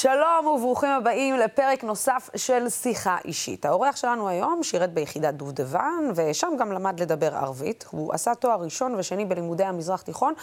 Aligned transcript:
שלום 0.00 0.46
וברוכים 0.46 0.90
הבאים 0.90 1.36
לפרק 1.36 1.84
נוסף 1.84 2.30
של 2.36 2.68
שיחה 2.68 3.16
אישית. 3.24 3.64
האורח 3.64 3.96
שלנו 3.96 4.28
היום 4.28 4.62
שירת 4.62 4.92
ביחידת 4.92 5.34
דובדבן, 5.34 6.10
ושם 6.14 6.48
גם 6.58 6.72
למד 6.72 7.00
לדבר 7.00 7.36
ערבית. 7.36 7.84
הוא 7.90 8.14
עשה 8.14 8.34
תואר 8.34 8.62
ראשון 8.62 8.94
ושני 8.94 9.24
בלימודי 9.24 9.64
המזרח 9.64 10.02
תיכון, 10.02 10.34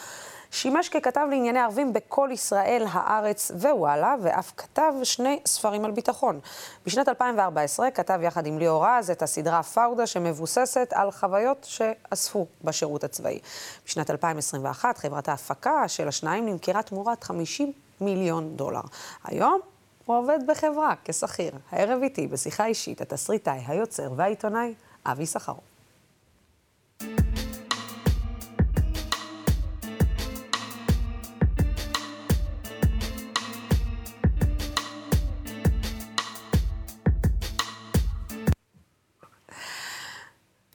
שימש 0.52 0.90
ככתב 0.90 1.28
לענייני 1.30 1.60
ערבים 1.60 1.94
בכל 1.94 2.30
ישראל, 2.32 2.86
הארץ 2.92 3.52
ווואלה, 3.52 4.16
ואף 4.22 4.52
כתב 4.58 4.94
שני 5.04 5.40
ספרים 5.46 5.86
על 5.86 5.92
ביטחון. 5.92 6.40
בשנת 6.86 7.10
2014 7.10 7.92
כתב 7.92 8.20
יחד 8.24 8.46
עם 8.46 8.60
ליאור 8.60 8.86
רז 8.88 9.12
את 9.12 9.22
הסדרה 9.22 9.64
פאודה, 9.64 10.08
שמבוססת 10.08 10.90
על 10.94 11.12
חוויות 11.12 11.68
שאספו 11.70 12.48
בשירות 12.64 13.04
הצבאי. 13.04 13.40
בשנת 13.86 14.10
2021 14.12 14.98
חברת 14.98 15.30
ההפקה 15.30 15.88
של 15.88 16.08
השניים 16.08 16.46
נמכרה 16.46 16.82
תמורת 16.82 17.24
50 17.24 17.74
מיליון 18.06 18.56
דולר. 18.56 18.82
היום 19.24 19.60
הוא 20.06 20.18
עובד 20.18 20.40
בחברה 20.48 20.94
כשכיר. 21.06 21.52
הערב 21.72 22.02
איתי, 22.04 22.28
בשיחה 22.28 22.66
אישית, 22.66 23.02
התסריטאי, 23.02 23.64
היוצר 23.68 24.12
והעיתונאי 24.16 24.74
אבי 25.06 25.26
סחרוף. 25.26 25.74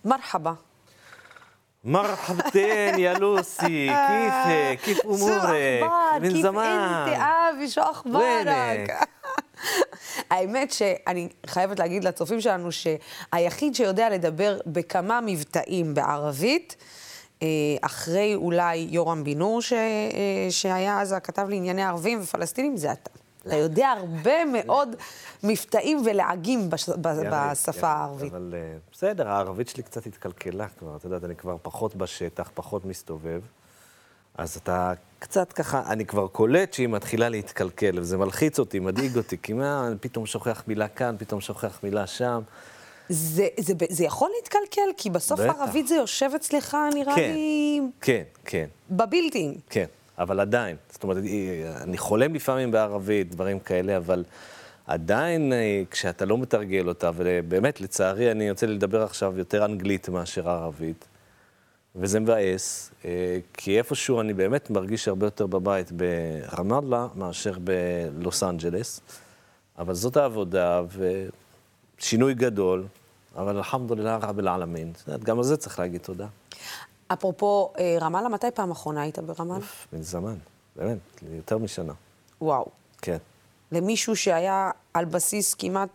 מרחבה, 0.04 0.52
مرحبتين 1.83 2.99
يا 2.99 3.13
لوسي 3.13 3.87
كيفك 4.07 4.79
كيف 4.85 5.01
شو 5.01 5.09
امورك 5.13 5.33
اخبارك؟ 5.83 6.21
من 6.21 6.31
كيف 6.31 6.41
زمان 6.43 6.79
انت 7.09 7.19
אבי? 7.55 7.69
شو 7.69 7.81
اخبارك? 7.81 8.47
وينك؟ 8.47 9.07
האמת 10.29 10.71
שאני 10.71 11.29
חייבת 11.45 11.79
להגיד 11.79 12.03
לצופים 12.03 12.41
שלנו 12.41 12.69
שהיחיד 12.71 13.75
שיודע 13.75 14.09
לדבר 14.09 14.59
בכמה 14.65 15.19
מבטאים 15.25 15.93
בערבית, 15.93 16.75
אה, 17.43 17.47
אחרי 17.81 18.35
אולי 18.35 18.87
יורם 18.91 19.23
בן 19.23 19.37
נור, 19.37 19.61
ש- 19.61 19.73
אה, 19.73 19.77
שהיה 20.49 21.01
אז 21.01 21.11
הכתב 21.11 21.45
לענייני 21.49 21.83
ערבים 21.83 22.19
ופלסטינים, 22.21 22.77
זה 22.77 22.91
אתה. 22.91 23.09
אתה 23.48 23.56
יודע 23.56 23.88
הרבה 23.88 24.44
מאוד 24.44 24.96
מבטאים 25.42 26.02
ולעגים 26.04 26.70
בש- 26.70 26.88
בשפה 26.88 27.88
הערבית. 27.88 28.32
אבל 28.32 28.54
אה, 28.56 28.76
בסדר, 28.92 29.28
הערבית 29.28 29.68
שלי 29.68 29.82
קצת 29.82 30.06
התקלקלה 30.06 30.66
כבר, 30.78 30.96
את 30.96 31.04
יודעת, 31.04 31.24
אני 31.24 31.36
כבר 31.36 31.56
פחות 31.62 31.96
בשטח, 31.96 32.50
פחות 32.54 32.84
מסתובב. 32.84 33.40
אז 34.38 34.56
אתה 34.56 34.92
קצת 35.18 35.52
ככה, 35.52 35.82
אני 35.86 36.04
כבר 36.06 36.28
קולט 36.28 36.72
שהיא 36.72 36.88
מתחילה 36.88 37.28
להתקלקל, 37.28 37.98
וזה 37.98 38.16
מלחיץ 38.18 38.58
אותי, 38.58 38.78
מדאיג 38.78 39.16
אותי, 39.16 39.36
כי 39.42 39.52
מה, 39.52 39.86
אני 39.86 39.96
פתאום 40.00 40.26
שוכח 40.26 40.62
מילה 40.66 40.88
כאן, 40.88 41.16
פתאום 41.18 41.40
שוכח 41.40 41.78
מילה 41.82 42.06
שם. 42.06 42.40
זה, 43.08 43.46
זה, 43.60 43.72
זה 43.90 44.04
יכול 44.04 44.30
להתקלקל, 44.36 44.90
כי 44.96 45.10
בסוף 45.10 45.40
בטח. 45.40 45.54
ערבית 45.60 45.88
זה 45.88 45.94
יושב 45.94 46.30
אצלך, 46.36 46.76
נראה 46.94 47.14
כן. 47.16 47.32
לי, 47.34 47.80
כן, 48.00 48.22
כן. 48.44 48.66
בבילטין. 48.90 49.54
כן, 49.70 49.84
אבל 50.18 50.40
עדיין. 50.40 50.76
זאת 50.90 51.02
אומרת, 51.02 51.16
אני 51.82 51.98
חולם 51.98 52.34
לפעמים 52.34 52.70
בערבית, 52.70 53.30
דברים 53.30 53.58
כאלה, 53.60 53.96
אבל 53.96 54.24
עדיין, 54.86 55.52
אה, 55.52 55.82
כשאתה 55.90 56.24
לא 56.24 56.38
מתרגל 56.38 56.88
אותה, 56.88 57.10
ובאמת, 57.16 57.80
לצערי, 57.80 58.30
אני 58.30 58.50
לי 58.62 58.74
לדבר 58.74 59.02
עכשיו 59.02 59.38
יותר 59.38 59.64
אנגלית 59.64 60.08
מאשר 60.08 60.48
ערבית, 60.48 61.04
וזה 61.96 62.20
מבאס, 62.20 62.90
אה, 63.04 63.38
כי 63.54 63.78
איפשהו 63.78 64.20
אני 64.20 64.34
באמת 64.34 64.70
מרגיש 64.70 65.08
הרבה 65.08 65.26
יותר 65.26 65.46
בבית 65.46 65.92
ברמאללה 65.92 67.06
מאשר 67.14 67.54
בלוס 67.58 68.42
אנג'לס, 68.42 69.00
אבל 69.78 69.94
זאת 69.94 70.16
העבודה, 70.16 70.82
ושינוי 71.98 72.34
גדול, 72.34 72.84
אבל 73.36 73.62
אלחמדולillah 73.62 74.26
רב 74.26 74.38
אל-עלמין. 74.38 74.92
גם 75.24 75.38
על 75.38 75.44
זה 75.44 75.56
צריך 75.56 75.78
להגיד 75.78 76.00
תודה. 76.00 76.26
אפרופו 77.08 77.72
אה, 77.78 77.96
רמאללה, 78.00 78.28
מתי 78.28 78.46
פעם 78.54 78.70
אחרונה 78.70 79.02
היית 79.02 79.18
ברמאללה? 79.18 79.64
מן 79.92 80.02
זמן, 80.02 80.36
באמת, 80.76 80.98
יותר 81.36 81.58
משנה. 81.58 81.92
וואו. 82.40 82.66
כן. 83.02 83.16
למישהו 83.72 84.16
שהיה 84.16 84.70
על 84.94 85.04
בסיס 85.04 85.54
כמעט 85.54 85.88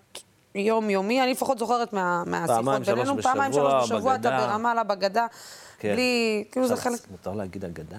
יומיומי, 0.56 1.24
אני 1.24 1.31
לפחות 1.31 1.59
זוכרת 1.59 1.94
מה, 1.94 2.24
מהשיחות 2.25 2.66
פעמיים, 2.66 2.84
שלוש 2.84 3.00
בינינו, 3.00 3.16
בשבוע, 3.16 3.34
פעמיים, 3.34 3.53
שלוש 3.53 3.74
בשבוע, 3.84 4.16
אתה 4.16 4.29
בגדה. 4.29 4.47
ברמאללה, 4.47 4.84
בגדה, 4.84 5.28
כן. 5.79 5.94
בלי, 5.94 6.44
כאילו 6.51 6.68
זה 6.68 6.75
חלק... 6.75 7.00
מותר 7.12 7.34
להגיד 7.34 7.66
אגדה? 7.66 7.97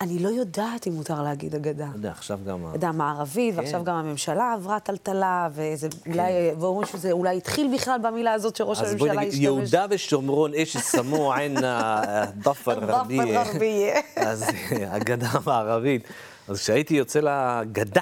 אני 0.00 0.18
לא 0.18 0.28
יודעת 0.28 0.86
אם 0.86 0.92
מותר 0.92 1.22
להגיד 1.22 1.54
אגדה. 1.54 1.84
לא 1.86 1.94
יודע, 1.94 2.10
עכשיו 2.10 2.38
גם... 2.46 2.64
ה- 2.66 2.68
אתה 2.68 2.76
יודע, 2.76 2.92
מערבית, 2.92 3.54
כן. 3.54 3.60
ועכשיו 3.60 3.84
גם 3.84 3.94
הממשלה 3.94 4.52
עברה 4.52 4.80
טלטלה, 4.80 5.48
וזה 5.52 5.88
אולי, 6.06 6.32
ואומרים 6.60 6.86
שזה 6.86 7.12
אולי 7.12 7.36
התחיל 7.36 7.74
בכלל 7.74 8.00
במילה 8.02 8.32
הזאת 8.32 8.56
שראש 8.56 8.80
אז 8.80 8.94
בואי 8.94 9.10
הממשלה 9.10 9.20
נגיד, 9.20 9.28
השתמש. 9.32 9.44
יהודה 9.44 9.86
ושומרון, 9.90 10.54
איש 10.54 10.72
שסמו 10.72 11.32
עינה 11.32 12.00
דפר 12.36 12.44
דפר 12.86 12.92
רביע. 13.00 13.42
רביע. 13.42 13.94
אז 14.16 14.44
הגדה 14.86 15.26
המערבית. 15.32 16.02
אז 16.48 16.58
כשהייתי 16.58 16.94
יוצא 16.94 17.20
לגדה, 17.20 18.00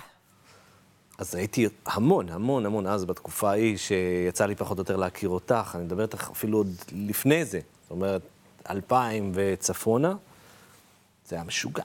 אז 1.19 1.35
הייתי 1.35 1.67
המון, 1.87 2.29
המון, 2.29 2.67
המון, 2.67 2.87
אז 2.87 3.05
בתקופה 3.05 3.51
ההיא, 3.51 3.77
שיצא 3.77 4.47
לי 4.47 4.55
פחות 4.55 4.79
או 4.79 4.83
יותר 4.83 4.97
להכיר 4.97 5.29
אותך, 5.29 5.73
אני 5.75 5.85
מדבר 5.85 6.03
איתך 6.03 6.29
אפילו 6.33 6.59
עוד 6.59 6.69
לפני 6.93 7.45
זה, 7.45 7.61
זאת 7.83 7.91
אומרת, 7.91 8.23
אלפיים 8.71 9.33
וצפונה, 9.35 10.15
זה 11.29 11.37
היה 11.37 11.45
משוגע. 11.45 11.83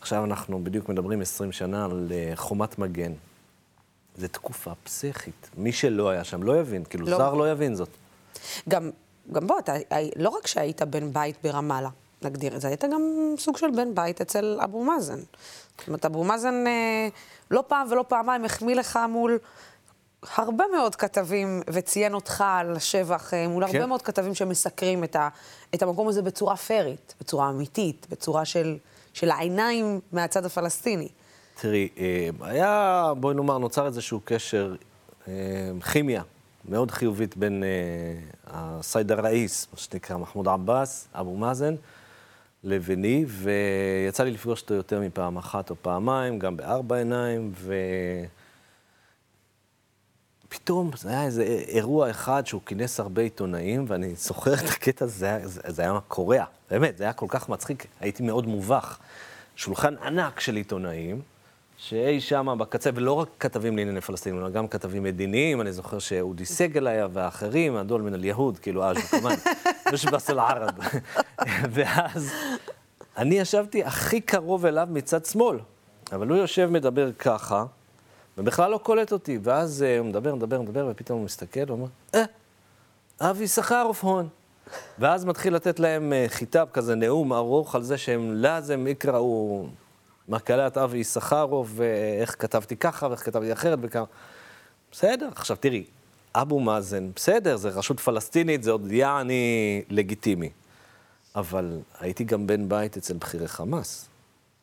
עכשיו 0.00 0.24
אנחנו 0.24 0.64
בדיוק 0.64 0.88
מדברים 0.88 1.20
20 1.20 1.52
שנה 1.52 1.84
על 1.84 2.12
אה, 2.12 2.32
חומת 2.34 2.78
מגן. 2.78 3.12
זו 4.18 4.28
תקופה 4.28 4.72
פסיכית. 4.84 5.50
מי 5.56 5.72
שלא 5.72 6.10
היה 6.10 6.24
שם 6.24 6.42
לא 6.42 6.60
יבין, 6.60 6.84
כאילו, 6.84 7.06
לא. 7.06 7.16
זר 7.16 7.34
לא 7.34 7.50
יבין 7.50 7.74
זאת. 7.74 7.88
גם, 8.68 8.90
גם 9.32 9.46
בוא, 9.46 9.58
אתה, 9.58 9.72
לא 10.16 10.28
רק 10.28 10.46
שהיית 10.46 10.82
בן 10.82 11.12
בית 11.12 11.36
ברמאללה, 11.42 11.88
נגדיר 12.22 12.56
את 12.56 12.60
זה, 12.60 12.68
היית 12.68 12.84
גם 12.84 13.02
סוג 13.38 13.56
של 13.56 13.70
בן 13.70 13.94
בית 13.94 14.20
אצל 14.20 14.58
אבו 14.64 14.84
מאזן. 14.84 15.18
זאת 15.78 15.88
אומרת, 15.88 16.04
אבו 16.04 16.24
מאזן 16.24 16.66
אה, 16.66 17.08
לא 17.50 17.64
פעם 17.66 17.86
ולא 17.90 18.04
פעמיים 18.08 18.44
החמיא 18.44 18.76
לך 18.76 18.98
מול 19.08 19.38
הרבה 20.34 20.64
מאוד 20.76 20.94
כתבים, 20.94 21.62
וציין 21.70 22.14
אותך 22.14 22.44
על 22.46 22.76
השבח, 22.76 23.34
אה, 23.34 23.48
מול 23.48 23.64
הרבה 23.64 23.78
כן. 23.78 23.88
מאוד 23.88 24.02
כתבים 24.02 24.34
שמסקרים 24.34 25.04
את, 25.04 25.16
ה, 25.16 25.28
את 25.74 25.82
המקום 25.82 26.08
הזה 26.08 26.22
בצורה 26.22 26.56
פיירית, 26.56 27.14
בצורה 27.20 27.50
אמיתית, 27.50 28.06
בצורה 28.10 28.44
של, 28.44 28.76
של 29.12 29.30
העיניים 29.30 30.00
מהצד 30.12 30.44
הפלסטיני. 30.44 31.08
תראי, 31.60 31.88
אה, 31.98 32.28
היה, 32.40 33.12
בואי 33.20 33.34
נאמר, 33.34 33.58
נוצר 33.58 33.86
איזשהו 33.86 34.20
קשר, 34.24 34.74
אה, 35.28 35.32
כימיה 35.92 36.22
מאוד 36.68 36.90
חיובית 36.90 37.36
בין 37.36 37.62
הסייד 38.46 39.12
א-ראיס, 39.12 39.66
מה 39.72 39.78
שנקרא 39.78 40.16
מחמוד 40.16 40.48
עבאס, 40.48 41.08
אבו 41.14 41.36
מאזן, 41.36 41.74
לביני, 42.64 43.24
ויצא 43.28 44.24
לי 44.24 44.30
לפגוש 44.30 44.62
אותו 44.62 44.74
יותר 44.74 45.00
מפעם 45.00 45.36
אחת 45.36 45.70
או 45.70 45.74
פעמיים, 45.82 46.38
גם 46.38 46.56
בארבע 46.56 46.96
עיניים, 46.96 47.52
ופתאום 50.56 50.90
זה 50.96 51.08
היה 51.08 51.24
איזה 51.24 51.42
אירוע 51.68 52.10
אחד 52.10 52.46
שהוא 52.46 52.60
כינס 52.66 53.00
הרבה 53.00 53.22
עיתונאים, 53.22 53.84
ואני 53.88 54.14
זוכר 54.14 54.54
את 54.54 54.68
הקטע 54.68 55.04
הזה, 55.04 55.40
זה 55.44 55.60
זה, 55.66 55.82
היה 55.82 55.98
קורע, 56.08 56.44
באמת, 56.70 56.98
זה 56.98 57.04
היה 57.04 57.12
כל 57.12 57.26
כך 57.28 57.48
מצחיק, 57.48 57.86
הייתי 58.00 58.22
מאוד 58.22 58.46
מובך. 58.46 58.98
שולחן 59.56 59.94
ענק 59.96 60.40
של 60.40 60.56
עיתונאים, 60.56 61.20
שאי 61.76 62.20
שמה 62.20 62.56
בקצה, 62.56 62.90
ולא 62.94 63.12
רק 63.12 63.28
כתבים 63.40 63.76
לענייני 63.76 64.00
פלסטינים, 64.00 64.40
אלא 64.40 64.50
גם 64.50 64.68
כתבים 64.68 65.02
מדיניים, 65.02 65.60
אני 65.60 65.72
זוכר 65.72 65.98
שאודי 65.98 66.44
סגל 66.44 66.86
היה 66.86 67.06
ואחרים, 67.12 67.76
הדול 67.76 68.02
מן 68.02 68.14
אל-יהוד, 68.14 68.58
כאילו, 68.58 68.84
אז 68.84 68.96
כמובן, 68.96 69.34
מש 69.92 70.04
בס 70.04 70.30
אל-ערב. 70.30 70.70
ואז 71.74 72.32
אני 73.16 73.34
ישבתי 73.34 73.84
הכי 73.84 74.20
קרוב 74.20 74.66
אליו 74.66 74.88
מצד 74.90 75.24
שמאל, 75.24 75.58
אבל 76.12 76.28
הוא 76.28 76.36
יושב, 76.36 76.68
מדבר 76.70 77.12
ככה, 77.12 77.64
ובכלל 78.38 78.70
לא 78.70 78.78
קולט 78.78 79.12
אותי, 79.12 79.38
ואז 79.42 79.82
אה, 79.82 79.98
הוא 79.98 80.06
מדבר, 80.06 80.34
מדבר, 80.34 80.60
מדבר, 80.60 80.88
ופתאום 80.90 81.18
הוא 81.18 81.24
מסתכל, 81.24 81.60
הוא 81.68 81.70
אומר, 81.70 81.86
אה, 82.14 82.24
אבי 83.20 83.48
סחרוף 83.48 84.04
הון. 84.04 84.28
ואז 84.98 85.24
מתחיל 85.24 85.54
לתת 85.54 85.80
להם 85.80 86.12
אה, 86.12 86.24
חיטב, 86.28 86.66
כזה 86.72 86.94
נאום 86.94 87.32
ארוך 87.32 87.74
על 87.74 87.82
זה 87.82 87.98
שהם 87.98 88.32
לאזם 88.34 88.86
יקראו 88.86 89.66
מקהלת 90.28 90.78
אבי 90.78 90.98
יששכרוב, 90.98 91.72
ואיך 91.76 92.36
כתבתי 92.38 92.76
ככה 92.76 93.06
ואיך 93.08 93.24
כתבתי 93.24 93.52
אחרת 93.52 93.78
וכמה. 93.82 94.04
בסדר, 94.92 95.28
עכשיו 95.34 95.56
תראי, 95.56 95.84
אבו 96.34 96.60
מאזן, 96.60 97.10
בסדר, 97.14 97.56
זה 97.56 97.68
רשות 97.68 98.00
פלסטינית, 98.00 98.62
זה 98.62 98.70
עוד 98.70 98.92
יעני 98.92 99.82
לגיטימי. 99.90 100.50
אבל 101.36 101.80
הייתי 102.00 102.24
גם 102.24 102.46
בן 102.46 102.68
בית 102.68 102.96
אצל 102.96 103.14
בכירי 103.14 103.48
חמאס. 103.48 104.08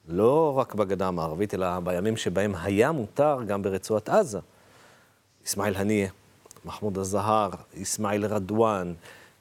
לא 0.08 0.54
רק 0.58 0.76
בגדה 0.76 1.08
המערבית, 1.08 1.54
אלא 1.54 1.80
בימים 1.80 2.18
שבהם 2.18 2.54
היה 2.62 2.92
מותר 2.92 3.40
גם 3.48 3.62
ברצועת 3.62 4.10
עזה. 4.10 4.40
אסמאעיל 5.48 5.76
הנייה, 5.76 6.10
מחמוד 6.66 6.98
א-זהר, 6.98 7.50
אסמאעיל 7.82 8.26
רדואן, 8.26 8.94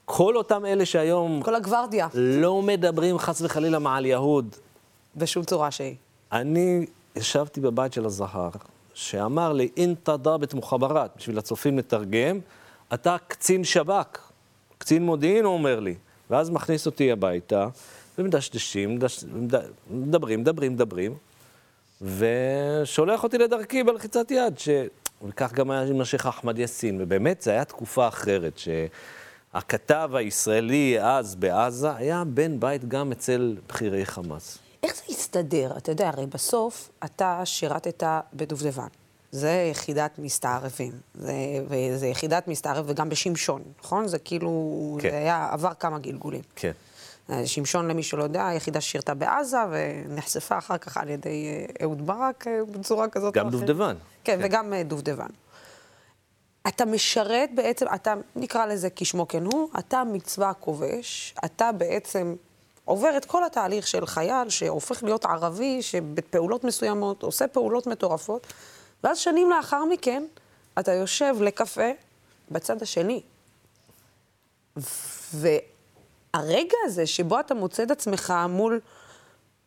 כל 0.05 0.37
אותם 0.37 0.67
אלה 0.67 0.87
שהיום 0.87 1.43
כל 1.43 1.55
הגוורדיה, 1.55 2.09
לא 2.14 2.62
מדברים 2.62 3.19
חס 3.19 3.43
וחלילה 3.43 3.79
מעל 3.79 4.06
יהוד. 4.06 4.56
בשום 5.17 5.44
צורה 5.44 5.70
שהיא. 5.70 5.94
אני 6.32 6.87
ישבתי 7.17 7.61
בבית 7.61 7.93
של 7.93 8.06
הזהר, 8.06 8.50
שאמר 8.94 9.53
לי, 9.53 9.69
אינתא 9.76 10.17
דאבת 10.17 10.55
מוחברת, 10.55 11.11
בשביל 11.17 11.38
הצופים 11.38 11.79
לתרגם, 11.79 12.38
אתה 12.94 13.17
קצין 13.29 13.65
שב"כ, 13.65 14.19
קצין 14.79 15.06
מודיעין, 15.06 15.44
הוא 15.44 15.55
אומר 15.55 15.81
לי. 15.81 15.94
ואז 16.31 16.50
מכניס 16.50 16.87
אותי 16.87 17.12
הביתה, 17.12 17.69
ומדשדשים, 18.19 18.94
מדש... 18.94 19.25
מדברים, 19.91 20.41
מדברים, 20.41 20.73
מדברים, 20.73 21.14
ושולח 22.03 23.23
אותי 23.23 23.38
לדרכי 23.38 23.82
בלחיצת 23.82 24.31
יד, 24.31 24.59
ש... 24.59 24.69
וכך 25.29 25.53
גם 25.53 25.70
היה 25.70 25.82
עם 25.82 26.00
השייח 26.00 26.26
אחמד 26.26 26.59
יאסין, 26.59 26.99
ובאמת, 27.00 27.43
זו 27.43 27.50
הייתה 27.50 27.64
תקופה 27.64 28.09
אחרת, 28.09 28.59
שהכתב 28.59 30.11
הישראלי 30.14 31.00
אז 31.00 31.35
בעזה 31.35 31.97
היה 31.97 32.23
בן 32.26 32.61
בית 32.61 32.88
גם 32.88 33.12
אצל 33.12 33.56
בכירי 33.69 34.06
חמאס. 34.06 34.58
איך 34.82 34.97
זה 34.97 35.03
הסתדר? 35.08 35.73
אתה 35.76 35.93
יודע, 35.93 36.08
הרי 36.08 36.26
בסוף 36.26 36.91
אתה 37.05 37.41
שירתת 37.44 38.03
בדובדבן. 38.35 38.87
זה 39.32 39.69
יחידת 39.70 40.19
מסתערבים. 40.19 40.93
זה, 41.15 41.32
וזה 41.69 42.06
יחידת 42.06 42.49
מסתערב 42.49 42.85
וגם 42.88 43.08
בשמשון, 43.08 43.62
נכון? 43.81 44.08
זה 44.08 44.19
כאילו, 44.19 44.99
כן. 45.00 45.11
זה 45.11 45.17
היה, 45.17 45.49
עבר 45.53 45.75
כמה 45.75 45.99
גלגולים. 45.99 46.43
כן. 46.56 46.73
שמשון, 47.45 47.89
למי 47.89 48.03
שלא 48.03 48.23
יודע, 48.23 48.47
היחידה 48.47 48.81
שירתה 48.81 49.15
בעזה 49.15 49.59
ונחשפה 49.71 50.59
אחר 50.59 50.79
כך 50.79 50.97
על 50.97 51.09
ידי 51.09 51.47
אה, 51.47 51.67
אהוד 51.83 52.07
ברק 52.07 52.47
אה, 52.47 52.61
בצורה 52.71 53.09
כזאת 53.09 53.35
גם 53.35 53.51
דובדבן. 53.51 53.97
כן, 54.25 54.39
כן, 54.39 54.45
וגם 54.45 54.73
אה, 54.73 54.83
דובדבן. 54.83 55.27
אתה 56.69 56.85
משרת 56.85 57.51
בעצם, 57.55 57.87
אתה, 57.95 58.15
נקרא 58.37 58.67
לזה 58.67 58.89
כשמו 58.97 59.29
כן 59.29 59.45
הוא, 59.45 59.69
אתה 59.79 60.03
מצווה 60.05 60.53
כובש, 60.55 61.35
אתה 61.45 61.73
בעצם 61.73 62.35
עובר 62.85 63.17
את 63.17 63.25
כל 63.25 63.45
התהליך 63.45 63.87
של 63.87 64.07
חייל 64.07 64.49
שהופך 64.49 65.03
להיות 65.03 65.25
ערבי, 65.25 65.83
שבפעולות 65.83 66.65
מסוימות 66.65 67.23
עושה 67.23 67.49
פעולות 67.49 67.87
מטורפות, 67.87 68.47
ואז 69.05 69.19
שנים 69.19 69.51
לאחר 69.51 69.85
מכן 69.85 70.25
אתה 70.79 70.93
יושב 70.93 71.35
לקפה 71.41 71.91
בצד 72.51 72.83
השני. 72.83 73.23
והרגע 76.37 76.76
הזה 76.84 77.06
שבו 77.06 77.40
אתה 77.40 77.55
מוצא 77.55 77.82
את 77.82 77.90
עצמך 77.90 78.34
מול 78.49 78.81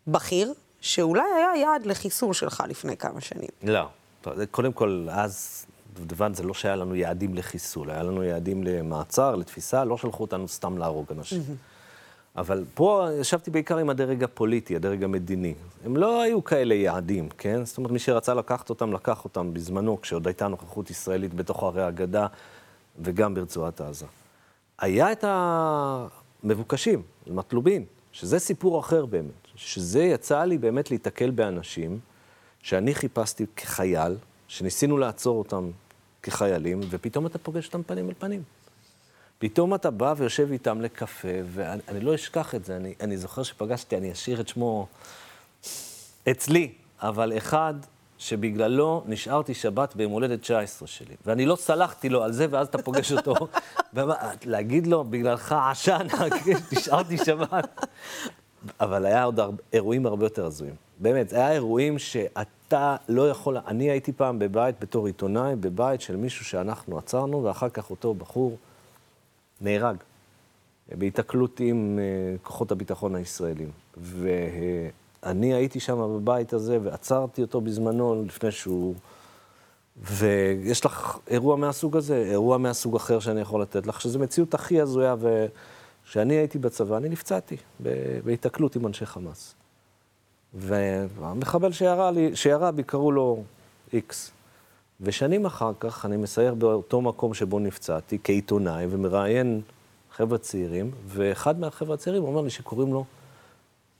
בכיר, 0.07 0.53
שאולי 0.81 1.23
היה 1.35 1.61
יעד 1.61 1.85
לחיסול 1.85 2.33
שלך 2.33 2.63
לפני 2.69 2.97
כמה 2.97 3.21
שנים. 3.21 3.49
לא. 3.63 3.87
קודם 4.51 4.73
כל, 4.73 5.07
אז 5.11 5.65
דובדבן 5.93 6.33
זה 6.33 6.43
לא 6.43 6.53
שהיה 6.53 6.75
לנו 6.75 6.95
יעדים 6.95 7.35
לחיסול, 7.35 7.89
היה 7.89 8.03
לנו 8.03 8.23
יעדים 8.23 8.63
למעצר, 8.63 9.35
לתפיסה, 9.35 9.83
לא 9.85 9.97
שלחו 9.97 10.23
אותנו 10.23 10.47
סתם 10.47 10.77
להרוג 10.77 11.05
אנשים. 11.11 11.41
אבל 12.35 12.65
פה 12.73 13.07
ישבתי 13.19 13.51
בעיקר 13.51 13.77
עם 13.77 13.89
הדרג 13.89 14.23
הפוליטי, 14.23 14.75
הדרג 14.75 15.03
המדיני. 15.03 15.53
הם 15.85 15.97
לא 15.97 16.21
היו 16.21 16.43
כאלה 16.43 16.75
יעדים, 16.75 17.29
כן? 17.37 17.65
זאת 17.65 17.77
אומרת, 17.77 17.91
מי 17.91 17.99
שרצה 17.99 18.33
לקחת 18.33 18.69
אותם, 18.69 18.93
לקח 18.93 19.23
אותם 19.23 19.53
בזמנו, 19.53 20.01
כשעוד 20.01 20.27
הייתה 20.27 20.47
נוכחות 20.47 20.89
ישראלית 20.89 21.33
בתוך 21.33 21.63
ערי 21.63 21.83
הגדה 21.83 22.27
וגם 22.99 23.33
ברצועת 23.33 23.81
עזה. 23.81 24.05
היה 24.79 25.11
את 25.11 25.23
המבוקשים, 26.43 27.01
מטלובין, 27.27 27.85
שזה 28.11 28.39
סיפור 28.39 28.79
אחר 28.79 29.05
באמת. 29.05 29.45
שזה 29.55 30.03
יצא 30.03 30.43
לי 30.43 30.57
באמת 30.57 30.89
להיתקל 30.91 31.31
באנשים 31.31 31.99
שאני 32.61 32.95
חיפשתי 32.95 33.45
כחייל, 33.55 34.15
שניסינו 34.47 34.97
לעצור 34.97 35.39
אותם 35.39 35.69
כחיילים, 36.23 36.79
ופתאום 36.89 37.25
אתה 37.25 37.37
פוגש 37.37 37.67
אותם 37.67 37.83
פנים 37.83 38.09
אל 38.09 38.13
פנים. 38.19 38.43
פתאום 39.39 39.75
אתה 39.75 39.91
בא 39.91 40.13
ויושב 40.17 40.51
איתם 40.51 40.81
לקפה, 40.81 41.27
ואני 41.45 41.99
לא 41.99 42.15
אשכח 42.15 42.55
את 42.55 42.65
זה, 42.65 42.75
אני, 42.75 42.93
אני 43.01 43.17
זוכר 43.17 43.43
שפגשתי, 43.43 43.97
אני 43.97 44.11
אשאיר 44.11 44.41
את 44.41 44.47
שמו 44.47 44.87
אצלי, 46.31 46.73
אבל 46.99 47.37
אחד 47.37 47.73
שבגללו 48.17 49.03
נשארתי 49.05 49.53
שבת 49.53 49.95
ביום 49.95 50.11
הולדת 50.11 50.41
19 50.41 50.87
שלי. 50.87 51.15
ואני 51.25 51.45
לא 51.45 51.55
סלחתי 51.55 52.09
לו 52.09 52.23
על 52.23 52.31
זה, 52.31 52.47
ואז 52.49 52.67
אתה 52.67 52.77
פוגש 52.77 53.11
אותו, 53.11 53.35
להגיד 54.45 54.87
לו, 54.87 55.03
בגללך 55.03 55.55
עשן, 55.71 56.07
נשארתי 56.71 57.17
שבת. 57.17 57.85
אבל 58.79 59.05
היה 59.05 59.23
עוד 59.23 59.39
הרבה, 59.39 59.63
אירועים 59.73 60.05
הרבה 60.05 60.25
יותר 60.25 60.45
הזויים. 60.45 60.75
באמת, 60.99 61.33
היה 61.33 61.51
אירועים 61.51 61.99
שאתה 61.99 62.95
לא 63.09 63.29
יכול... 63.29 63.57
אני 63.67 63.89
הייתי 63.91 64.11
פעם 64.11 64.39
בבית, 64.39 64.75
בתור 64.79 65.07
עיתונאי, 65.07 65.55
בבית 65.55 66.01
של 66.01 66.15
מישהו 66.15 66.45
שאנחנו 66.45 66.97
עצרנו, 66.97 67.43
ואחר 67.43 67.69
כך 67.69 67.89
אותו 67.89 68.13
בחור 68.13 68.57
נהרג 69.61 69.97
בהיתקלות 70.91 71.59
עם 71.59 71.99
uh, 71.99 72.45
כוחות 72.45 72.71
הביטחון 72.71 73.15
הישראלים. 73.15 73.69
ואני 75.23 75.53
הייתי 75.53 75.79
שם 75.79 75.97
בבית 76.15 76.53
הזה 76.53 76.79
ועצרתי 76.83 77.41
אותו 77.41 77.61
בזמנו 77.61 78.23
לפני 78.25 78.51
שהוא... 78.51 78.95
ויש 80.01 80.85
לך 80.85 81.17
אירוע 81.27 81.55
מהסוג 81.55 81.97
הזה, 81.97 82.17
אירוע 82.17 82.57
מהסוג 82.57 82.95
אחר 82.95 83.19
שאני 83.19 83.41
יכול 83.41 83.61
לתת 83.61 83.87
לך, 83.87 84.01
שזו 84.01 84.19
מציאות 84.19 84.53
הכי 84.53 84.81
הזויה, 84.81 85.15
וכשאני 85.19 86.33
הייתי 86.33 86.59
בצבא, 86.59 86.97
אני 86.97 87.09
נפצעתי 87.09 87.57
בהיתקלות 88.23 88.75
עם 88.75 88.87
אנשי 88.87 89.05
חמאס. 89.05 89.55
והמחבל 90.53 91.71
שירה, 91.71 92.11
לי, 92.11 92.35
שירה 92.35 92.71
בי, 92.71 92.83
קראו 92.83 93.11
לו 93.11 93.43
איקס. 93.93 94.31
ושנים 95.01 95.45
אחר 95.45 95.71
כך 95.79 96.05
אני 96.05 96.17
מסייר 96.17 96.53
באותו 96.53 97.01
מקום 97.01 97.33
שבו 97.33 97.59
נפצעתי 97.59 98.17
כעיתונאי 98.23 98.85
ומראיין 98.89 99.61
חבר'ה 100.11 100.37
צעירים, 100.37 100.91
ואחד 101.07 101.59
מהחבר'ה 101.59 101.93
הצעירים 101.93 102.23
אומר 102.23 102.41
לי 102.41 102.49
שקוראים 102.49 102.93
לו 102.93 103.05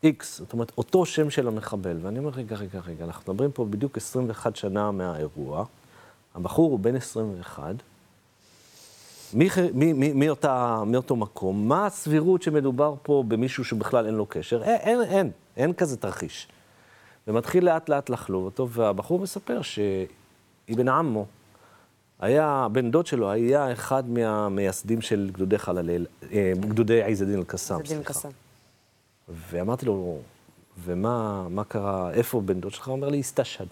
איקס, 0.03 0.38
זאת 0.38 0.53
אומרת, 0.53 0.71
אותו 0.77 1.06
שם 1.06 1.30
של 1.30 1.47
המחבל. 1.47 1.97
ואני 2.01 2.19
אומר, 2.19 2.30
רגע, 2.30 2.56
רגע, 2.56 2.80
רגע, 2.86 3.06
אנחנו 3.06 3.33
מדברים 3.33 3.51
פה 3.51 3.65
בדיוק 3.65 3.97
21 3.97 4.56
שנה 4.56 4.92
מהאירוע, 4.92 5.65
הבחור 6.36 6.71
הוא 6.71 6.80
בן 6.80 6.95
21, 6.95 7.75
מי, 9.33 9.50
מי, 9.74 9.94
מי, 9.94 10.13
מי 10.13 10.30
אותה, 10.30 10.83
מאותו 10.86 11.15
מקום, 11.15 11.68
מה 11.68 11.86
הסבירות 11.86 12.42
שמדובר 12.42 12.95
פה 13.03 13.24
במישהו 13.27 13.63
שבכלל 13.63 14.06
אין 14.06 14.15
לו 14.15 14.25
קשר? 14.25 14.63
אין, 14.63 14.80
אין, 14.81 15.01
אין, 15.01 15.31
אין 15.57 15.74
כזה 15.74 15.98
תרחיש. 15.98 16.48
ומתחיל 17.27 17.65
לאט 17.65 17.89
לאט 17.89 18.09
לחלוב 18.09 18.45
אותו, 18.45 18.69
והבחור 18.69 19.19
מספר 19.19 19.62
ש... 19.62 19.80
אבן 20.74 20.88
עמו, 20.88 21.25
היה, 22.19 22.68
בן 22.71 22.91
דוד 22.91 23.07
שלו 23.07 23.31
היה 23.31 23.71
אחד 23.74 24.09
מהמייסדים 24.09 25.01
של 25.01 25.30
גדודי 25.33 25.57
חללי, 25.57 25.98
אה, 26.31 26.53
גדודי 26.59 27.03
עיז 27.03 27.21
א-דין 27.21 27.39
אל-קסאם. 27.39 27.80
ואמרתי 29.30 29.86
לו, 29.86 30.19
ומה 30.83 31.63
קרה, 31.68 32.12
איפה 32.12 32.42
בן 32.42 32.60
דוד 32.60 32.74
שלך? 32.74 32.88
הוא 32.88 32.95
אומר 32.95 33.10
לי, 33.10 33.19
הסתשד. 33.19 33.66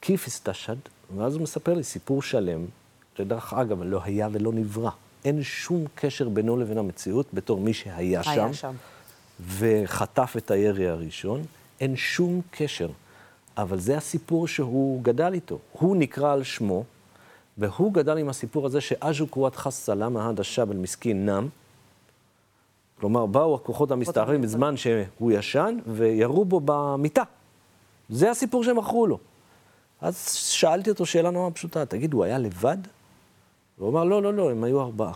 כיף 0.00 0.26
הסתשד, 0.26 0.76
ואז 1.16 1.34
הוא 1.34 1.42
מספר 1.42 1.74
לי 1.74 1.82
סיפור 1.82 2.22
שלם, 2.22 2.64
שדרך 3.16 3.52
אגב, 3.52 3.82
לא 3.82 4.00
היה 4.04 4.28
ולא 4.32 4.52
נברא. 4.52 4.90
אין 5.24 5.42
שום 5.42 5.84
קשר 5.94 6.28
בינו 6.28 6.56
לבין 6.56 6.78
המציאות 6.78 7.26
בתור 7.34 7.60
מי 7.60 7.74
שהיה 7.74 8.22
שם, 8.22 8.52
שם. 8.52 8.74
וחטף 9.40 10.34
את 10.36 10.50
הירי 10.50 10.88
הראשון. 10.88 11.42
אין 11.80 11.96
שום 11.96 12.40
קשר. 12.50 12.90
אבל 13.56 13.78
זה 13.78 13.96
הסיפור 13.96 14.48
שהוא 14.48 15.02
גדל 15.02 15.32
איתו. 15.34 15.58
הוא 15.72 15.96
נקרא 15.96 16.32
על 16.32 16.42
שמו, 16.42 16.84
והוא 17.58 17.92
גדל 17.92 18.18
עם 18.18 18.28
הסיפור 18.28 18.66
הזה 18.66 18.80
שאז'ו 18.80 19.26
קוואט 19.26 19.56
חסה 19.56 19.94
למה 19.94 20.28
הד 20.28 20.40
השבל 20.40 20.76
מסכין 20.76 21.28
נם. 21.28 21.48
כלומר, 23.02 23.26
באו 23.26 23.54
הכוחות 23.54 23.90
המסתערים 23.90 24.42
בזמן 24.42 24.76
שהוא 24.76 25.32
ישן, 25.32 25.78
וירו 25.86 26.44
בו 26.44 26.60
במיטה. 26.64 27.22
זה 28.08 28.30
הסיפור 28.30 28.64
שהם 28.64 28.78
מכרו 28.78 29.06
לו. 29.06 29.18
אז 30.00 30.32
שאלתי 30.32 30.90
אותו 30.90 31.06
שאלה 31.06 31.30
נורא 31.30 31.50
פשוטה, 31.50 31.86
תגיד, 31.86 32.12
הוא 32.12 32.24
היה 32.24 32.38
לבד? 32.38 32.76
הוא 33.78 33.88
אמר, 33.90 34.04
לא, 34.04 34.22
לא, 34.22 34.34
לא, 34.34 34.50
הם 34.50 34.64
היו 34.64 34.80
ארבעה. 34.80 35.12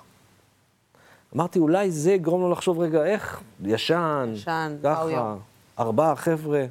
אמרתי, 1.37 1.59
אולי 1.59 1.90
זה 1.90 2.12
יגרום 2.12 2.40
לו 2.40 2.50
לחשוב, 2.50 2.81
רגע, 2.81 3.05
איך? 3.05 3.40
ישן, 3.62 4.33
ישן, 4.35 4.76
ככה, 4.83 5.37
ארבעה 5.78 6.16
חבר'ה. 6.16 6.66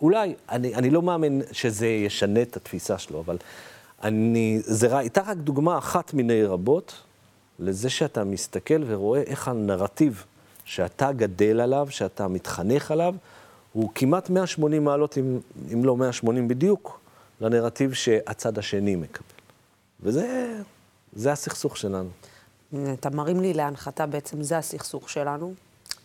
אולי, 0.00 0.34
אני, 0.50 0.74
אני 0.74 0.90
לא 0.90 1.02
מאמין 1.02 1.42
שזה 1.52 1.86
ישנה 1.86 2.42
את 2.42 2.56
התפיסה 2.56 2.98
שלו, 2.98 3.20
אבל 3.20 3.36
אני, 4.02 4.60
זה 4.64 4.98
הייתה 4.98 5.20
רק 5.26 5.36
דוגמה 5.36 5.78
אחת 5.78 6.14
מיני 6.14 6.44
רבות 6.44 7.02
לזה 7.58 7.90
שאתה 7.90 8.24
מסתכל 8.24 8.82
ורואה 8.86 9.22
איך 9.22 9.48
הנרטיב 9.48 10.24
שאתה 10.66 11.12
גדל 11.12 11.60
עליו, 11.60 11.86
שאתה 11.90 12.28
מתחנך 12.28 12.90
עליו, 12.90 13.14
הוא 13.72 13.90
כמעט 13.94 14.30
180 14.30 14.84
מעלות, 14.84 15.18
אם, 15.18 15.38
אם 15.72 15.84
לא 15.84 15.96
180 15.96 16.48
בדיוק, 16.48 17.00
לנרטיב 17.40 17.92
שהצד 17.92 18.58
השני 18.58 18.96
מקבל. 18.96 19.26
וזה 20.00 21.32
הסכסוך 21.32 21.76
שלנו. 21.76 22.08
אתה 22.92 23.10
מרים 23.10 23.40
לי 23.40 23.54
להנחתה, 23.54 24.06
בעצם 24.06 24.42
זה 24.42 24.58
הסכסוך 24.58 25.10
שלנו. 25.10 25.54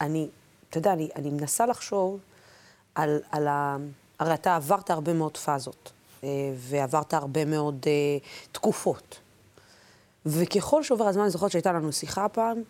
אני, 0.02 0.28
אתה 0.70 0.78
יודע, 0.78 0.94
אני, 0.94 1.10
אני 1.16 1.30
מנסה 1.30 1.66
לחשוב 1.66 2.20
על, 2.96 3.20
על 3.32 3.48
ה... 3.48 3.78
הרי 4.20 4.34
אתה 4.34 4.56
עברת 4.56 4.90
הרבה 4.90 5.14
מאוד 5.14 5.38
פאזות, 5.38 5.92
אה, 6.24 6.30
ועברת 6.56 7.14
הרבה 7.14 7.46
מאוד 7.46 7.86
אה, 7.88 7.92
תקופות. 8.52 9.20
וככל 10.26 10.84
שעובר 10.84 11.08
הזמן, 11.08 11.22
אני 11.22 11.32
זוכרת 11.32 11.52
שהייתה 11.52 11.72
לנו 11.72 11.92
שיחה 11.92 12.30
פעם, 12.30 12.62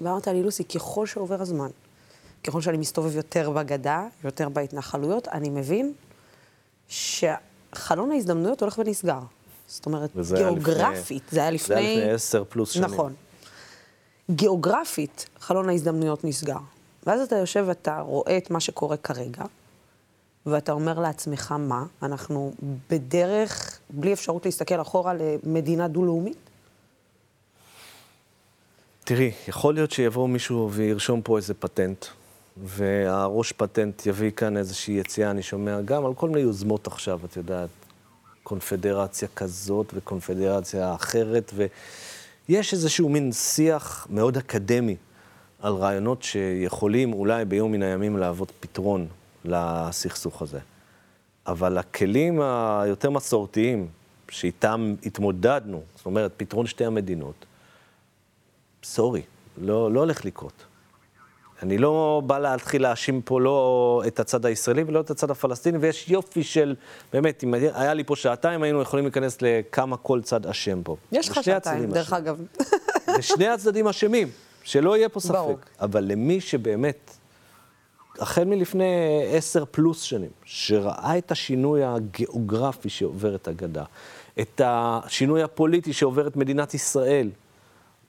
ואמרת 0.00 0.28
לי, 0.28 0.42
לוסי, 0.42 0.64
ככל 0.64 1.06
שעובר 1.06 1.42
הזמן, 1.42 1.68
ככל 2.44 2.60
שאני 2.60 2.76
מסתובב 2.78 3.16
יותר 3.16 3.50
בגדה, 3.50 4.06
יותר 4.24 4.48
בהתנחלויות, 4.48 5.28
אני 5.28 5.50
מבין 5.50 5.92
שה... 6.88 7.34
חלון 7.74 8.10
ההזדמנויות 8.12 8.60
הולך 8.62 8.78
ונסגר. 8.78 9.18
זאת 9.66 9.86
אומרת, 9.86 10.10
גיאוגרפית, 10.36 11.22
לפני- 11.26 11.34
זה 11.36 11.40
היה 11.40 11.50
לפני... 11.50 11.66
זה 11.66 11.78
היה 11.78 11.98
לפני 11.98 12.12
עשר 12.12 12.44
פלוס 12.48 12.70
שנים. 12.70 12.84
נכון. 12.90 13.14
גיאוגרפית, 14.30 15.26
חלון 15.40 15.68
ההזדמנויות 15.68 16.24
נסגר. 16.24 16.56
ואז 17.06 17.20
אתה 17.20 17.36
יושב 17.36 17.64
ואתה 17.66 18.00
רואה 18.00 18.36
את 18.36 18.50
מה 18.50 18.60
שקורה 18.60 18.96
כרגע, 18.96 19.44
ואתה 20.46 20.72
אומר 20.72 20.98
לעצמך, 21.00 21.54
מה? 21.58 21.84
אנחנו 22.02 22.52
בדרך, 22.90 23.78
בלי 23.90 24.12
אפשרות 24.12 24.44
להסתכל 24.44 24.80
אחורה, 24.80 25.12
למדינה 25.14 25.88
דו-לאומית? 25.88 26.49
תראי, 29.10 29.30
יכול 29.48 29.74
להיות 29.74 29.90
שיבוא 29.90 30.28
מישהו 30.28 30.70
וירשום 30.72 31.22
פה 31.22 31.36
איזה 31.36 31.54
פטנט, 31.54 32.06
והראש 32.56 33.52
פטנט 33.52 34.06
יביא 34.06 34.30
כאן 34.30 34.56
איזושהי 34.56 34.94
יציאה, 34.94 35.30
אני 35.30 35.42
שומע 35.42 35.80
גם 35.80 36.06
על 36.06 36.14
כל 36.14 36.28
מיני 36.28 36.40
יוזמות 36.40 36.86
עכשיו, 36.86 37.20
את 37.24 37.36
יודעת, 37.36 37.68
קונפדרציה 38.42 39.28
כזאת 39.36 39.92
וקונפדרציה 39.94 40.94
אחרת, 40.94 41.52
ויש 42.48 42.72
איזשהו 42.72 43.08
מין 43.08 43.32
שיח 43.32 44.06
מאוד 44.10 44.36
אקדמי 44.36 44.96
על 45.60 45.72
רעיונות 45.72 46.22
שיכולים 46.22 47.12
אולי 47.12 47.44
ביום 47.44 47.72
מן 47.72 47.82
הימים 47.82 48.16
להוות 48.16 48.52
פתרון 48.60 49.06
לסכסוך 49.44 50.42
הזה. 50.42 50.58
אבל 51.46 51.78
הכלים 51.78 52.40
היותר 52.40 53.10
מסורתיים, 53.10 53.88
שאיתם 54.28 54.94
התמודדנו, 55.06 55.82
זאת 55.96 56.06
אומרת, 56.06 56.32
פתרון 56.36 56.66
שתי 56.66 56.84
המדינות, 56.84 57.46
סורי, 58.84 59.22
לא, 59.58 59.92
לא 59.92 60.00
הולך 60.00 60.24
לקרות. 60.24 60.52
אני 61.62 61.78
לא 61.78 62.22
בא 62.26 62.38
להתחיל 62.38 62.82
להאשים 62.82 63.22
פה 63.22 63.40
לא 63.40 64.02
את 64.06 64.20
הצד 64.20 64.46
הישראלי 64.46 64.82
ולא 64.82 65.00
את 65.00 65.10
הצד 65.10 65.30
הפלסטיני, 65.30 65.78
ויש 65.78 66.08
יופי 66.08 66.42
של, 66.42 66.74
באמת, 67.12 67.44
אם 67.44 67.54
היה 67.54 67.94
לי 67.94 68.04
פה 68.04 68.16
שעתיים, 68.16 68.62
היינו 68.62 68.82
יכולים 68.82 69.04
להיכנס 69.04 69.38
לכמה 69.42 69.96
כל 69.96 70.22
צד 70.22 70.46
אשם 70.46 70.82
פה. 70.82 70.96
יש 71.12 71.28
לך 71.28 71.44
שעתיים, 71.44 71.90
דרך 71.90 72.12
אשמים. 72.12 72.22
אגב. 72.22 72.40
ושני 73.18 73.48
הצדדים 73.48 73.88
אשמים, 73.88 74.28
שלא 74.62 74.96
יהיה 74.96 75.08
פה 75.08 75.20
ספק. 75.20 75.34
ברור. 75.34 75.58
אבל 75.80 76.04
למי 76.04 76.40
שבאמת, 76.40 77.10
החל 78.18 78.44
מלפני 78.44 79.22
עשר 79.32 79.64
פלוס 79.70 80.02
שנים, 80.02 80.30
שראה 80.44 81.18
את 81.18 81.30
השינוי 81.30 81.84
הגיאוגרפי 81.84 82.88
שעובר 82.88 83.34
את 83.34 83.48
הגדה, 83.48 83.84
את 84.40 84.60
השינוי 84.64 85.42
הפוליטי 85.42 85.92
שעובר 85.92 86.26
את 86.26 86.36
מדינת 86.36 86.74
ישראל, 86.74 87.30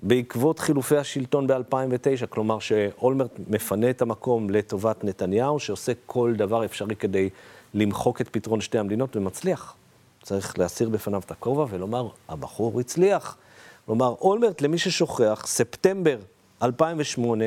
בעקבות 0.01 0.59
חילופי 0.59 0.97
השלטון 0.97 1.47
ב-2009, 1.47 2.25
כלומר 2.29 2.59
שאולמרט 2.59 3.39
מפנה 3.47 3.89
את 3.89 4.01
המקום 4.01 4.49
לטובת 4.49 5.03
נתניהו, 5.03 5.59
שעושה 5.59 5.91
כל 6.05 6.33
דבר 6.37 6.65
אפשרי 6.65 6.95
כדי 6.95 7.29
למחוק 7.73 8.21
את 8.21 8.29
פתרון 8.29 8.61
שתי 8.61 8.77
המדינות, 8.77 9.15
ומצליח. 9.15 9.75
צריך 10.23 10.59
להסיר 10.59 10.89
בפניו 10.89 11.21
את 11.25 11.31
הכובע 11.31 11.65
ולומר, 11.69 12.07
הבחור 12.29 12.79
הצליח. 12.79 13.37
כלומר, 13.85 14.15
אולמרט, 14.21 14.61
למי 14.61 14.77
ששוכח, 14.77 15.43
ספטמבר 15.45 16.17
2008, 16.63 17.45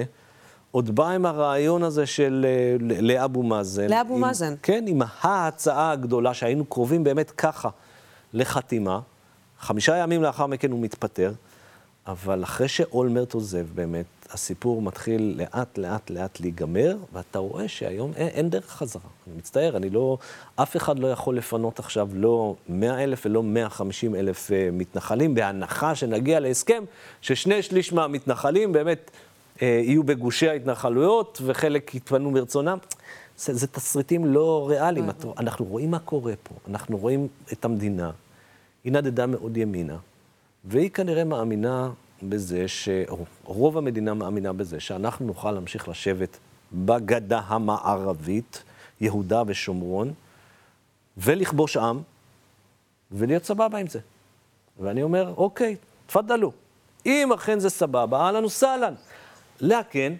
עוד 0.70 0.94
בא 0.94 1.08
עם 1.08 1.26
הרעיון 1.26 1.82
הזה 1.82 2.06
של 2.06 2.46
אה, 2.48 2.76
לאבו 3.00 3.42
מאזן. 3.42 3.90
לאבו 3.90 4.18
מאזן. 4.18 4.54
כן, 4.62 4.84
עם 4.88 5.02
ההצעה 5.20 5.90
הגדולה, 5.90 6.34
שהיינו 6.34 6.64
קרובים 6.64 7.04
באמת 7.04 7.30
ככה 7.30 7.68
לחתימה. 8.32 9.00
חמישה 9.60 9.96
ימים 9.96 10.22
לאחר 10.22 10.46
מכן 10.46 10.70
הוא 10.70 10.80
מתפטר, 10.80 11.32
אבל 12.06 12.42
אחרי 12.44 12.68
שאולמרט 12.68 13.34
עוזב 13.34 13.66
באמת, 13.74 14.04
הסיפור 14.30 14.82
מתחיל 14.82 15.34
לאט 15.36 15.78
לאט 15.78 16.10
לאט 16.10 16.40
להיגמר, 16.40 16.96
ואתה 17.12 17.38
רואה 17.38 17.68
שהיום 17.68 18.12
אין, 18.16 18.28
אין 18.28 18.50
דרך 18.50 18.66
חזרה. 18.70 19.02
אני 19.26 19.36
מצטער, 19.36 19.76
אני 19.76 19.90
לא, 19.90 20.18
אף 20.56 20.76
אחד 20.76 20.98
לא 20.98 21.06
יכול 21.08 21.36
לפנות 21.36 21.78
עכשיו 21.78 22.08
לא 22.14 22.54
100 22.68 23.04
אלף 23.04 23.22
ולא 23.26 23.42
150 23.42 24.14
אלף 24.14 24.52
אה, 24.52 24.68
מתנחלים, 24.72 25.34
בהנחה 25.34 25.94
שנגיע 25.94 26.40
להסכם 26.40 26.84
ששני 27.20 27.62
שליש 27.62 27.92
מהמתנחלים 27.92 28.72
באמת 28.72 29.10
אה, 29.62 29.66
יהיו 29.84 30.02
בגושי 30.02 30.48
ההתנחלויות, 30.48 31.38
וחלק 31.44 31.94
יתפנו 31.94 32.30
מרצונם. 32.30 32.78
זה, 33.38 33.54
זה 33.54 33.66
תסריטים 33.66 34.24
לא 34.24 34.66
ריאליים. 34.70 35.10
את- 35.10 35.24
אנחנו 35.38 35.64
רואים 35.64 35.90
מה 35.90 35.98
קורה 35.98 36.32
פה, 36.42 36.54
אנחנו 36.68 36.96
רואים 36.98 37.28
את 37.52 37.64
המדינה. 37.64 38.10
היא 38.84 38.92
נדדה 38.92 39.26
מאוד 39.26 39.56
ימינה, 39.56 39.96
והיא 40.64 40.90
כנראה 40.90 41.24
מאמינה 41.24 41.90
בזה, 42.22 42.68
ש... 42.68 42.88
רוב 43.44 43.78
המדינה 43.78 44.14
מאמינה 44.14 44.52
בזה, 44.52 44.80
שאנחנו 44.80 45.26
נוכל 45.26 45.52
להמשיך 45.52 45.88
לשבת 45.88 46.38
בגדה 46.72 47.40
המערבית, 47.46 48.62
יהודה 49.00 49.42
ושומרון, 49.46 50.12
ולכבוש 51.16 51.76
עם, 51.76 52.02
ולהיות 53.12 53.44
סבבה 53.44 53.78
עם 53.78 53.86
זה. 53.86 54.00
ואני 54.80 55.02
אומר, 55.02 55.34
אוקיי, 55.36 55.76
תפדלו. 56.06 56.52
אם 57.06 57.32
אכן 57.32 57.58
זה 57.58 57.70
סבבה, 57.70 58.20
אהלן 58.20 58.44
וסהלן. 58.44 58.94
לאכן, 59.60 60.12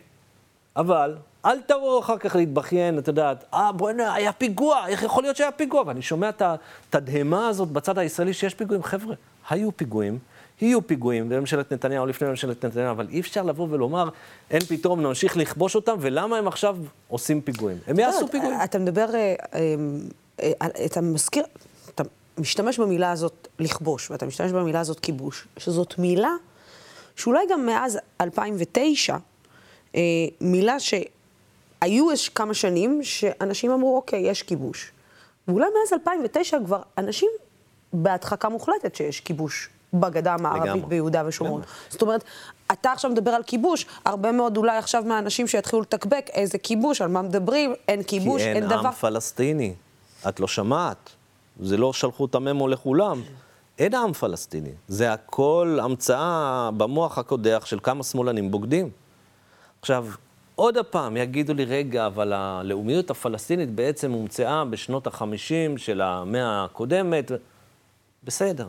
אבל 0.76 1.16
אל 1.44 1.60
תבואו 1.60 2.00
אחר 2.00 2.18
כך 2.18 2.36
להתבכיין, 2.36 2.98
את 2.98 3.08
יודעת, 3.08 3.44
אה, 3.54 3.72
בוא'נה, 3.72 4.14
היה 4.14 4.32
פיגוע, 4.32 4.86
איך 4.88 5.02
יכול 5.02 5.22
להיות 5.22 5.36
שהיה 5.36 5.52
פיגוע? 5.52 5.82
ואני 5.86 6.02
שומע 6.02 6.28
את 6.28 6.42
התדהמה 6.42 7.48
הזאת 7.48 7.68
בצד 7.68 7.98
הישראלי 7.98 8.32
שיש 8.32 8.54
פיגועים. 8.54 8.82
חבר'ה, 8.82 9.14
היו 9.50 9.76
פיגועים, 9.76 10.18
יהיו 10.60 10.86
פיגועים, 10.86 11.28
בממשלת 11.28 11.72
נתניהו, 11.72 12.06
לפני 12.06 12.28
ממשלת 12.28 12.64
נתניהו, 12.64 12.90
אבל 12.90 13.06
אי 13.10 13.20
אפשר 13.20 13.42
לבוא 13.42 13.68
ולומר, 13.70 14.08
אין 14.50 14.60
פתרון, 14.60 15.02
נמשיך 15.02 15.36
לכבוש 15.36 15.74
אותם, 15.74 15.96
ולמה 16.00 16.36
הם 16.38 16.48
עכשיו 16.48 16.76
עושים 17.08 17.40
פיגועים? 17.40 17.78
הם 17.86 17.98
יעשו 17.98 18.16
יודעת, 18.16 18.30
פיגועים. 18.30 18.58
אתה 18.64 18.78
מדבר, 18.78 19.14
אה, 19.14 19.34
אה, 19.54 19.74
אה, 20.42 20.86
אתה 20.86 21.00
מזכיר, 21.00 21.44
אתה 21.94 22.02
משתמש 22.38 22.78
במילה 22.78 23.10
הזאת 23.10 23.48
לכבוש, 23.58 24.10
ואתה 24.10 24.26
משתמש 24.26 24.52
במילה 24.52 24.80
הזאת 24.80 25.00
כיבוש, 25.00 25.46
שזאת 25.56 25.98
מילה 25.98 26.32
שאולי 27.16 27.40
גם 27.50 27.66
מאז 27.66 27.98
2009, 28.20 29.16
אה, 29.94 30.00
מילה 30.40 30.76
שהיו 30.80 32.12
יש 32.12 32.28
כמה 32.28 32.54
שנים 32.54 33.00
שאנשים 33.02 33.70
אמרו, 33.70 33.96
אוקיי, 33.96 34.30
יש 34.30 34.42
כיבוש. 34.42 34.92
ואולי 35.48 35.66
מאז 35.66 35.92
2009 35.92 36.58
כבר 36.66 36.82
אנשים 36.98 37.28
בהדחקה 37.92 38.48
מוחלטת 38.48 38.94
שיש 38.94 39.20
כיבוש 39.20 39.68
בגדה 39.94 40.34
המערבית 40.34 40.64
לגמרי. 40.64 40.86
ביהודה 40.88 41.22
ושומרון. 41.26 41.62
זאת 41.88 42.02
אומרת, 42.02 42.24
אתה 42.72 42.92
עכשיו 42.92 43.10
מדבר 43.10 43.30
על 43.30 43.42
כיבוש, 43.42 43.86
הרבה 44.04 44.32
מאוד 44.32 44.56
אולי 44.56 44.76
עכשיו 44.76 45.02
מהאנשים 45.06 45.46
שיתחילו 45.46 45.82
לתקבק 45.82 46.26
איזה 46.32 46.58
כיבוש, 46.58 47.00
על 47.00 47.08
מה 47.08 47.22
מדברים, 47.22 47.74
אין 47.88 48.02
כיבוש, 48.02 48.42
כי 48.42 48.48
אין, 48.48 48.56
אין 48.56 48.66
דבר. 48.66 48.86
עם 48.86 48.92
פלסטיני. 48.92 49.74
את 50.28 50.40
לא 50.40 50.46
שמעת. 50.46 51.10
זה 51.60 51.76
לא 51.76 51.92
שלחו 51.92 52.24
את 52.24 52.34
הממו 52.34 52.68
לכולם. 52.68 53.22
אין 53.78 53.94
עם 53.94 54.12
פלסטיני. 54.12 54.70
זה 54.88 55.12
הכל 55.12 55.78
המצאה 55.82 56.70
במוח 56.76 57.18
הקודח 57.18 57.62
של 57.66 57.78
כמה 57.82 58.04
שמאלנים 58.04 58.50
בוגדים. 58.50 58.90
עכשיו, 59.80 60.06
עוד 60.54 60.76
פעם 60.90 61.16
יגידו 61.16 61.54
לי, 61.54 61.64
רגע, 61.64 62.06
אבל 62.06 62.32
הלאומיות 62.32 63.10
הפלסטינית 63.10 63.70
בעצם 63.70 64.12
הומצאה 64.12 64.64
בשנות 64.64 65.06
ה-50 65.06 65.78
של 65.78 66.00
המאה 66.00 66.64
הקודמת. 66.64 67.32
בסדר. 68.24 68.68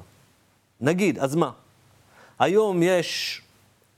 נגיד, 0.81 1.19
אז 1.19 1.35
מה? 1.35 1.51
היום 2.39 2.83
יש 2.83 3.41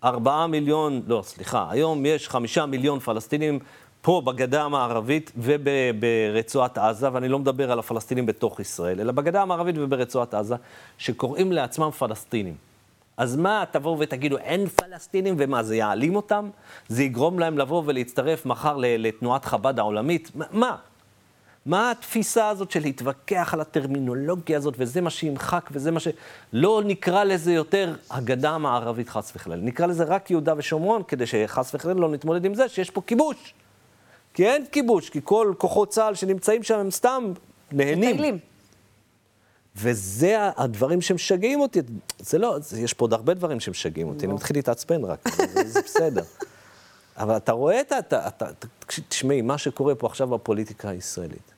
ארבעה 0.04 0.48
מיליון, 0.48 1.02
לא, 1.08 1.22
סליחה, 1.26 1.68
היום 1.70 2.06
יש 2.06 2.30
חמישה 2.30 2.66
מיליון 2.66 3.00
פלסטינים 3.00 3.60
פה 4.02 4.22
בגדה 4.26 4.64
המערבית 4.64 5.32
וברצועת 5.38 6.78
עזה, 6.78 7.14
ואני 7.14 7.28
לא 7.30 7.40
מדבר 7.40 7.72
על 7.72 7.80
הפלסטינים 7.80 8.26
בתוך 8.26 8.60
ישראל, 8.60 9.00
אלא 9.00 9.12
בגדה 9.12 9.42
המערבית 9.42 9.76
וברצועת 9.78 10.34
עזה, 10.34 10.56
שקוראים 10.98 11.52
לעצמם 11.52 11.92
פלסטינים. 11.92 12.56
אז 13.18 13.36
מה, 13.36 13.64
תבואו 13.72 14.00
ותגידו, 14.00 14.38
אין 14.38 14.68
פלסטינים, 14.68 15.36
ומה, 15.38 15.64
זה 15.64 15.76
יעלים 15.76 16.16
אותם? 16.16 16.50
זה 16.88 17.04
יגרום 17.04 17.40
להם 17.40 17.58
לבוא 17.58 17.84
ולהצטרף 17.86 18.46
מחר 18.46 18.76
לתנועת 18.80 19.46
חב"ד 19.46 19.80
העולמית? 19.80 20.32
מה- 20.52 20.76
מה? 21.68 21.92
התפיסה 21.92 22.50
הזאת 22.50 22.72
של 22.72 22.80
להתווכח 22.80 23.54
על 23.54 23.62
הטרמינולוגיה 23.62 24.58
הזאת, 24.58 24.74
וזה 24.78 25.02
מה 25.02 25.10
שימחק, 25.10 25.70
וזה 25.72 25.92
מה 25.92 26.00
ש... 26.00 26.08
לא 26.54 26.82
נקרא 26.86 27.24
לזה 27.24 27.54
יותר 27.54 27.96
הגדה 28.10 28.50
המערבית, 28.50 29.10
חס 29.10 29.32
וחלילה. 29.36 29.62
נקרא 29.62 29.86
לזה 29.86 30.04
רק 30.04 30.32
יהודה 30.32 30.54
ושומרון, 30.58 31.04
כדי 31.08 31.26
שחס 31.26 31.76
וחלילה 31.76 32.00
לא 32.00 32.10
נתמודד 32.10 32.46
עם 32.46 32.54
זה 32.54 32.70
שיש 32.70 32.90
פה 32.90 33.02
כיבוש. 33.02 33.54
כי 34.34 34.48
אין 34.48 34.66
כיבוש, 34.72 35.10
כי 35.10 35.20
כל 35.24 35.54
כוחות 35.58 35.90
צה"ל 35.90 36.16
שנמצאים 36.16 36.64
שם 36.64 36.80
הם 36.80 36.92
סתם 36.92 37.34
נהנים. 37.72 38.00
מטיילים. 38.00 38.40
וזה 39.76 40.38
הדברים 40.58 41.02
שמשגעים 41.02 41.60
אותי. 41.60 41.80
זה 42.20 42.38
לא, 42.38 42.60
זה, 42.60 42.82
יש 42.82 42.94
פה 42.94 43.04
עוד 43.04 43.14
הרבה 43.14 43.34
דברים 43.34 43.60
שמשגעים 43.60 44.08
אותי, 44.08 44.26
אני 44.26 44.34
מתחיל 44.34 44.58
להתעצבן 44.58 45.04
רק, 45.04 45.28
זה, 45.66 45.82
בסדר. 45.82 46.24
אבל 47.18 47.38
אתה 47.38 47.52
רואה 47.52 47.82
את 47.82 48.14
ה... 48.14 48.30
תשמעי, 49.10 49.42
מה 49.42 49.58
שקורה 49.58 49.96
פה 49.96 50.08
עכשיו 50.08 50.28
בפוליטיקה 50.28 50.90
הישראלית. 50.90 51.57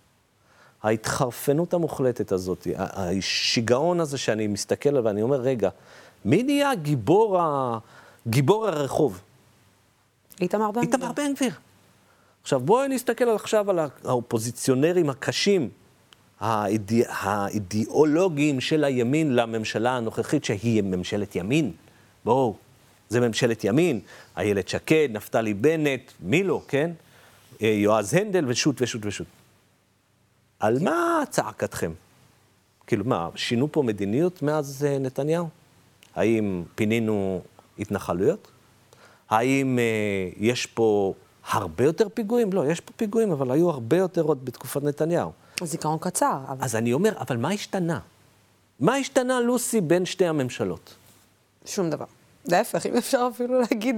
ההתחרפנות 0.83 1.73
המוחלטת 1.73 2.31
הזאת, 2.31 2.67
השיגעון 2.77 3.99
הזה 3.99 4.17
שאני 4.17 4.47
מסתכל 4.47 4.89
עליו 4.89 5.03
ואני 5.03 5.21
אומר, 5.21 5.41
רגע, 5.41 5.69
מי 6.25 6.43
נהיה 6.43 6.75
גיבור, 6.75 7.39
ה... 7.41 7.77
גיבור 8.27 8.67
הרחוב? 8.67 9.21
איתמר 10.41 10.71
בן 10.71 10.81
גביר. 10.81 10.93
איתמר 10.95 11.11
בן 11.11 11.33
גביר. 11.33 11.51
עכשיו, 12.41 12.59
בואי 12.59 12.87
נסתכל 12.87 13.23
על- 13.23 13.35
עכשיו 13.35 13.69
על 13.69 13.79
האופוזיציונרים 14.05 15.09
הקשים, 15.09 15.69
האידא... 16.39 16.95
האידיאולוגיים 17.09 18.61
של 18.61 18.83
הימין 18.83 19.35
לממשלה 19.35 19.97
הנוכחית, 19.97 20.45
שהיא 20.45 20.83
ממשלת 20.83 21.35
ימין. 21.35 21.71
בואו, 22.25 22.55
זה 23.09 23.19
ממשלת 23.19 23.63
ימין. 23.63 23.99
איילת 24.37 24.67
שקד, 24.69 25.09
נפתלי 25.11 25.53
בנט, 25.53 26.01
מי 26.21 26.43
לא, 26.43 26.61
כן? 26.67 26.91
אה, 27.61 27.67
יועז 27.67 28.13
הנדל 28.13 28.45
ושות' 28.47 28.81
ושות' 28.81 29.05
ושות'. 29.05 29.27
על 30.59 30.79
מה 30.79 31.23
צעקתכם? 31.29 31.91
כאילו, 32.87 33.05
מה, 33.05 33.29
שינו 33.35 33.71
פה 33.71 33.83
מדיניות 33.83 34.41
מאז 34.41 34.85
אה, 34.85 34.99
נתניהו? 34.99 35.49
האם 36.15 36.63
פינינו 36.75 37.41
התנחלויות? 37.79 38.47
האם 39.29 39.79
אה, 39.79 40.29
יש 40.37 40.65
פה 40.65 41.13
הרבה 41.49 41.83
יותר 41.83 42.09
פיגועים? 42.09 42.53
לא, 42.53 42.71
יש 42.71 42.79
פה 42.79 42.91
פיגועים, 42.95 43.31
אבל 43.31 43.51
היו 43.51 43.69
הרבה 43.69 43.97
יותר 43.97 44.21
עוד 44.21 44.45
בתקופת 44.45 44.83
נתניהו. 44.83 45.31
זיכרון 45.63 45.97
קצר, 46.01 46.39
אבל... 46.47 46.63
אז 46.65 46.75
אני 46.75 46.93
אומר, 46.93 47.13
אבל 47.19 47.37
מה 47.37 47.49
השתנה? 47.49 47.99
מה 48.79 48.95
השתנה, 48.95 49.39
לוסי, 49.39 49.81
בין 49.81 50.05
שתי 50.05 50.25
הממשלות? 50.25 50.95
שום 51.65 51.89
דבר. 51.89 52.05
להפך, 52.45 52.85
אם 52.85 52.97
אפשר 52.97 53.29
אפילו 53.33 53.59
להגיד, 53.61 53.95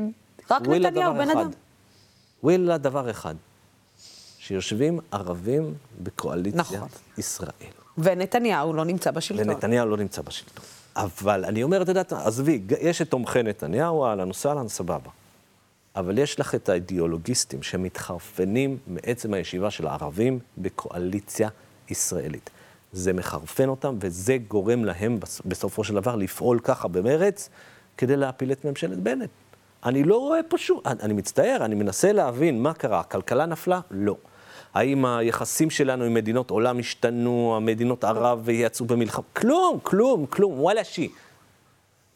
רק 0.51 0.61
נתניהו, 0.61 1.13
בן. 1.13 1.29
אדם. 1.29 1.49
ווילה 2.43 2.77
דבר 2.77 3.09
אחד, 3.09 3.35
שיושבים 4.51 4.99
ערבים 5.11 5.73
בקואליציית 6.03 6.55
נכון. 6.73 6.87
ישראל. 7.17 7.49
ונתניהו 7.97 8.73
לא 8.73 8.85
נמצא 8.85 9.11
בשלטון. 9.11 9.49
ונתניהו 9.49 9.87
לא 9.89 9.97
נמצא 9.97 10.21
בשלטון. 10.21 10.65
אבל 10.95 11.45
אני 11.45 11.63
אומר, 11.63 11.81
את 11.81 11.87
יודעת, 11.87 12.13
עזבי, 12.13 12.61
יש 12.81 13.01
את 13.01 13.09
תומכי 13.09 13.43
נתניהו, 13.43 14.05
אהלן 14.05 14.29
וסהלן, 14.29 14.67
סבבה. 14.67 15.09
אבל 15.95 16.17
יש 16.17 16.39
לך 16.39 16.55
את 16.55 16.69
האידיאולוגיסטים 16.69 17.63
שמתחרפנים 17.63 18.77
מעצם 18.87 19.33
הישיבה 19.33 19.71
של 19.71 19.87
הערבים 19.87 20.39
בקואליציה 20.57 21.49
ישראלית. 21.89 22.49
זה 22.93 23.13
מחרפן 23.13 23.69
אותם, 23.69 23.95
וזה 24.01 24.37
גורם 24.47 24.85
להם 24.85 25.19
בס- 25.19 25.41
בסופו 25.45 25.83
של 25.83 25.93
דבר 25.95 26.15
לפעול 26.15 26.59
ככה 26.59 26.87
במרץ 26.87 27.49
כדי 27.97 28.15
להפיל 28.17 28.51
את 28.51 28.65
ממשלת 28.65 28.97
בנט. 28.99 29.29
אני 29.85 30.03
לא 30.03 30.17
רואה 30.17 30.39
פה 30.49 30.57
שום... 30.57 30.79
אני, 30.85 30.99
אני 31.01 31.13
מצטער, 31.13 31.57
אני 31.65 31.75
מנסה 31.75 32.11
להבין 32.11 32.63
מה 32.63 32.73
קרה. 32.73 32.99
הכלכלה 32.99 33.45
נפלה? 33.45 33.79
לא. 33.91 34.15
האם 34.73 35.05
היחסים 35.05 35.69
שלנו 35.69 36.03
עם 36.03 36.13
מדינות 36.13 36.49
עולם 36.49 36.79
השתנו, 36.79 37.53
המדינות 37.57 38.03
ערב 38.03 38.49
יצאו 38.49 38.85
במלחמה? 38.85 39.23
כלום, 39.33 39.79
כלום, 39.83 40.25
כלום, 40.25 40.59
וואלה 40.59 40.83
שי. 40.83 41.09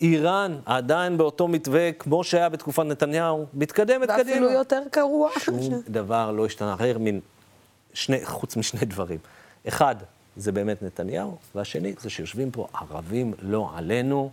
איראן 0.01 0.57
עדיין 0.65 1.17
באותו 1.17 1.47
מתווה 1.47 1.91
כמו 1.91 2.23
שהיה 2.23 2.49
בתקופת 2.49 2.83
נתניהו, 2.83 3.45
מתקדמת 3.53 4.09
קדימה. 4.09 4.29
ואפילו 4.29 4.51
יותר 4.51 4.81
גרוע. 4.95 5.29
שום 5.39 5.81
דבר 5.87 6.31
לא 6.31 6.45
השתנה, 6.45 6.73
אחר 6.73 6.97
מן 6.99 7.19
שני, 7.93 8.25
חוץ 8.25 8.57
משני 8.57 8.85
דברים. 8.85 9.19
אחד, 9.67 9.95
זה 10.37 10.51
באמת 10.51 10.83
נתניהו, 10.83 11.37
והשני, 11.55 11.93
זה 11.99 12.09
שיושבים 12.09 12.51
פה 12.51 12.67
ערבים 12.73 13.33
לא 13.41 13.69
עלינו 13.75 14.29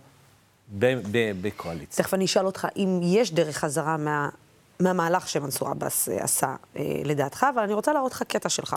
בקואליציה. 1.41 2.03
תכף 2.03 2.13
אני 2.13 2.25
אשאל 2.25 2.45
אותך 2.45 2.67
אם 2.77 2.99
יש 3.03 3.33
דרך 3.33 3.57
חזרה 3.57 3.97
מה, 3.97 4.29
מהמהלך 4.83 5.29
שמנסור 5.29 5.69
עבאס 5.69 6.09
אה, 6.09 6.23
עשה 6.23 6.55
אה, 6.77 6.83
לדעתך, 7.05 7.45
אבל 7.53 7.63
אני 7.63 7.73
רוצה 7.73 7.93
להראות 7.93 8.11
לך 8.11 8.23
קטע 8.23 8.49
שלך, 8.49 8.75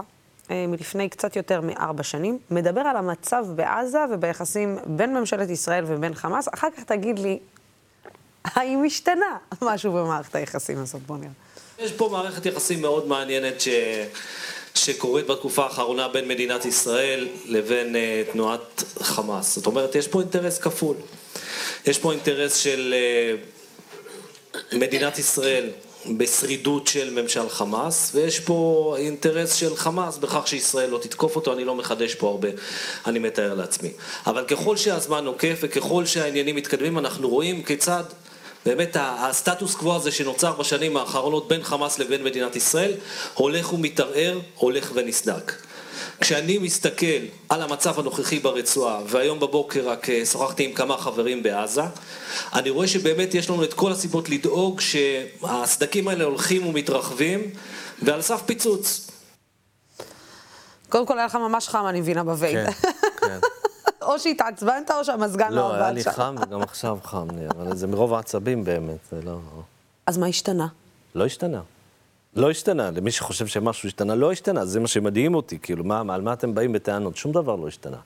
אה, 0.50 0.66
מלפני 0.68 1.08
קצת 1.08 1.36
יותר 1.36 1.60
מארבע 1.60 2.02
שנים, 2.02 2.38
מדבר 2.50 2.80
על 2.80 2.96
המצב 2.96 3.44
בעזה 3.54 3.98
וביחסים 4.12 4.78
בין 4.86 5.14
ממשלת 5.14 5.50
ישראל 5.50 5.84
ובין 5.86 6.14
חמאס. 6.14 6.48
אחר 6.54 6.68
כך 6.76 6.82
תגיד 6.82 7.18
לי, 7.18 7.38
האם 8.44 8.84
השתנה 8.86 9.36
משהו 9.62 9.92
במערכת 9.92 10.34
היחסים 10.34 10.78
הזאת? 10.78 11.02
בוא 11.02 11.16
נראה. 11.16 11.30
יש 11.78 11.92
פה 11.92 12.08
מערכת 12.12 12.46
יחסים 12.46 12.82
מאוד 12.82 13.06
מעניינת 13.06 13.60
ש... 13.60 13.68
שקורית 14.74 15.26
בתקופה 15.26 15.64
האחרונה 15.64 16.08
בין 16.08 16.28
מדינת 16.28 16.64
ישראל 16.64 17.28
לבין 17.46 17.94
uh, 17.94 18.32
תנועת 18.32 18.84
חמאס. 19.02 19.56
זאת 19.56 19.66
אומרת, 19.66 19.94
יש 19.94 20.08
פה 20.08 20.20
אינטרס 20.20 20.58
כפול. 20.58 20.96
יש 21.86 21.98
פה 21.98 22.12
אינטרס 22.12 22.56
של 22.56 22.94
uh, 24.54 24.76
מדינת 24.76 25.18
ישראל 25.18 25.70
בשרידות 26.16 26.86
של 26.86 27.22
ממשל 27.22 27.48
חמאס, 27.48 28.10
ויש 28.14 28.40
פה 28.40 28.94
אינטרס 28.98 29.54
של 29.54 29.76
חמאס 29.76 30.18
בכך 30.18 30.48
שישראל 30.48 30.90
לא 30.90 30.98
תתקוף 30.98 31.36
אותו, 31.36 31.52
אני 31.52 31.64
לא 31.64 31.74
מחדש 31.74 32.14
פה 32.14 32.28
הרבה, 32.28 32.48
אני 33.06 33.18
מתאר 33.18 33.54
לעצמי. 33.54 33.90
אבל 34.26 34.44
ככל 34.44 34.76
שהזמן 34.76 35.24
נוקף 35.24 35.58
וככל 35.60 36.06
שהעניינים 36.06 36.56
מתקדמים, 36.56 36.98
אנחנו 36.98 37.28
רואים 37.28 37.62
כיצד 37.62 38.04
באמת 38.66 38.96
הסטטוס 39.00 39.74
קוו 39.74 39.96
הזה 39.96 40.12
שנוצר 40.12 40.52
בשנים 40.52 40.96
האחרונות 40.96 41.48
בין 41.48 41.62
חמאס 41.62 41.98
לבין 41.98 42.24
מדינת 42.24 42.56
ישראל, 42.56 42.92
הולך 43.34 43.72
ומתערער, 43.72 44.38
הולך 44.54 44.90
ונסדק. 44.94 45.65
כשאני 46.20 46.58
מסתכל 46.58 47.06
על 47.48 47.62
המצב 47.62 47.98
הנוכחי 48.00 48.38
ברצועה, 48.38 49.00
והיום 49.08 49.40
בבוקר 49.40 49.88
רק 49.88 50.10
אה, 50.10 50.26
שוחחתי 50.26 50.64
עם 50.64 50.72
כמה 50.72 50.96
חברים 50.96 51.42
בעזה, 51.42 51.82
אני 52.54 52.70
רואה 52.70 52.88
שבאמת 52.88 53.34
יש 53.34 53.50
לנו 53.50 53.64
את 53.64 53.74
כל 53.74 53.92
הסיבות 53.92 54.28
לדאוג 54.28 54.80
שהסדקים 54.80 56.08
האלה 56.08 56.24
הולכים 56.24 56.66
ומתרחבים, 56.66 57.50
ועל 58.02 58.22
סף 58.22 58.42
פיצוץ. 58.46 59.10
קודם 60.88 61.06
כל 61.06 61.18
היה 61.18 61.26
לך 61.26 61.34
ממש 61.34 61.68
חם, 61.68 61.86
אני 61.88 62.00
מבינה, 62.00 62.24
בבית. 62.24 62.54
כן, 62.54 62.90
כן. 63.20 63.38
או 64.06 64.18
שהתעצבנת 64.18 64.90
או 64.90 65.04
שהמזגן 65.04 65.52
לא 65.52 65.56
לא, 65.56 65.74
היה 65.74 65.86
עבד 65.86 65.94
לי 65.94 66.02
שם. 66.02 66.10
חם 66.10 66.34
וגם 66.42 66.62
עכשיו 66.62 66.98
חם 67.02 67.26
לי, 67.38 67.46
אבל 67.46 67.76
זה 67.76 67.86
מרוב 67.86 68.14
העצבים 68.14 68.64
באמת, 68.64 68.98
זה 69.10 69.22
לא... 69.24 69.38
אז 70.06 70.18
מה 70.18 70.26
השתנה? 70.26 70.66
לא 71.14 71.26
השתנה. 71.26 71.60
לא 72.36 72.50
השתנה, 72.50 72.90
למי 72.90 73.10
שחושב 73.10 73.46
שמשהו 73.46 73.86
השתנה, 73.86 74.14
לא 74.14 74.32
השתנה, 74.32 74.64
זה 74.64 74.80
מה 74.80 74.88
שמדהים 74.88 75.34
אותי, 75.34 75.58
כאילו, 75.58 75.84
מה, 75.84 76.02
על 76.14 76.20
מה 76.20 76.32
אתם 76.32 76.54
באים 76.54 76.72
בטענות? 76.72 77.16
שום 77.16 77.32
דבר 77.32 77.56
לא 77.56 77.68
השתנה. 77.68 77.96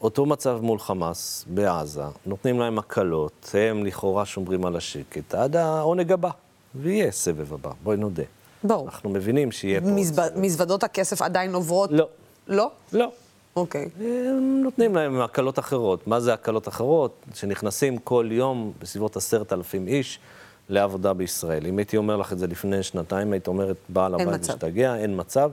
אותו 0.00 0.26
מצב 0.26 0.58
מול 0.62 0.78
חמאס 0.78 1.44
בעזה, 1.48 2.02
נותנים 2.26 2.60
להם 2.60 2.78
הקלות, 2.78 3.50
הם 3.54 3.86
לכאורה 3.86 4.26
שומרים 4.26 4.66
על 4.66 4.76
השקט, 4.76 5.34
עד 5.34 5.56
העונג 5.56 6.12
הבא, 6.12 6.30
ויהיה 6.74 7.10
סבב 7.10 7.52
הבא, 7.52 7.70
בואי 7.82 7.96
נודה. 7.96 8.22
ברור. 8.64 8.86
אנחנו 8.86 9.10
מבינים 9.10 9.52
שיהיה 9.52 9.80
פה... 9.80 9.86
מזב-. 9.86 10.22
מזוודות 10.36 10.84
הכסף 10.84 11.22
עדיין 11.22 11.54
עוברות? 11.54 11.90
לא, 11.92 12.08
לא? 12.48 12.70
לא. 12.92 13.10
אוקיי. 13.56 13.88
הם 14.00 14.60
נותנים 14.62 14.94
להם 14.94 15.20
הקלות 15.20 15.58
אחרות. 15.58 16.06
מה 16.06 16.20
זה 16.20 16.34
הקלות 16.34 16.68
אחרות? 16.68 17.24
שנכנסים 17.34 17.98
כל 17.98 18.28
יום 18.30 18.72
בסביבות 18.78 19.16
עשרת 19.16 19.52
אלפים 19.52 19.88
איש 19.88 20.18
לעבודה 20.68 21.12
בישראל. 21.12 21.66
אם 21.66 21.78
הייתי 21.78 21.96
אומר 21.96 22.16
לך 22.16 22.32
את 22.32 22.38
זה 22.38 22.46
לפני 22.46 22.82
שנתיים, 22.82 23.32
היית 23.32 23.48
אומרת, 23.48 23.76
בעל 23.88 24.14
הבית. 24.14 24.40
משתגע, 24.40 24.96
אין 24.96 25.20
מצב. 25.20 25.50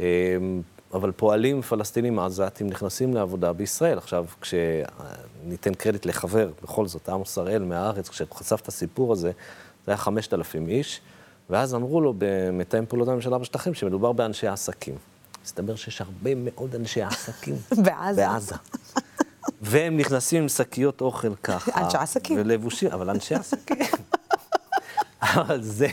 אמ, 0.00 0.62
אבל 0.94 1.12
פועלים 1.12 1.62
פלסטינים 1.62 2.18
עזתים 2.18 2.66
נכנסים 2.66 3.14
לעבודה 3.14 3.52
בישראל. 3.52 3.98
עכשיו, 3.98 4.24
כשניתן 4.40 5.74
קרדיט 5.74 6.06
לחבר, 6.06 6.50
בכל 6.62 6.86
זאת, 6.86 7.08
עמוס 7.08 7.38
הראל 7.38 7.62
מהארץ, 7.62 8.08
כשהוא 8.08 8.28
חשף 8.34 8.60
את 8.62 8.68
הסיפור 8.68 9.12
הזה, 9.12 9.30
זה 9.86 9.92
היה 9.92 9.96
5,000 9.96 10.68
איש, 10.68 11.00
ואז 11.50 11.74
אמרו 11.74 12.00
לו 12.00 12.14
במתאם 12.18 12.86
פעולות 12.86 13.08
הממשלה 13.08 13.38
בשטחים 13.38 13.74
שמדובר 13.74 14.12
באנשי 14.12 14.46
עסקים. 14.46 14.94
מסתבר 15.44 15.76
שיש 15.76 16.00
הרבה 16.00 16.34
מאוד 16.34 16.74
אנשי 16.74 17.02
עסקים. 17.02 17.54
בעזה. 17.84 18.26
בעזה. 18.26 18.54
והם 19.60 19.96
נכנסים 19.96 20.42
עם 20.42 20.48
שקיות 20.48 21.00
אוכל 21.00 21.34
ככה. 21.34 21.84
אנשי 21.84 21.96
עסקים. 21.96 22.38
ולבושים, 22.40 22.90
אבל 22.90 23.10
אנשי 23.10 23.34
עסקים. 23.40 23.76
אבל 25.22 25.62
זה... 25.62 25.88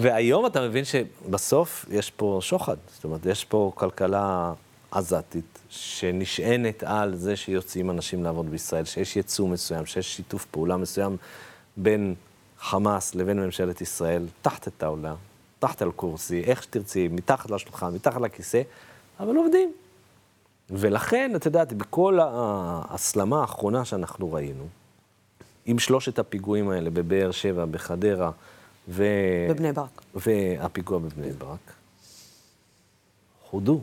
והיום 0.00 0.46
אתה 0.46 0.68
מבין 0.68 0.84
שבסוף 0.84 1.86
יש 1.90 2.10
פה 2.10 2.38
שוחד. 2.42 2.76
זאת 2.94 3.04
אומרת, 3.04 3.26
יש 3.26 3.44
פה 3.44 3.72
כלכלה 3.74 4.52
עזתית 4.90 5.58
שנשענת 5.68 6.82
על 6.82 7.14
זה 7.14 7.36
שיוצאים 7.36 7.90
אנשים 7.90 8.24
לעבוד 8.24 8.50
בישראל, 8.50 8.84
שיש 8.84 9.16
ייצוא 9.16 9.48
מסוים, 9.48 9.86
שיש 9.86 10.16
שיתוף 10.16 10.44
פעולה 10.44 10.76
מסוים 10.76 11.16
בין 11.76 12.14
חמאס 12.60 13.14
לבין 13.14 13.40
ממשלת 13.40 13.80
ישראל, 13.80 14.26
תחת 14.42 14.68
את 14.68 14.82
העולה, 14.82 15.14
תחת 15.58 15.82
על 15.82 15.90
קורסי, 15.90 16.42
איך 16.44 16.62
שתרצי, 16.62 17.08
מתחת 17.08 17.50
לשולחן, 17.50 17.94
מתחת 17.94 18.20
לכיסא, 18.20 18.62
אבל 19.20 19.36
עובדים. 19.36 19.72
ולכן, 20.70 21.32
את 21.36 21.46
יודעת, 21.46 21.72
בכל 21.72 22.18
ההסלמה 22.22 23.40
האחרונה 23.40 23.84
שאנחנו 23.84 24.32
ראינו, 24.32 24.64
עם 25.66 25.78
שלושת 25.78 26.18
הפיגועים 26.18 26.70
האלה 26.70 26.90
בבאר 26.90 27.30
שבע, 27.30 27.64
בחדרה, 27.64 28.30
ו... 28.88 29.04
בבני 29.50 29.72
ברק. 29.72 30.02
והפיגוע 30.14 30.98
בבני 30.98 31.32
ברק, 31.32 31.72
הודו. 33.50 33.80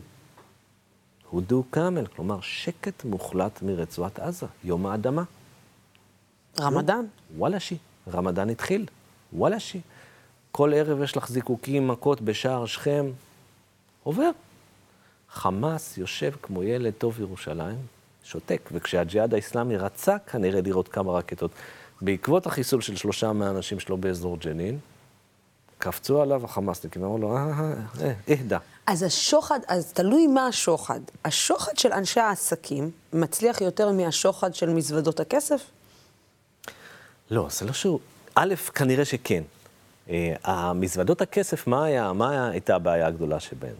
הודו 1.30 1.64
כאמל, 1.72 2.06
כלומר 2.06 2.40
שקט 2.40 3.04
מוחלט 3.04 3.62
מרצועת 3.62 4.18
עזה, 4.18 4.46
יום 4.64 4.86
האדמה. 4.86 5.22
רמדאן. 6.60 7.04
וואלה 7.36 7.60
שי, 7.60 7.76
רמדאן 8.12 8.50
התחיל, 8.50 8.86
וואלה 9.32 9.60
שי. 9.60 9.80
כל 10.52 10.72
ערב 10.74 11.02
יש 11.02 11.16
לך 11.16 11.28
זיקוקים, 11.28 11.88
מכות 11.88 12.20
בשער 12.20 12.66
שכם, 12.66 13.06
עובר. 14.02 14.30
חמאס 15.32 15.98
יושב 15.98 16.32
כמו 16.42 16.62
ילד 16.62 16.92
טוב 16.98 17.20
ירושלים, 17.20 17.76
שותק, 18.24 18.70
וכשהג'יהאד 18.72 19.34
האיסלאמי 19.34 19.76
רצה 19.76 20.16
כנראה 20.18 20.60
לראות 20.60 20.88
כמה 20.88 21.12
רקטות, 21.12 21.50
בעקבות 22.00 22.46
החיסול 22.46 22.80
של 22.80 22.96
שלושה 22.96 23.32
מהאנשים 23.32 23.80
שלו 23.80 23.96
באזור 23.96 24.36
ג'נין, 24.36 24.78
קפצו 25.78 26.22
עליו 26.22 26.44
החמאסניקים, 26.44 27.04
אמרו 27.04 27.18
לו, 27.18 27.36
אה, 27.36 27.42
אה, 27.42 27.72
אה, 28.00 28.12
אהדה. 28.30 28.58
אז 28.86 29.02
השוחד, 29.02 29.60
אז 29.68 29.92
תלוי 29.92 30.26
מה 30.26 30.46
השוחד. 30.46 31.00
השוחד 31.24 31.76
של 31.76 31.92
אנשי 31.92 32.20
העסקים 32.20 32.90
מצליח 33.12 33.60
יותר 33.60 33.92
מהשוחד 33.92 34.54
של 34.54 34.70
מזוודות 34.70 35.20
הכסף? 35.20 35.62
לא, 37.30 37.46
זה 37.50 37.66
לא 37.66 37.72
שהוא... 37.72 38.00
א', 38.34 38.54
כנראה 38.74 39.04
שכן. 39.04 39.42
אה, 40.10 40.34
המזוודות 40.44 41.22
הכסף, 41.22 41.66
מה, 41.66 41.84
היה, 41.84 42.12
מה 42.12 42.48
הייתה 42.48 42.74
הבעיה 42.74 43.06
הגדולה 43.06 43.40
שבהן? 43.40 43.74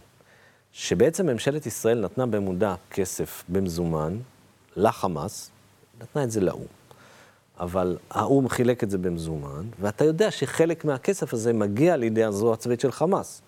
שבעצם 0.73 1.25
ממשלת 1.25 1.65
ישראל 1.65 1.99
נתנה 1.99 2.25
במודע 2.25 2.75
כסף 2.91 3.43
במזומן 3.49 4.17
לחמאס, 4.75 5.51
נתנה 6.01 6.23
את 6.23 6.31
זה 6.31 6.41
לאו"ם. 6.41 6.65
אבל 7.59 7.97
האו"ם 8.11 8.49
חילק 8.49 8.83
את 8.83 8.89
זה 8.89 8.97
במזומן, 8.97 9.65
ואתה 9.79 10.05
יודע 10.05 10.31
שחלק 10.31 10.85
מהכסף 10.85 11.33
הזה 11.33 11.53
מגיע 11.53 11.95
לידי 11.95 12.23
הזרוע 12.23 12.53
הצבאית 12.53 12.79
של 12.79 12.91
חמאס. 12.91 13.41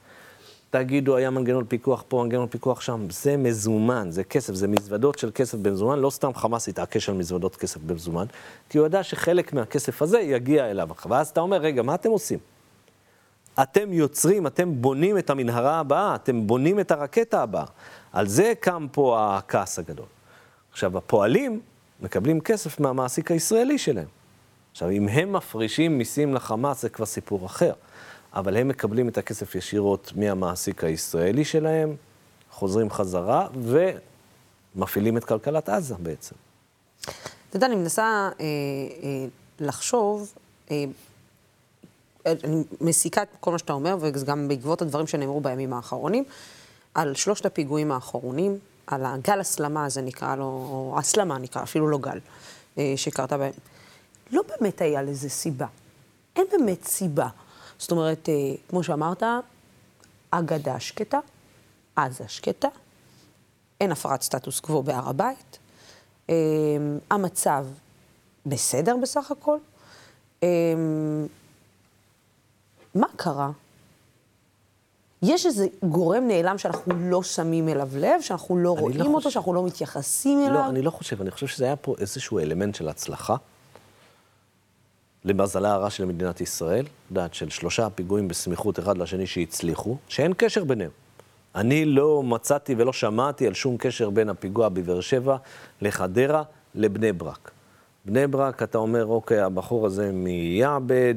תגידו, 0.70 1.16
היה 1.16 1.30
מנגנון 1.30 1.66
פיקוח 1.68 2.04
פה, 2.08 2.24
מנגנון 2.24 2.48
פיקוח 2.48 2.82
שם, 2.82 3.08
זה 3.10 3.38
מזומן, 3.38 4.08
זה 4.12 4.24
כסף, 4.24 4.54
זה 4.54 4.68
מזוודות 4.68 5.20
של 5.20 5.32
כסף 5.36 5.58
במזומן, 5.58 6.00
לא 6.00 6.10
סתם 6.10 6.34
חמאס 6.34 6.68
התעקש 6.68 7.10
על 7.10 7.16
מזוודות 7.16 7.56
כסף 7.56 7.78
במזומן, 7.78 8.26
כי 8.70 8.78
הוא 8.78 8.88
ידע 8.88 9.04
שחלק 9.04 9.54
מהכסף 9.54 10.02
הזה 10.02 10.20
יגיע 10.20 10.72
אליו. 10.72 10.90
ואז 11.10 11.28
אתה 11.30 11.42
אומר, 11.42 11.58
רגע, 11.58 11.82
מה 11.82 11.96
אתם 11.96 12.10
עושים? 12.10 12.40
אתם 13.62 13.94
יוצרים, 13.94 14.48
אתם 14.48 14.82
בונים 14.82 15.18
את 15.18 15.30
המנהרה 15.30 15.80
הבאה, 15.80 16.16
אתם 16.16 16.48
בונים 16.48 16.80
את 16.80 16.92
הרקטה 16.92 17.44
הבאה. 17.44 17.66
על 18.14 18.28
זה 18.28 18.54
קם 18.60 18.88
פה 18.92 19.38
הכעס 19.38 19.80
הגדול. 19.80 20.06
עכשיו, 20.72 20.98
הפועלים 20.98 21.62
מקבלים 22.02 22.42
כסף 22.42 22.80
מהמעסיק 22.80 23.32
הישראלי 23.32 23.78
שלהם. 23.78 24.08
עכשיו, 24.72 24.90
אם 24.90 25.08
הם 25.08 25.34
מפרישים 25.34 25.98
מיסים 25.98 26.34
לחמאס, 26.34 26.82
זה 26.82 26.90
כבר 26.90 27.06
סיפור 27.06 27.46
אחר. 27.46 27.74
אבל 28.34 28.58
הם 28.58 28.68
מקבלים 28.68 29.10
את 29.10 29.18
הכסף 29.18 29.56
ישירות 29.56 30.12
מהמעסיק 30.16 30.84
הישראלי 30.84 31.46
שלהם, 31.46 31.96
חוזרים 32.52 32.90
חזרה 32.90 33.48
ומפעילים 34.76 35.18
את 35.18 35.24
כלכלת 35.24 35.70
עזה 35.70 35.96
בעצם. 36.00 36.36
אתה 37.50 37.58
יודע, 37.58 37.68
אני 37.68 37.76
מנסה 37.76 38.04
אה, 38.04 38.30
אה, 38.40 39.26
לחשוב, 39.60 40.34
אה, 40.72 40.86
אני 42.26 42.64
מסיקה 42.82 43.22
את 43.24 43.28
כל 43.40 43.52
מה 43.52 43.58
שאתה 43.58 43.74
אומר, 43.74 43.98
וגם 44.00 44.48
בעקבות 44.48 44.82
הדברים 44.82 45.08
שנאמרו 45.08 45.42
בימים 45.42 45.74
האחרונים, 45.74 46.24
על 46.94 47.16
שלושת 47.16 47.46
הפיגועים 47.46 47.92
האחרונים, 47.92 48.60
על 48.88 49.06
הגל 49.06 49.40
הסלמה 49.40 49.86
הזה 49.86 50.02
נקרא 50.02 50.36
לו, 50.36 50.46
או 50.46 50.96
הסלמה 51.00 51.38
נקרא, 51.38 51.64
אפילו 51.64 51.88
לא 51.88 51.98
גל, 51.98 52.20
אה, 52.78 52.94
שקרתה 52.96 53.38
בהם. 53.38 53.52
לא 54.32 54.42
באמת 54.50 54.82
היה 54.82 55.02
לזה 55.02 55.30
סיבה. 55.30 55.68
אין 56.36 56.46
באמת 56.52 56.84
סיבה. 56.84 57.28
זאת 57.80 57.92
אומרת, 57.92 58.30
אה, 58.30 58.34
כמו 58.70 58.84
שאמרת, 58.84 59.24
אגדה 60.32 60.80
שקטה, 60.80 61.20
עזה 61.96 62.24
שקטה, 62.28 62.68
אין 63.82 63.92
הפרת 63.92 64.22
סטטוס 64.22 64.60
קוו 64.60 64.84
בהר 64.84 65.10
הבית, 65.10 65.58
אה, 66.30 66.36
המצב 67.12 67.66
בסדר 68.46 68.96
בסך 69.02 69.32
הכל. 69.32 69.58
מה 72.96 73.08
קרה? 73.16 73.52
יש 75.22 75.46
איזה 75.46 75.68
גורם 75.84 76.28
נעלם 76.28 76.58
שאנחנו 76.58 76.94
לא 77.10 77.24
שמים 77.24 77.70
אליו 77.70 77.90
לב, 77.96 78.22
שאנחנו 78.22 78.58
לא, 78.58 78.64
לא 78.64 78.70
רואים 78.70 78.98
לא 78.98 79.06
אותו, 79.06 79.16
חושב... 79.16 79.30
שאנחנו 79.30 79.54
לא 79.54 79.66
מתייחסים 79.66 80.40
אליו? 80.40 80.54
לא, 80.54 80.70
אני 80.70 80.82
לא 80.82 80.92
חושב. 80.92 81.22
אני 81.22 81.32
חושב 81.32 81.48
שזה 81.48 81.66
היה 81.66 81.76
פה 81.76 81.96
איזשהו 82.00 82.40
אלמנט 82.40 82.76
של 82.76 82.88
הצלחה. 82.90 83.36
למזלה 85.26 85.74
הרע 85.74 85.90
של 85.90 86.06
מדינת 86.06 86.42
ישראל, 86.42 86.86
יודעת, 87.10 87.34
של 87.34 87.50
שלושה 87.50 87.90
פיגועים 87.90 88.28
בסמיכות 88.28 88.80
אחד 88.80 88.98
לשני 88.98 89.28
שהצליחו, 89.28 89.98
שאין 90.08 90.34
קשר 90.38 90.64
ביניהם. 90.64 90.92
אני 91.56 91.86
לא 91.86 92.24
מצאתי 92.24 92.76
ולא 92.78 92.94
שמעתי 92.94 93.48
על 93.48 93.54
שום 93.54 93.78
קשר 93.78 94.10
בין 94.10 94.30
הפיגוע 94.30 94.70
בבאר 94.70 95.02
שבע 95.02 95.38
לחדרה 95.82 96.44
לבני 96.76 97.14
ברק. 97.14 97.52
בני 98.06 98.28
ברק, 98.28 98.64
אתה 98.64 98.78
אומר, 98.78 99.06
אוקיי, 99.06 99.42
הבחור 99.42 99.86
הזה 99.86 100.12
מיעבד, 100.12 101.16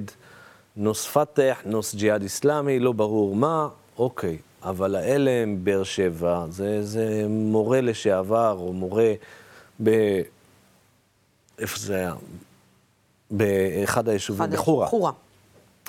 נוס 0.79 1.07
פתח, 1.07 1.59
נוס 1.65 1.95
ג'יהאד 1.95 2.23
איסלאמי, 2.23 2.79
לא 2.79 2.93
ברור 2.93 3.37
מה, 3.37 3.69
אוקיי, 3.99 4.39
אבל 4.63 4.95
האלה 4.95 5.31
הם 5.31 5.59
באר 5.65 5.83
שבע, 5.83 6.47
זה, 6.51 6.85
זה 6.85 7.27
מורה 7.29 7.81
לשעבר, 7.81 8.57
או 8.59 8.73
מורה 8.73 9.13
ב... 9.83 9.91
איפה 11.59 11.79
זה 11.79 11.97
היה? 11.97 12.15
באחד 13.31 14.09
היישובים, 14.09 14.51
בחורה. 14.51 14.87
בחורה. 14.87 15.13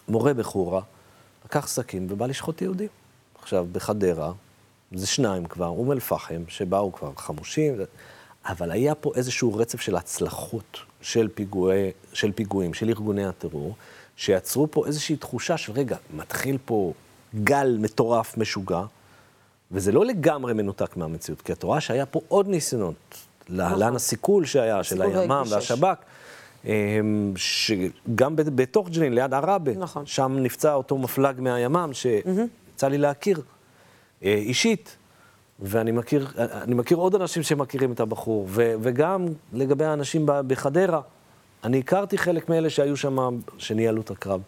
מורה 0.08 0.34
בחורה, 0.34 0.82
לקח 1.46 1.68
סכין 1.68 2.08
ובא 2.10 2.26
לשחוט 2.26 2.62
יהודים. 2.62 2.88
עכשיו, 3.42 3.68
בחדרה, 3.72 4.32
זה 4.92 5.08
שניים 5.08 5.46
כבר, 5.46 5.68
אום 5.68 5.92
אל-פחם, 5.92 6.44
שבאו 6.48 6.94
כבר 6.94 7.12
חמושים, 7.18 7.76
אבל 8.46 8.72
היה 8.72 8.96
פה 8.96 9.12
איזשהו 9.16 9.56
רצף 9.56 9.82
של 9.82 9.96
הצלחות 9.96 10.80
של, 11.02 11.28
פיגועי, 11.36 11.92
של 12.14 12.32
פיגועים, 12.32 12.74
של 12.74 12.90
ארגוני 12.90 13.26
הטרור, 13.26 13.76
שיצרו 14.20 14.68
פה 14.72 14.86
איזושהי 14.88 15.16
תחושה 15.16 15.58
שרגע, 15.58 15.98
מתחיל 16.14 16.58
פה 16.66 16.94
גל 17.44 17.78
מטורף, 17.80 18.38
משוגע, 18.38 18.82
וזה 19.72 19.92
לא 19.92 20.06
לגמרי 20.06 20.54
מנותק 20.54 20.98
מהמציאות, 20.98 21.42
כי 21.42 21.52
את 21.52 21.64
רואה 21.64 21.82
שהיה 21.82 22.06
פה 22.06 22.22
עוד 22.28 22.48
ניסיונות, 22.48 22.96
להלן 23.50 23.80
נכון. 23.80 23.96
הסיכול 23.96 24.46
שהיה, 24.46 24.84
של 24.84 25.02
הימ"מ 25.02 25.44
והשב"כ. 25.50 25.98
אמ, 26.66 27.34
שגם 27.36 28.36
בתוך 28.36 28.90
ג'נין, 28.90 29.14
ליד 29.14 29.34
עראבה, 29.34 29.72
נכון. 29.78 30.06
שם 30.06 30.38
נפצע 30.40 30.74
אותו 30.74 30.98
מפלג 30.98 31.42
מהימ"מ, 31.42 31.90
שיצא 31.94 32.88
לי 32.88 32.98
להכיר 32.98 33.42
אה, 34.24 34.34
אישית, 34.34 34.96
ואני 35.60 35.92
מכיר, 35.92 36.28
אני 36.38 36.76
מכיר 36.76 36.98
עוד 36.98 37.16
אנשים 37.16 37.44
שמכירים 37.44 37.92
את 37.92 38.00
הבחור, 38.00 38.46
ו, 38.50 38.74
וגם 38.82 39.26
לגבי 39.54 39.86
האנשים 39.86 40.26
בחדרה, 40.26 41.02
אני 41.64 41.80
הכרתי 41.80 42.18
חלק 42.18 42.50
מאלה 42.50 42.70
שהיו 42.70 42.98
שם, 42.98 43.40
שניהלו 43.58 44.02
את 44.02 44.12
הקרב. 44.12 44.42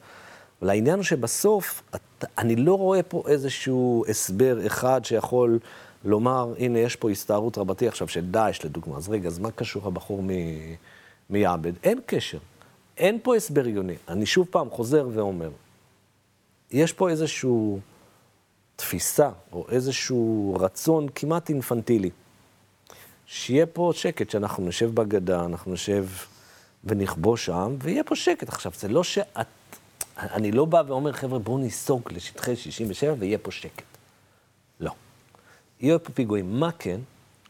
אבל 0.61 0.69
העניין 0.69 0.95
הוא 0.95 1.03
שבסוף, 1.03 1.83
אני 2.37 2.55
לא 2.55 2.77
רואה 2.77 3.03
פה 3.03 3.23
איזשהו 3.27 4.05
הסבר 4.09 4.67
אחד 4.67 5.05
שיכול 5.05 5.59
לומר, 6.05 6.53
הנה, 6.57 6.79
יש 6.79 6.95
פה 6.95 7.09
הסתערות 7.09 7.57
רבתי 7.57 7.87
עכשיו 7.87 8.07
של 8.07 8.25
דאעש, 8.31 8.65
לדוגמה. 8.65 8.97
אז 8.97 9.09
רגע, 9.09 9.27
אז 9.27 9.39
מה 9.39 9.51
קשור 9.51 9.87
הבחור 9.87 10.23
מ... 10.23 10.29
מיעבד? 11.29 11.73
אין 11.83 11.99
קשר. 12.05 12.37
אין 12.97 13.19
פה 13.23 13.35
הסבר 13.35 13.65
הגיוני. 13.65 13.95
אני 14.07 14.25
שוב 14.25 14.47
פעם 14.51 14.69
חוזר 14.69 15.07
ואומר, 15.13 15.49
יש 16.71 16.93
פה 16.93 17.09
איזושהי 17.09 17.49
תפיסה, 18.75 19.29
או 19.53 19.65
איזשהו 19.69 20.57
רצון 20.59 21.07
כמעט 21.15 21.49
אינפנטילי, 21.49 22.09
שיהיה 23.25 23.65
פה 23.65 23.91
שקט, 23.95 24.29
שאנחנו 24.29 24.67
נשב 24.67 24.95
בגדה, 24.95 25.45
אנחנו 25.45 25.73
נשב 25.73 26.05
ונכבוש 26.83 27.45
שם, 27.45 27.75
ויהיה 27.81 28.03
פה 28.03 28.15
שקט. 28.15 28.49
עכשיו, 28.49 28.71
זה 28.79 28.87
לא 28.87 29.03
שאת... 29.03 29.47
אני 30.17 30.51
לא 30.51 30.65
בא 30.65 30.83
ואומר, 30.87 31.11
חבר'ה, 31.11 31.39
בואו 31.39 31.57
ניסוג 31.57 32.01
לשטחי 32.11 32.55
67 32.55 33.15
ויהיה 33.19 33.37
פה 33.37 33.51
שקט. 33.51 33.83
לא. 34.79 34.91
יהיו 35.79 36.03
פה 36.03 36.11
פיגועים. 36.13 36.59
מה 36.59 36.71
כן? 36.71 36.99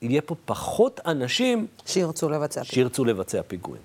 יהיה 0.01 0.21
פה 0.21 0.35
פחות 0.45 0.99
אנשים... 1.05 1.67
שירצו 1.85 2.29
לבצע 2.29 2.63
פיגועים. 2.63 2.73
שירצו 2.73 3.05
לבצע 3.05 3.41
פיגועים. 3.47 3.81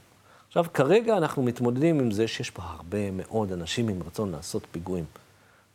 עכשיו, 0.49 0.67
כרגע 0.75 1.17
אנחנו 1.17 1.43
מתמודדים 1.43 2.01
עם 2.01 2.11
זה 2.11 2.29
שיש 2.29 2.51
פה 2.51 2.63
הרבה 2.63 3.11
מאוד 3.11 3.53
אנשים 3.53 3.89
עם 3.89 4.03
רצון 4.07 4.33
לעשות 4.33 4.67
פיגועים. 4.73 5.05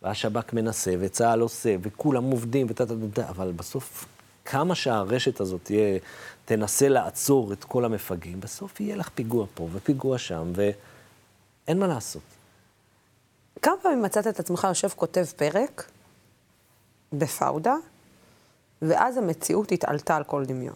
והשב"כ 0.01 0.53
מנסה, 0.53 0.93
וצה"ל 0.99 1.39
עושה, 1.39 1.75
וכולם 1.81 2.23
עובדים, 2.23 2.67
ותה 2.69 2.85
תה 2.85 2.93
תה, 3.13 3.29
אבל 3.29 3.51
בסוף, 3.51 4.05
כמה 4.45 4.75
שהרשת 4.75 5.39
הזאת 5.39 5.61
תהיה, 5.63 5.99
תנסה 6.45 6.87
לעצור 6.87 7.53
את 7.53 7.63
כל 7.63 7.85
המפגעים, 7.85 8.39
בסוף 8.39 8.79
יהיה 8.79 8.95
לך 8.95 9.09
פיגוע 9.09 9.45
פה 9.53 9.67
ופיגוע 9.71 10.17
שם, 10.17 10.51
ואין 10.55 11.79
מה 11.79 11.87
לעשות. 11.87 12.21
כמה 13.61 13.75
פעמים 13.81 14.01
מצאת 14.01 14.27
את 14.27 14.39
עצמך 14.39 14.67
יושב 14.69 14.89
כותב 14.89 15.25
פרק 15.35 15.91
בפאודה, 17.13 17.75
ואז 18.81 19.17
המציאות 19.17 19.71
התעלתה 19.71 20.15
על 20.15 20.23
כל 20.23 20.45
דמיון. 20.45 20.75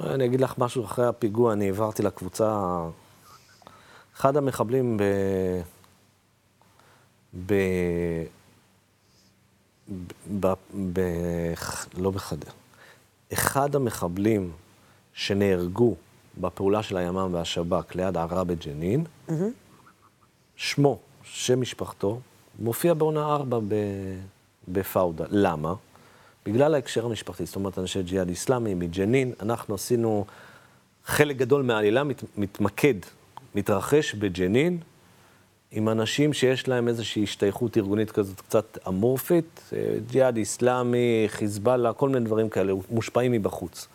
אני 0.00 0.24
אגיד 0.26 0.40
לך 0.40 0.54
משהו 0.58 0.84
אחרי 0.84 1.06
הפיגוע, 1.06 1.52
אני 1.52 1.66
העברתי 1.66 2.02
לקבוצה, 2.02 2.78
אחד 4.16 4.36
המחבלים 4.36 4.96
ב... 4.96 5.02
ב... 7.46 7.54
ב... 10.40 10.46
ב... 10.92 11.00
לא 11.98 12.10
בחדר. 12.10 12.50
אחד 13.32 13.74
המחבלים 13.74 14.52
שנהרגו 15.12 15.94
בפעולה 16.40 16.82
של 16.82 16.96
הימ"מ 16.96 17.28
והשב"כ 17.32 17.94
ליד 17.94 18.16
ערה 18.16 18.44
בג'נין. 18.44 19.04
שמו, 20.56 20.98
שם 21.22 21.60
משפחתו, 21.60 22.20
מופיע 22.58 22.94
בעונה 22.94 23.26
ארבע 23.26 23.58
ב... 23.68 23.74
בפאודה. 24.68 25.24
למה? 25.30 25.74
בגלל 26.46 26.74
ההקשר 26.74 27.06
המשפחתי, 27.06 27.46
זאת 27.46 27.56
אומרת, 27.56 27.78
אנשי 27.78 28.02
ג'יהאד 28.02 28.28
איסלאמי 28.28 28.74
מג'נין, 28.74 29.32
אנחנו 29.40 29.74
עשינו, 29.74 30.24
חלק 31.04 31.36
גדול 31.36 31.62
מהעלילה 31.62 32.04
מת, 32.04 32.22
מתמקד, 32.36 32.94
מתרחש 33.54 34.14
בג'נין, 34.14 34.78
עם 35.76 35.88
אנשים 35.88 36.32
שיש 36.32 36.68
להם 36.68 36.88
איזושהי 36.88 37.22
השתייכות 37.22 37.76
ארגונית 37.76 38.10
כזאת 38.10 38.40
קצת 38.40 38.78
אמורפית, 38.88 39.60
אה, 39.72 39.78
ג'יהאד 40.10 40.36
איסלאמי, 40.36 41.24
חיזבאללה, 41.28 41.92
כל 41.92 42.08
מיני 42.08 42.24
דברים 42.24 42.48
כאלה, 42.48 42.72
מושפעים 42.90 43.32
מבחוץ. 43.32 43.88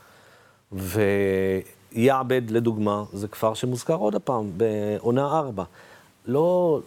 ויעבד, 0.71 2.41
לדוגמה, 2.49 3.03
זה 3.13 3.27
כפר 3.27 3.53
שמוזכר 3.53 3.93
עוד 3.93 4.15
הפעם, 4.15 4.51
בעונה 4.57 5.25
ארבע. 5.25 5.63
לא, 6.25 6.79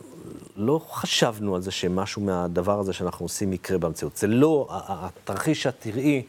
לא 0.56 0.80
חשבנו 0.90 1.54
על 1.54 1.62
זה 1.62 1.70
שמשהו 1.70 2.22
מהדבר 2.22 2.80
הזה 2.80 2.92
שאנחנו 2.92 3.24
עושים 3.24 3.52
יקרה 3.52 3.78
במציאות. 3.78 4.16
זה 4.16 4.26
לא, 4.26 4.68
התרחיש 4.70 5.66
תראי 5.66 6.22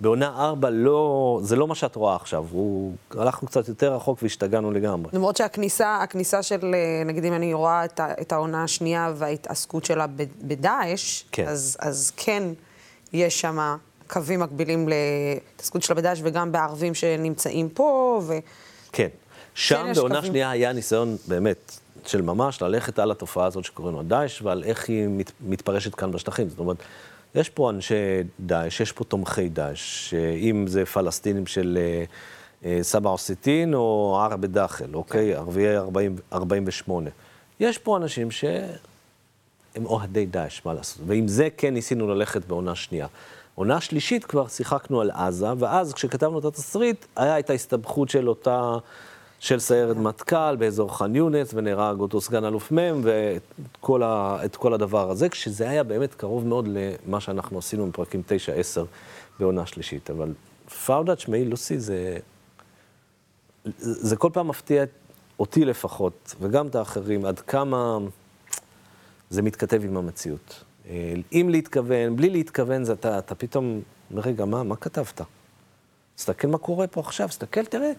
בעונה 0.00 0.32
ארבע, 0.36 0.70
לא, 0.70 1.40
זה 1.42 1.56
לא 1.56 1.66
מה 1.66 1.74
שאת 1.74 1.96
רואה 1.96 2.16
עכשיו. 2.16 2.44
הוא, 2.50 2.92
הלכנו 3.10 3.48
קצת 3.48 3.68
יותר 3.68 3.94
רחוק 3.94 4.18
והשתגענו 4.22 4.70
לגמרי. 4.70 5.10
למרות 5.12 5.36
שהכניסה, 5.36 5.96
הכניסה 6.02 6.42
של, 6.42 6.74
אה, 6.74 7.02
נגיד 7.04 7.24
אם 7.24 7.32
אני 7.32 7.54
רואה 7.54 7.84
את, 7.84 8.00
את 8.20 8.32
העונה 8.32 8.64
השנייה 8.64 9.12
וההתעסקות 9.16 9.84
שלה 9.84 10.06
בדאעש, 10.42 11.24
כן. 11.32 11.48
אז, 11.48 11.76
אז 11.80 12.12
כן 12.16 12.42
יש 13.12 13.40
שם 13.40 13.76
קווים 14.06 14.40
מקבילים 14.40 14.88
להתעסקות 14.88 15.82
שלה 15.82 15.96
בדאעש 15.96 16.20
וגם 16.22 16.52
בערבים 16.52 16.94
שנמצאים 16.94 17.68
פה. 17.68 18.20
ו... 18.26 18.38
כן. 18.92 19.08
שם 19.54 19.86
יש 19.90 19.98
בעונה 19.98 20.14
קווים. 20.14 20.30
שנייה 20.32 20.50
היה 20.50 20.72
ניסיון 20.72 21.16
באמת 21.28 21.78
של 22.06 22.22
ממש 22.22 22.62
ללכת 22.62 22.98
על 22.98 23.10
התופעה 23.10 23.46
הזאת 23.46 23.64
שקוראים 23.64 23.96
לה 23.96 24.02
דאעש 24.02 24.42
ועל 24.42 24.64
איך 24.64 24.88
היא 24.88 25.08
מת, 25.08 25.32
מתפרשת 25.40 25.94
כאן 25.94 26.12
בשטחים. 26.12 26.48
זאת 26.48 26.58
אומרת, 26.58 26.76
יש 27.34 27.48
פה 27.48 27.70
אנשי 27.70 27.94
דאעש, 28.40 28.80
יש 28.80 28.92
פה 28.92 29.04
תומכי 29.04 29.48
דאעש, 29.48 30.14
אם 30.14 30.66
זה 30.66 30.86
פלסטינים 30.86 31.46
של 31.46 31.78
אה, 31.80 32.04
אה, 32.64 32.78
סבא 32.82 33.10
עוסיטין 33.10 33.74
או 33.74 34.18
ערב 34.22 34.46
דאחל, 34.46 34.94
אוקיי? 34.94 35.34
ערביי 35.34 35.76
40, 35.76 36.16
48. 36.32 37.10
יש 37.60 37.78
פה 37.78 37.96
אנשים 37.96 38.30
שהם 38.30 39.84
אוהדי 39.84 40.26
דאעש, 40.26 40.60
מה 40.64 40.74
לעשות? 40.74 41.02
ועם 41.06 41.28
זה 41.28 41.48
כן 41.56 41.74
ניסינו 41.74 42.08
ללכת 42.08 42.44
בעונה 42.44 42.74
שנייה. 42.74 43.06
עונה 43.54 43.80
שלישית 43.80 44.24
כבר 44.24 44.48
שיחקנו 44.48 45.00
על 45.00 45.10
עזה, 45.10 45.46
ואז 45.58 45.92
כשכתבנו 45.92 46.38
את 46.38 46.44
התסריט, 46.44 47.04
היה 47.16 47.38
את 47.38 47.50
ההסתבכות 47.50 48.08
של 48.08 48.28
אותה, 48.28 48.72
של 49.40 49.58
סיירת 49.58 49.96
מטכ"ל 49.96 50.56
באזור 50.56 50.98
ח'אן 50.98 51.16
יונס, 51.16 51.50
ונהרג 51.54 52.00
אותו 52.00 52.20
סגן 52.20 52.44
אלוף 52.44 52.72
מ', 52.72 53.00
ואת 53.02 53.42
כל, 53.80 54.02
ה, 54.02 54.38
כל 54.56 54.74
הדבר 54.74 55.10
הזה, 55.10 55.28
כשזה 55.28 55.70
היה 55.70 55.82
באמת 55.82 56.14
קרוב 56.14 56.46
מאוד 56.46 56.68
למה 56.68 57.20
שאנחנו 57.20 57.58
עשינו 57.58 57.86
בפרקים 57.86 58.22
9-10 58.76 58.80
בעונה 59.38 59.66
שלישית. 59.66 60.10
אבל 60.10 60.34
פאודה, 60.86 61.16
תשמעי, 61.16 61.44
לוסי, 61.44 61.80
זה, 61.80 62.18
זה 63.78 64.16
כל 64.16 64.30
פעם 64.32 64.48
מפתיע 64.48 64.84
אותי 65.38 65.64
לפחות, 65.64 66.34
וגם 66.40 66.66
את 66.66 66.74
האחרים, 66.74 67.24
עד 67.24 67.40
כמה 67.40 67.98
זה 69.30 69.42
מתכתב 69.42 69.84
עם 69.84 69.96
המציאות. 69.96 70.64
אה, 70.88 71.14
אם 71.32 71.48
להתכוון, 71.50 72.16
בלי 72.16 72.30
להתכוון, 72.30 72.84
זה 72.84 72.92
אתה, 72.92 73.18
אתה 73.18 73.34
פתאום, 73.34 73.80
רגע, 74.14 74.44
מה, 74.44 74.62
מה 74.62 74.76
כתבת? 74.76 75.20
תסתכל 76.16 76.48
מה 76.48 76.58
קורה 76.58 76.86
פה 76.86 77.00
עכשיו, 77.00 77.28
תסתכל, 77.28 77.64
תראה. 77.64 77.92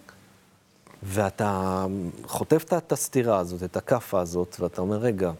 ואתה 1.04 1.86
חוטף 2.26 2.66
את- 2.78 2.92
הסתירה 2.92 3.38
הזאת, 3.38 3.64
את 3.64 3.78
הכאפה 3.78 4.22
הזאת, 4.22 4.56
ואתה 4.60 4.82
אומר, 4.82 4.98
רגע, 4.98 5.32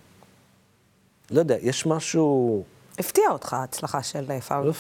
לא 1.32 1.40
יודע, 1.40 1.56
יש 1.62 1.86
משהו... 1.86 2.64
הפתיע 3.00 3.30
אותך 3.30 3.54
ההצלחה 3.54 4.04
של 4.04 4.32
אה, 4.32 4.42
פאול. 4.42 4.72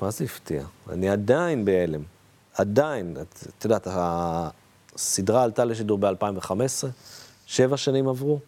מה 0.00 0.10
זה 0.10 0.24
הפתיע? 0.24 0.64
אני 0.90 1.08
עדיין 1.08 1.64
בהלם. 1.64 2.02
עדיין. 2.54 3.16
את 3.22 3.44
את 3.58 3.64
יודעת, 3.64 3.86
הסדרה 3.90 5.42
עלתה 5.42 5.64
לשידור 5.64 5.98
ב-2015, 5.98 6.52
שבע 7.46 7.76
שנים 7.76 8.08
עברו. 8.08 8.38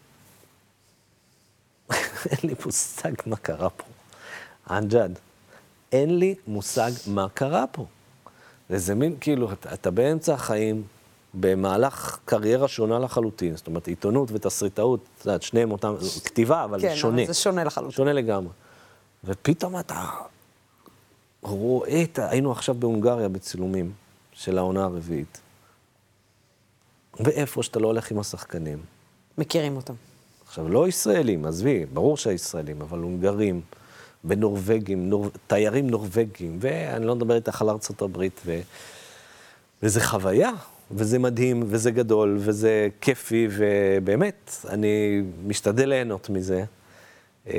אין 2.31 2.39
לי 2.43 2.55
מושג 2.65 3.13
מה 3.27 3.37
קרה 3.37 3.71
פה. 3.71 3.85
אמג'ד, 4.79 5.09
אין 5.93 6.19
לי 6.19 6.35
מושג 6.47 6.91
מה 7.07 7.27
קרה 7.35 7.65
פה. 7.73 7.87
וזה 8.71 8.95
מין, 8.95 9.17
כאילו, 9.21 9.53
אתה, 9.53 9.75
אתה 9.75 9.91
באמצע 9.91 10.35
החיים, 10.35 10.83
במהלך 11.35 12.19
קריירה 12.25 12.69
שונה 12.69 12.99
לחלוטין, 12.99 13.57
זאת 13.57 13.67
אומרת, 13.67 13.87
עיתונות 13.89 14.29
ותסריטאות, 14.33 15.01
את 15.19 15.27
יודעת, 15.27 15.43
שניהם 15.43 15.71
אותם, 15.71 15.95
כתיבה, 16.25 16.65
אבל 16.65 16.81
כן, 16.81 16.97
שונה. 16.97 17.23
אבל 17.23 17.27
זה 17.27 17.35
שונה 17.35 17.65
לחלוטין. 17.65 17.91
שונה 17.97 18.13
לגמרי. 18.13 18.53
ופתאום 19.25 19.79
אתה 19.79 20.05
רואה 21.43 22.03
את, 22.03 22.19
ה- 22.19 22.29
היינו 22.31 22.53
עכשיו 22.53 22.75
בהונגריה 22.75 23.29
בצילומים 23.29 23.93
של 24.33 24.59
העונה 24.59 24.85
הרביעית. 24.85 25.41
ואיפה 27.21 27.63
שאתה 27.63 27.79
לא 27.79 27.87
הולך 27.87 28.11
עם 28.11 28.19
השחקנים. 28.19 28.79
מכירים 29.39 29.77
אותם. 29.77 29.95
עכשיו, 30.49 30.69
לא 30.69 30.89
ישראלים, 30.89 31.45
עזבי, 31.45 31.87
ברור 31.87 32.17
שהישראלים, 32.17 32.83
אבל 32.83 32.99
הונגרים 32.99 33.61
ונורבגים, 34.27 35.09
נור... 35.11 35.31
תיירים 35.47 35.91
נורבגים, 35.91 36.59
ואני 36.61 37.07
לא 37.07 37.17
מדבר 37.17 37.35
איתך 37.35 37.63
על 37.63 37.69
ארצות 37.69 38.03
הברית, 38.03 38.41
ו... 38.47 38.61
וזה 39.83 40.01
חוויה, 40.01 40.51
וזה 40.91 41.19
מדהים, 41.19 41.63
וזה 41.67 41.91
גדול, 41.91 42.37
וזה 42.41 42.89
כיפי, 43.01 43.49
ובאמת, 43.51 44.51
אני 44.69 45.23
משתדל 45.47 45.89
ליהנות 45.89 46.31
מזה. 46.31 46.65
אמ, 47.47 47.53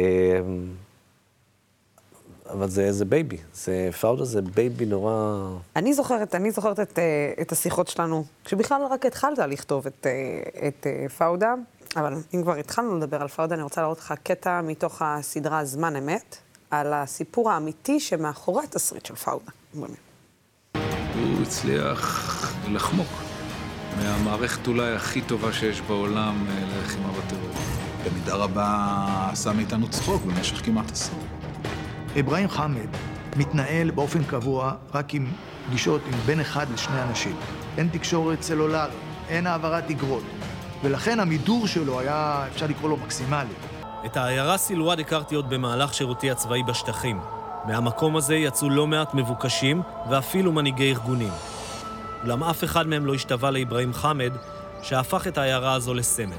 אבל 2.50 2.70
זה, 2.70 2.92
זה 2.92 3.06
baby, 3.06 3.38
זה 3.54 3.90
פאודה 4.02 4.26
זה 4.26 4.42
baby 4.42 4.86
נורא... 4.86 5.50
אני 5.76 5.94
זוכרת, 5.94 6.36
אני 6.36 6.52
זוכרת 6.52 6.80
את, 6.80 7.00
אה, 7.00 7.34
את 7.42 7.52
השיחות 7.52 7.88
שלנו, 7.88 8.24
כשבכלל 8.46 8.82
רק 8.92 9.06
התחלת 9.06 9.40
לכתוב 9.40 9.88
את, 9.88 10.08
אה, 10.08 10.68
את 10.68 10.88
אה, 10.88 11.10
פאודה, 11.10 11.54
אבל 11.96 12.14
אם 12.34 12.42
כבר 12.42 12.56
התחלנו 12.56 12.98
לדבר 12.98 13.22
על 13.22 13.28
פאודה, 13.28 13.56
אני 13.56 13.64
רוצה 13.64 13.82
להראות 13.82 13.98
לך 13.98 14.14
קטע 14.24 14.62
מתוך 14.62 15.02
הסדרה 15.02 15.66
זמן 15.66 15.96
אמת, 15.96 16.38
על 16.72 16.94
הסיפור 16.94 17.52
האמיתי 17.52 18.00
שמאחורי 18.00 18.64
התסריט 18.64 19.06
של 19.06 19.16
פאודה. 19.16 19.52
הוא 21.16 21.42
הצליח 21.42 22.54
לחמוק 22.72 23.08
מהמערכת 23.98 24.68
אולי 24.68 24.96
הכי 24.96 25.22
טובה 25.22 25.54
שיש 25.54 25.82
בעולם 25.82 26.46
אה, 26.50 26.64
ללחימה 26.76 27.08
בטרור. 27.12 27.50
במידה 28.06 28.36
רבה 28.36 29.30
עשה 29.32 29.54
מאיתנו 29.54 29.90
צחוק 29.90 30.24
במשך 30.24 30.66
כמעט 30.66 30.92
עשור. 30.92 31.20
אברהים 32.20 32.50
חמד 32.50 32.88
מתנהל 33.38 33.92
באופן 33.92 34.24
קבוע 34.24 34.74
רק 34.94 35.14
עם 35.14 35.28
פגישות 35.68 36.02
עם 36.08 36.14
בין 36.26 36.40
אחד 36.40 36.72
לשני 36.74 37.04
אנשים. 37.04 37.36
אין 37.78 37.90
תקשורת 37.90 38.42
סלולרית, 38.42 38.94
אין 39.30 39.48
העברת 39.48 39.90
אגרות, 39.90 40.24
ולכן 40.84 41.20
המידור 41.20 41.68
שלו 41.68 42.00
היה, 42.00 42.48
אפשר 42.48 42.68
לקרוא 42.68 42.90
לו 42.90 42.98
מקסימלי. 42.98 43.54
את 44.06 44.18
העיירה 44.18 44.58
סילואד 44.58 45.00
הכרתי 45.00 45.36
עוד 45.36 45.50
במהלך 45.50 45.94
שירותי 45.94 46.32
הצבאי 46.32 46.64
בשטחים. 46.64 47.20
מהמקום 47.66 48.16
הזה 48.16 48.36
יצאו 48.36 48.70
לא 48.70 48.88
מעט 48.88 49.14
מבוקשים 49.14 49.82
ואפילו 50.10 50.52
מנהיגי 50.52 50.92
ארגונים. 50.92 51.32
אולם 52.24 52.44
אף 52.44 52.64
אחד 52.64 52.88
מהם 52.88 53.06
לא 53.06 53.14
השתווה 53.14 53.52
לאברהים 53.52 53.94
חמד, 53.94 54.34
שהפך 54.82 55.28
את 55.28 55.38
העיירה 55.38 55.74
הזו 55.74 55.94
לסמל. 55.94 56.38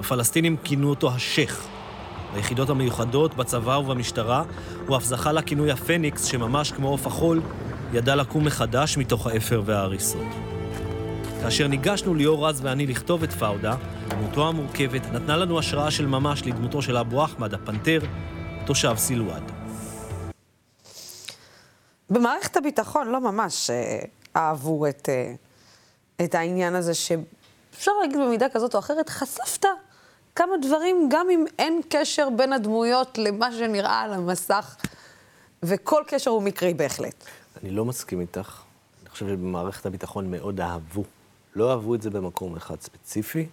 הפלסטינים 0.00 0.56
כינו 0.64 0.90
אותו 0.90 1.10
השייח. 1.10 1.66
ביחידות 2.34 2.70
המיוחדות, 2.70 3.34
בצבא 3.34 3.70
ובמשטרה, 3.70 4.42
הוא 4.86 4.96
אף 4.96 5.04
זכה 5.04 5.32
לכינוי 5.32 5.70
הפניקס, 5.70 6.24
שממש 6.24 6.72
כמו 6.72 6.88
עוף 6.88 7.06
החול, 7.06 7.40
ידע 7.92 8.16
לקום 8.16 8.44
מחדש 8.44 8.96
מתוך 8.96 9.26
האפר 9.26 9.62
וההריסות. 9.64 10.26
כאשר 11.42 11.66
ניגשנו 11.66 12.14
ליאור 12.14 12.48
רז 12.48 12.60
ואני 12.64 12.86
לכתוב 12.86 13.22
את 13.22 13.32
פאודה, 13.32 13.74
דמותו 14.08 14.48
המורכבת 14.48 15.02
נתנה 15.12 15.36
לנו 15.36 15.58
השראה 15.58 15.90
של 15.90 16.06
ממש 16.06 16.42
לדמותו 16.46 16.82
של 16.82 16.96
אבו 16.96 17.24
אחמד, 17.24 17.54
הפנתר, 17.54 18.00
תושב 18.66 18.94
סילואד. 18.96 19.42
במערכת 22.10 22.56
הביטחון 22.56 23.08
לא 23.08 23.20
ממש 23.20 23.70
אה, 23.70 23.98
אהבו 24.36 24.86
את, 24.86 25.08
אה, 25.08 25.34
את 26.24 26.34
העניין 26.34 26.74
הזה, 26.74 26.94
שאפשר 26.94 27.92
להגיד 28.00 28.18
במידה 28.18 28.48
כזאת 28.48 28.74
או 28.74 28.78
אחרת, 28.78 29.08
חשפת 29.08 29.66
כמה 30.34 30.52
דברים, 30.62 31.08
גם 31.10 31.30
אם 31.30 31.44
אין 31.58 31.80
קשר 31.88 32.28
בין 32.36 32.52
הדמויות 32.52 33.18
למה 33.18 33.52
שנראה 33.52 34.00
על 34.00 34.12
המסך, 34.12 34.76
וכל 35.62 36.02
קשר 36.06 36.30
הוא 36.30 36.42
מקרי 36.42 36.74
בהחלט. 36.74 37.24
אני 37.62 37.70
לא 37.70 37.84
מסכים 37.84 38.20
איתך. 38.20 38.62
אני 39.02 39.10
חושב 39.10 39.26
שבמערכת 39.26 39.86
הביטחון 39.86 40.30
מאוד 40.30 40.60
אהבו. 40.60 41.04
לא 41.56 41.70
אהבו 41.70 41.94
את 41.94 42.02
זה 42.02 42.10
במקום 42.10 42.56
אחד 42.56 42.80
ספציפי, 42.80 43.46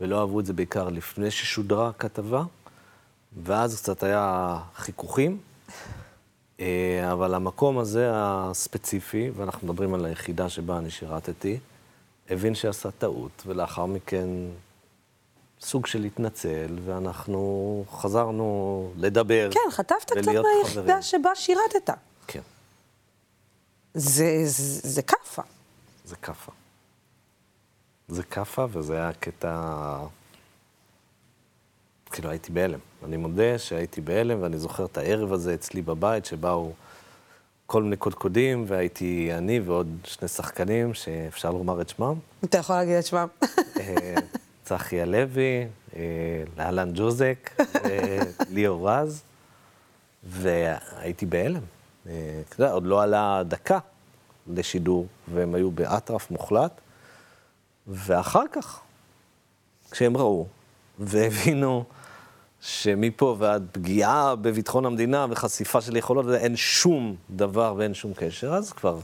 ולא 0.00 0.20
אהבו 0.20 0.40
את 0.40 0.46
זה 0.46 0.52
בעיקר 0.52 0.88
לפני 0.88 1.30
ששודרה 1.30 1.88
הכתבה, 1.88 2.42
ואז 3.42 3.80
קצת 3.80 4.02
היה 4.02 4.58
חיכוכים. 4.74 5.38
אה, 6.60 7.12
אבל 7.12 7.34
המקום 7.34 7.78
הזה 7.78 8.10
הספציפי, 8.14 9.30
ואנחנו 9.36 9.68
מדברים 9.68 9.94
על 9.94 10.04
היחידה 10.04 10.48
שבה 10.48 10.78
אני 10.78 10.90
שירתתי, 10.90 11.58
הבין 12.30 12.54
שעשה 12.54 12.90
טעות, 12.90 13.42
ולאחר 13.46 13.86
מכן 13.86 14.28
סוג 15.60 15.86
של 15.86 16.04
התנצל, 16.04 16.78
ואנחנו 16.84 17.84
חזרנו 17.90 18.90
לדבר. 18.96 19.50
כן, 19.52 19.70
חטפת 19.70 20.10
קצת 20.10 20.28
מהיחידה. 20.28 21.02
שבה 21.02 21.30
שירתת. 21.34 21.90
כן, 22.26 22.40
זה, 23.94 24.40
זה, 24.44 24.88
זה 24.88 25.02
כאפה. 25.02 25.42
זה 26.04 26.16
כאפה. 26.16 26.52
זה 28.08 28.22
כאפה, 28.22 28.66
וזה 28.72 28.94
היה 28.94 29.12
קטע 29.12 29.96
כאילו 32.10 32.30
הייתי 32.30 32.52
בהלם. 32.52 32.78
אני 33.04 33.16
מודה 33.16 33.58
שהייתי 33.58 34.00
בהלם, 34.00 34.42
ואני 34.42 34.58
זוכר 34.58 34.84
את 34.84 34.98
הערב 34.98 35.32
הזה 35.32 35.54
אצלי 35.54 35.82
בבית, 35.82 36.24
שבאו 36.24 36.72
כל 37.66 37.82
מיני 37.82 37.96
קודקודים, 37.96 38.64
והייתי 38.68 39.30
אני 39.32 39.60
ועוד 39.60 39.96
שני 40.04 40.28
שחקנים, 40.28 40.94
שאפשר 40.94 41.50
לומר 41.50 41.80
את 41.80 41.88
שמם. 41.88 42.14
אתה 42.44 42.58
יכול 42.58 42.76
להגיד 42.76 42.94
את 42.94 43.06
שמם. 43.06 43.26
אה, 43.80 44.14
צחי 44.64 45.00
הלוי, 45.00 45.66
אה, 45.96 46.02
להלן 46.56 46.90
ג'וזק, 46.94 47.50
ליאור 48.50 48.90
רז, 48.90 49.22
והייתי 50.24 51.26
בהלם. 51.26 51.62
אה, 52.08 52.12
אתה 52.48 52.62
יודע, 52.62 52.72
עוד 52.72 52.86
לא 52.86 53.02
עלה 53.02 53.42
דקה 53.48 53.78
לשידור, 54.46 55.06
והם 55.34 55.54
היו 55.54 55.70
באטרף 55.70 56.30
מוחלט, 56.30 56.80
ואחר 57.88 58.44
כך, 58.52 58.80
כשהם 59.90 60.16
ראו 60.16 60.46
והבינו 60.98 61.84
שמפה 62.60 63.36
ועד 63.38 63.66
פגיעה 63.72 64.36
בביטחון 64.36 64.86
המדינה 64.86 65.26
וחשיפה 65.30 65.80
של 65.80 65.96
יכולות, 65.96 66.26
אין 66.34 66.56
שום 66.56 67.16
דבר 67.30 67.74
ואין 67.76 67.94
שום 67.94 68.12
קשר, 68.16 68.54
אז 68.54 68.72
כבר 68.72 68.98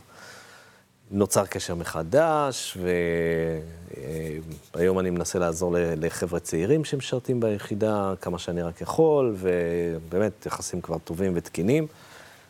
נוצר 1.11 1.47
קשר 1.47 1.75
מחדש, 1.75 2.79
והיום 4.75 4.99
אני 4.99 5.11
מנסה 5.11 5.39
לעזור 5.39 5.75
לחבר'ה 5.79 6.41
צעירים 6.41 6.85
שמשרתים 6.85 7.41
ביחידה 7.41 8.13
כמה 8.21 8.39
שאני 8.39 8.63
רק 8.63 8.81
יכול, 8.81 9.35
ובאמת 9.37 10.47
יחסים 10.47 10.81
כבר 10.81 10.99
טובים 10.99 11.33
ותקינים, 11.37 11.87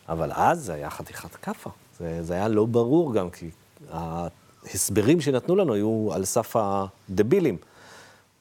אבל 0.09 0.31
אז 0.35 0.65
זה 0.65 0.75
היה 0.75 0.91
חתיכת 0.91 1.35
כאפה. 1.35 1.71
זה, 1.99 2.23
זה 2.23 2.35
היה 2.35 2.49
לא 2.49 2.67
ברור 2.67 3.15
גם, 3.15 3.31
כי 3.31 3.51
ההסברים 4.65 5.21
שנתנו 5.21 5.57
לנו 5.57 5.75
היו 5.75 6.09
על 6.13 6.25
סף 6.25 6.57
הדבילים. 6.57 7.57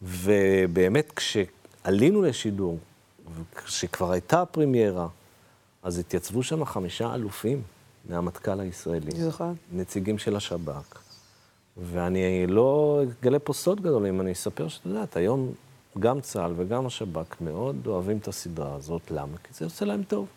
ובאמת, 0.02 1.12
כשעלינו 1.16 2.22
לשידור, 2.22 2.78
וכשכבר 3.36 4.12
הייתה 4.12 4.46
פרימיירה, 4.46 5.08
אז 5.84 6.00
התייצבו 6.00 6.44
שם 6.44 6.66
חמישה 6.66 7.16
אלופים 7.16 7.62
מהמטכ"ל 8.10 8.60
הישראלי. 8.60 9.12
זוכר. 9.12 9.52
נציגים 9.72 10.18
של 10.18 10.36
השב"כ. 10.36 11.02
ואני 11.78 12.48
לא 12.48 13.02
אגלה 13.22 13.40
פה 13.40 13.54
סוד 13.54 13.82
גדול 13.82 14.06
אם 14.06 14.22
אני 14.22 14.32
אספר 14.32 14.68
שאת 14.68 14.86
יודעת, 14.86 15.16
היום 15.16 15.54
גם 16.00 16.22
צה"ל 16.22 16.54
וגם 16.58 16.86
השב"כ 16.86 17.42
מאוד 17.42 17.88
אוהבים 17.88 18.18
את 18.18 18.28
הסדרה 18.28 18.76
הזאת. 18.76 19.12
למה? 19.12 19.38
כי 19.44 19.54
זה 19.54 19.66
עושה 19.66 19.86
להם 19.86 20.04
טוב. 20.04 20.28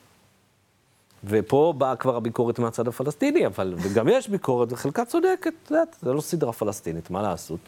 ופה 1.27 1.75
באה 1.79 1.97
כבר 1.97 2.17
הביקורת 2.17 2.59
מהצד 2.59 2.89
הפלסטיני, 2.89 3.47
אבל, 3.47 3.75
וגם 3.79 4.09
יש 4.09 4.29
ביקורת, 4.29 4.73
וחלקה 4.73 5.05
צודקת, 5.05 5.53
את 5.65 5.71
יודעת, 5.71 5.97
זה 6.03 6.13
לא 6.13 6.21
סדרה 6.21 6.53
פלסטינית, 6.53 7.11
מה 7.11 7.23
לעשות? 7.23 7.61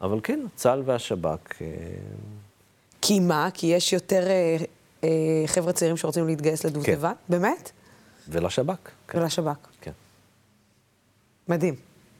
אבל 0.00 0.20
כן, 0.22 0.40
צה"ל 0.56 0.82
והשב"כ... 0.84 1.62
אה, 1.62 1.66
כי 3.02 3.20
מה? 3.20 3.48
כי 3.54 3.66
יש 3.66 3.92
יותר 3.92 4.26
אה, 4.30 4.56
אה, 5.04 5.08
חבר'ה 5.46 5.72
צעירים 5.72 5.96
שרוצים 5.96 6.26
להתגייס 6.26 6.64
לדובדבן? 6.64 7.08
כן. 7.08 7.14
באמת? 7.28 7.70
ולשב"כ. 8.28 8.74
כן. 9.08 9.18
ולשב"כ. 9.18 9.56
כן. 9.80 9.90
מדהים. 11.48 11.74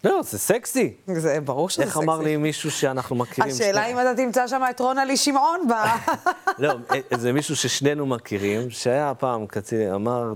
לא, 0.04 0.20
זה 0.22 0.38
סקסי. 0.38 0.94
זה 1.06 1.38
ברור 1.44 1.70
שזה 1.70 1.82
איך 1.82 1.90
סקסי. 1.94 2.04
אמר 2.04 2.18
לי 2.20 2.36
מישהו 2.36 2.70
שאנחנו 2.70 3.16
מכירים... 3.16 3.50
השאלה 3.52 3.82
שני- 3.82 3.92
אם 3.92 4.00
אתה 4.00 4.14
תמצא 4.16 4.46
שם 4.48 4.62
את 4.70 4.80
רונלי 4.80 5.16
שמעון 5.16 5.68
ב... 5.68 5.72
לא, 6.64 6.74
זה 7.16 7.32
מישהו 7.32 7.56
ששנינו 7.56 8.06
מכירים, 8.06 8.70
שהיה 8.70 9.12
פעם 9.14 9.46
קצין, 9.46 9.92
אמר, 9.94 10.32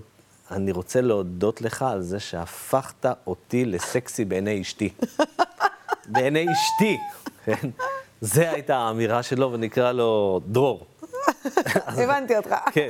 אני 0.51 0.73
רוצה 0.73 1.01
להודות 1.01 1.61
לך 1.61 1.83
על 1.83 2.03
זה 2.03 2.21
שהפכת 2.21 3.07
אותי 3.27 3.65
לסקסי 3.65 4.25
בעיני 4.25 4.61
אשתי. 4.63 4.93
בעיני 6.13 6.47
אשתי, 6.53 6.99
כן? 7.45 7.71
זה 8.21 8.51
הייתה 8.51 8.77
האמירה 8.77 9.23
שלו, 9.23 9.53
ונקרא 9.53 9.93
לו 9.93 10.41
דרור. 10.47 10.87
הבנתי 12.03 12.37
אותך. 12.37 12.55
כן. 12.75 12.89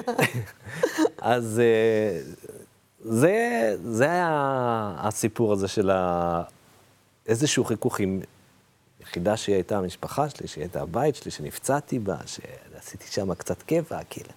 אז 1.18 1.60
אה, 1.60 2.20
זה, 3.00 3.76
זה 3.84 4.04
היה 4.04 4.94
הסיפור 4.98 5.52
הזה 5.52 5.68
של 5.68 5.90
ה... 5.90 6.42
איזשהו 7.26 7.64
חיכוך 7.64 8.00
עם 8.00 8.20
יחידה 9.00 9.36
שהיא 9.36 9.54
הייתה 9.54 9.78
המשפחה 9.78 10.28
שלי, 10.28 10.48
שהיא 10.48 10.62
הייתה 10.62 10.82
הבית 10.82 11.16
שלי, 11.16 11.30
שנפצעתי 11.30 11.98
בה, 11.98 12.16
שעשיתי 12.26 13.06
שם 13.06 13.34
קצת 13.34 13.62
קבע, 13.62 13.98
כאילו. 14.10 14.30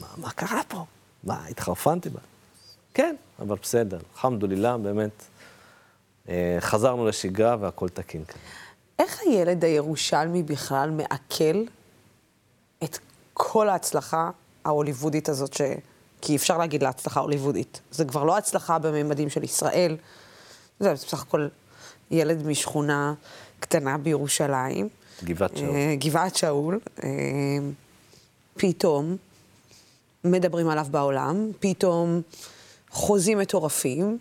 מה, 0.00 0.06
מה 0.16 0.30
קרה 0.30 0.60
פה? 0.68 0.84
מה, 1.28 1.46
התחרפנתי 1.46 2.08
בה? 2.08 2.20
כן, 2.94 3.16
אבל 3.38 3.56
בסדר, 3.62 3.98
אלחמדולילה, 4.12 4.76
באמת. 4.76 5.24
אה, 6.28 6.56
חזרנו 6.60 7.06
לשגרה 7.06 7.56
והכל 7.60 7.88
תקין 7.88 8.24
כאן. 8.24 8.40
איך 8.98 9.20
הילד 9.20 9.64
הירושלמי 9.64 10.42
בכלל 10.42 10.90
מעכל 10.90 11.64
את 12.84 12.98
כל 13.34 13.68
ההצלחה 13.68 14.30
ההוליוודית 14.64 15.28
הזאת, 15.28 15.52
ש... 15.52 15.60
כי 16.20 16.36
אפשר 16.36 16.58
להגיד 16.58 16.82
לה 16.82 16.88
הצלחה 16.88 17.20
הוליוודית. 17.20 17.80
זה 17.90 18.04
כבר 18.04 18.24
לא 18.24 18.36
הצלחה 18.36 18.78
בממדים 18.78 19.30
של 19.30 19.44
ישראל, 19.44 19.96
זה 20.80 20.92
בסך 20.92 21.22
הכל 21.22 21.48
ילד 22.10 22.46
משכונה 22.46 23.14
קטנה 23.60 23.98
בירושלים. 23.98 24.88
גבעת 25.24 25.56
שאול. 25.56 25.70
אה, 25.70 25.94
גבעת 25.98 26.36
שאול. 26.36 26.78
אה, 27.04 27.08
פתאום 28.54 29.16
מדברים 30.24 30.68
עליו 30.68 30.86
בעולם, 30.90 31.50
פתאום 31.60 32.22
חוזים 32.90 33.38
מטורפים, 33.38 34.18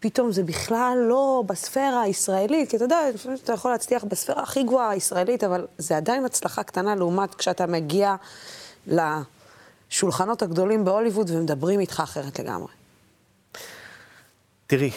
פתאום 0.00 0.32
זה 0.32 0.42
בכלל 0.42 0.98
לא 1.08 1.42
בספירה 1.46 2.02
הישראלית, 2.02 2.70
כי 2.70 2.76
אתה 2.76 2.84
יודע, 2.84 2.96
לפעמים 3.14 3.38
אתה 3.44 3.52
יכול 3.52 3.70
להצליח 3.70 4.04
בספירה 4.04 4.42
הכי 4.42 4.62
גבוהה 4.62 4.90
הישראלית, 4.90 5.44
אבל 5.44 5.66
זה 5.78 5.96
עדיין 5.96 6.24
הצלחה 6.24 6.62
קטנה 6.62 6.94
לעומת 6.94 7.34
כשאתה 7.34 7.66
מגיע 7.66 8.14
לשולחנות 8.86 10.42
הגדולים 10.42 10.84
בהוליווד 10.84 11.30
ומדברים 11.30 11.80
איתך 11.80 12.00
אחרת 12.04 12.38
לגמרי. 12.38 12.72
תראי, 14.66 14.90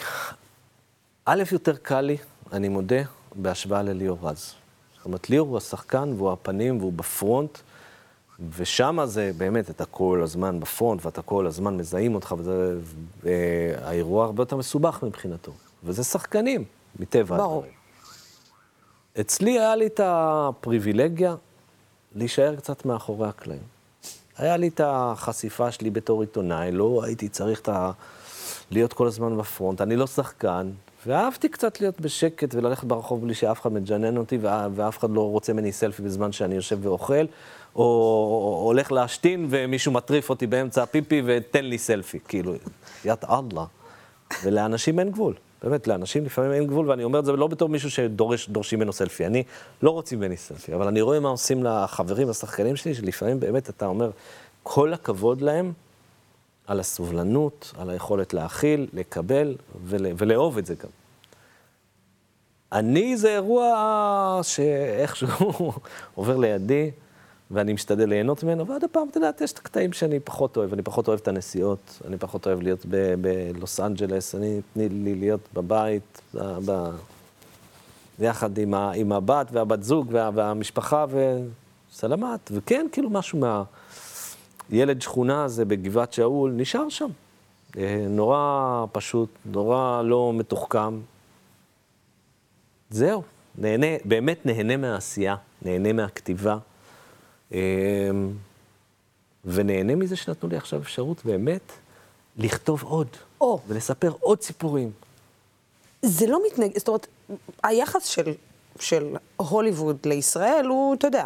א', 1.25 1.43
יותר 1.51 1.75
קל 1.75 2.01
לי, 2.01 2.17
אני 2.51 2.69
מודה, 2.69 3.01
בהשוואה 3.35 3.83
לליאור 3.83 4.17
רז. 4.21 4.53
זאת 4.97 5.05
אומרת, 5.05 5.29
ליאור 5.29 5.47
הוא 5.47 5.57
השחקן 5.57 6.13
והוא 6.17 6.31
הפנים 6.31 6.77
והוא 6.77 6.93
בפרונט, 6.93 7.57
ושם 8.57 8.99
זה 9.05 9.31
באמת, 9.37 9.69
אתה 9.69 9.85
כל 9.85 10.21
הזמן 10.23 10.59
בפרונט 10.59 11.05
ואתה 11.05 11.21
כל 11.21 11.47
הזמן 11.47 11.77
מזהים 11.77 12.15
אותך, 12.15 12.35
וזה, 12.37 12.77
והאירוע 13.23 14.25
הרבה 14.25 14.41
יותר 14.41 14.55
מסובך 14.55 15.03
מבחינתו. 15.03 15.51
וזה 15.83 16.03
שחקנים, 16.03 16.63
מטבע 16.99 17.37
ברור. 17.37 17.53
הדברים. 17.57 17.73
אצלי 19.19 19.59
היה 19.59 19.75
לי 19.75 19.85
את 19.87 19.99
הפריבילגיה 20.03 21.35
להישאר 22.15 22.55
קצת 22.55 22.85
מאחורי 22.85 23.27
הקלעים. 23.29 23.61
היה 24.37 24.57
לי 24.57 24.67
את 24.67 24.81
החשיפה 24.83 25.71
שלי 25.71 25.89
בתור 25.89 26.21
עיתונאי, 26.21 26.71
לא 26.71 27.01
הייתי 27.03 27.29
צריך 27.29 27.59
את 27.59 27.69
ה... 27.69 27.91
להיות 28.71 28.93
כל 28.93 29.07
הזמן 29.07 29.37
בפרונט. 29.37 29.81
אני 29.81 29.95
לא 29.95 30.07
שחקן, 30.07 30.69
ואהבתי 31.05 31.49
קצת 31.49 31.81
להיות 31.81 32.01
בשקט 32.01 32.55
וללכת 32.55 32.83
ברחוב 32.83 33.21
בלי 33.21 33.33
שאף 33.33 33.61
אחד 33.61 33.71
מג'נן 33.73 34.17
אותי, 34.17 34.37
וא- 34.37 34.49
ואף 34.75 34.97
אחד 34.99 35.09
לא 35.09 35.29
רוצה 35.31 35.53
ממני 35.53 35.71
סלפי 35.71 36.01
בזמן 36.01 36.31
שאני 36.31 36.55
יושב 36.55 36.85
ואוכל, 36.85 37.25
או, 37.77 38.61
הולך 38.65 38.91
להשתין 38.91 39.47
ומישהו 39.49 39.91
מטריף 39.91 40.29
אותי 40.29 40.47
באמצע 40.47 40.83
הפיפי 40.83 41.21
ותן 41.25 41.65
לי 41.65 41.77
סלפי. 41.77 42.19
כאילו, 42.27 42.53
ית 43.05 43.23
אללה. 43.23 43.65
ולאנשים 44.43 44.99
אין 44.99 45.11
גבול. 45.11 45.33
באמת, 45.63 45.87
לאנשים 45.87 46.25
לפעמים 46.25 46.51
אין 46.51 46.67
גבול, 46.67 46.89
ואני 46.89 47.03
אומר 47.03 47.19
את 47.19 47.25
זה 47.25 47.31
לא 47.31 47.47
בתור 47.47 47.69
מישהו 47.69 47.91
שדורשים 47.91 48.79
ממנו 48.79 48.93
סלפי. 48.93 49.25
אני, 49.25 49.43
לא 49.81 49.91
רוצים 49.91 50.19
ממני 50.19 50.37
סלפי, 50.37 50.73
אבל 50.73 50.87
אני 50.87 51.01
רואה 51.01 51.19
מה 51.19 51.29
עושים 51.29 51.63
לחברים, 51.63 52.29
לשחקנים 52.29 52.75
שלי, 52.75 52.95
שלפעמים 52.95 53.39
באמת 53.39 53.69
אתה 53.69 53.85
אומר, 53.85 54.11
כל 54.63 54.93
הכבוד 54.93 55.41
להם 55.41 55.73
על 56.67 56.79
הסובלנות, 56.79 57.73
על 57.77 57.89
היכולת 57.89 58.33
להכיל, 58.33 58.87
לקבל 58.93 59.55
ול, 59.85 60.05
ולאהוב 60.17 60.57
את 60.57 60.65
זה 60.65 60.75
גם. 60.75 60.89
אני, 62.71 63.17
זה 63.17 63.29
אירוע 63.29 64.39
שאיכשהו 64.43 65.73
עובר 66.15 66.37
לידי, 66.37 66.91
ואני 67.51 67.73
משתדל 67.73 68.09
ליהנות 68.09 68.43
ממנו, 68.43 68.67
ועוד 68.67 68.81
פעם, 68.91 69.07
אתה 69.09 69.17
יודעת, 69.17 69.41
יש 69.41 69.51
את 69.51 69.57
הקטעים 69.57 69.93
שאני 69.93 70.19
פחות 70.19 70.57
אוהב. 70.57 70.73
אני 70.73 70.81
פחות 70.81 71.07
אוהב 71.07 71.19
את 71.19 71.27
הנסיעות, 71.27 72.01
אני 72.07 72.17
פחות 72.17 72.47
אוהב 72.47 72.61
להיות 72.61 72.85
בלוס 73.21 73.79
אנג'לס, 73.79 74.35
אני, 74.35 74.61
תני 74.73 74.89
לי 74.89 75.15
להיות 75.15 75.41
בבית, 75.53 76.21
ב, 76.35 76.89
יחד 78.19 78.57
עם, 78.57 78.73
ה, 78.73 78.91
עם 78.91 79.11
הבת 79.11 79.47
והבת 79.51 79.83
זוג 79.83 80.07
וה, 80.11 80.29
והמשפחה, 80.33 81.05
וסלמת, 81.91 82.51
וכן, 82.53 82.85
כאילו 82.91 83.09
משהו 83.09 83.39
מה... 83.39 83.63
ילד 84.69 85.01
שכונה 85.01 85.43
הזה 85.43 85.65
בגבעת 85.65 86.13
שאול 86.13 86.51
נשאר 86.51 86.89
שם. 86.89 87.09
אה, 87.77 88.05
נורא 88.09 88.85
פשוט, 88.91 89.29
נורא 89.45 90.01
לא 90.01 90.33
מתוחכם. 90.35 90.99
זהו, 92.89 93.23
נהנה, 93.57 93.87
באמת 94.05 94.45
נהנה 94.45 94.77
מהעשייה, 94.77 95.35
נהנה 95.61 95.93
מהכתיבה, 95.93 96.57
ונהנה 99.45 99.95
מזה 99.95 100.15
שנתנו 100.15 100.49
לי 100.49 100.57
עכשיו 100.57 100.81
אפשרות 100.81 101.25
באמת 101.25 101.71
לכתוב 102.37 102.83
עוד, 102.83 103.07
או. 103.41 103.59
ולספר 103.67 104.11
עוד 104.19 104.41
סיפורים. 104.41 104.91
זה 106.01 106.27
לא 106.27 106.39
מתנגד, 106.47 106.77
זאת 106.77 106.87
אומרת, 106.87 107.07
היחס 107.63 108.05
של, 108.05 108.33
של 108.79 109.15
הוליווד 109.37 109.97
לישראל 110.05 110.65
הוא, 110.65 110.95
אתה 110.95 111.07
יודע, 111.07 111.25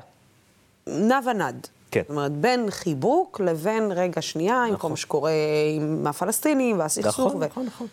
נע 0.87 1.19
ונד. 1.25 1.67
כן. 1.91 2.01
זאת 2.01 2.09
אומרת, 2.09 2.31
בין 2.31 2.71
חיבוק 2.71 3.39
לבין 3.39 3.91
רגע 3.91 4.21
שנייה, 4.21 4.63
עם 4.63 4.77
כל 4.77 4.89
מה 4.89 4.97
שקורה 4.97 5.31
עם 5.75 6.07
הפלסטינים 6.07 6.79
והסכסוך. 6.79 7.19
נכון, 7.19 7.43
ו- 7.43 7.45
נכון, 7.45 7.65
נכון. 7.65 7.87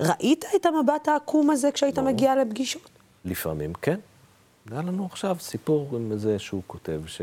ראית 0.00 0.44
את 0.56 0.66
המבט 0.66 1.08
העקום 1.08 1.50
הזה 1.50 1.72
כשהיית 1.72 1.98
מגיע 1.98 2.44
לפגישות? 2.44 2.88
לפעמים 3.24 3.72
כן. 3.74 4.00
היה 4.70 4.82
לנו 4.82 5.08
עכשיו 5.12 5.36
סיפור 5.40 5.88
עם 5.92 6.12
איזה 6.12 6.38
שהוא 6.38 6.62
כותב, 6.66 7.00
ש... 7.06 7.20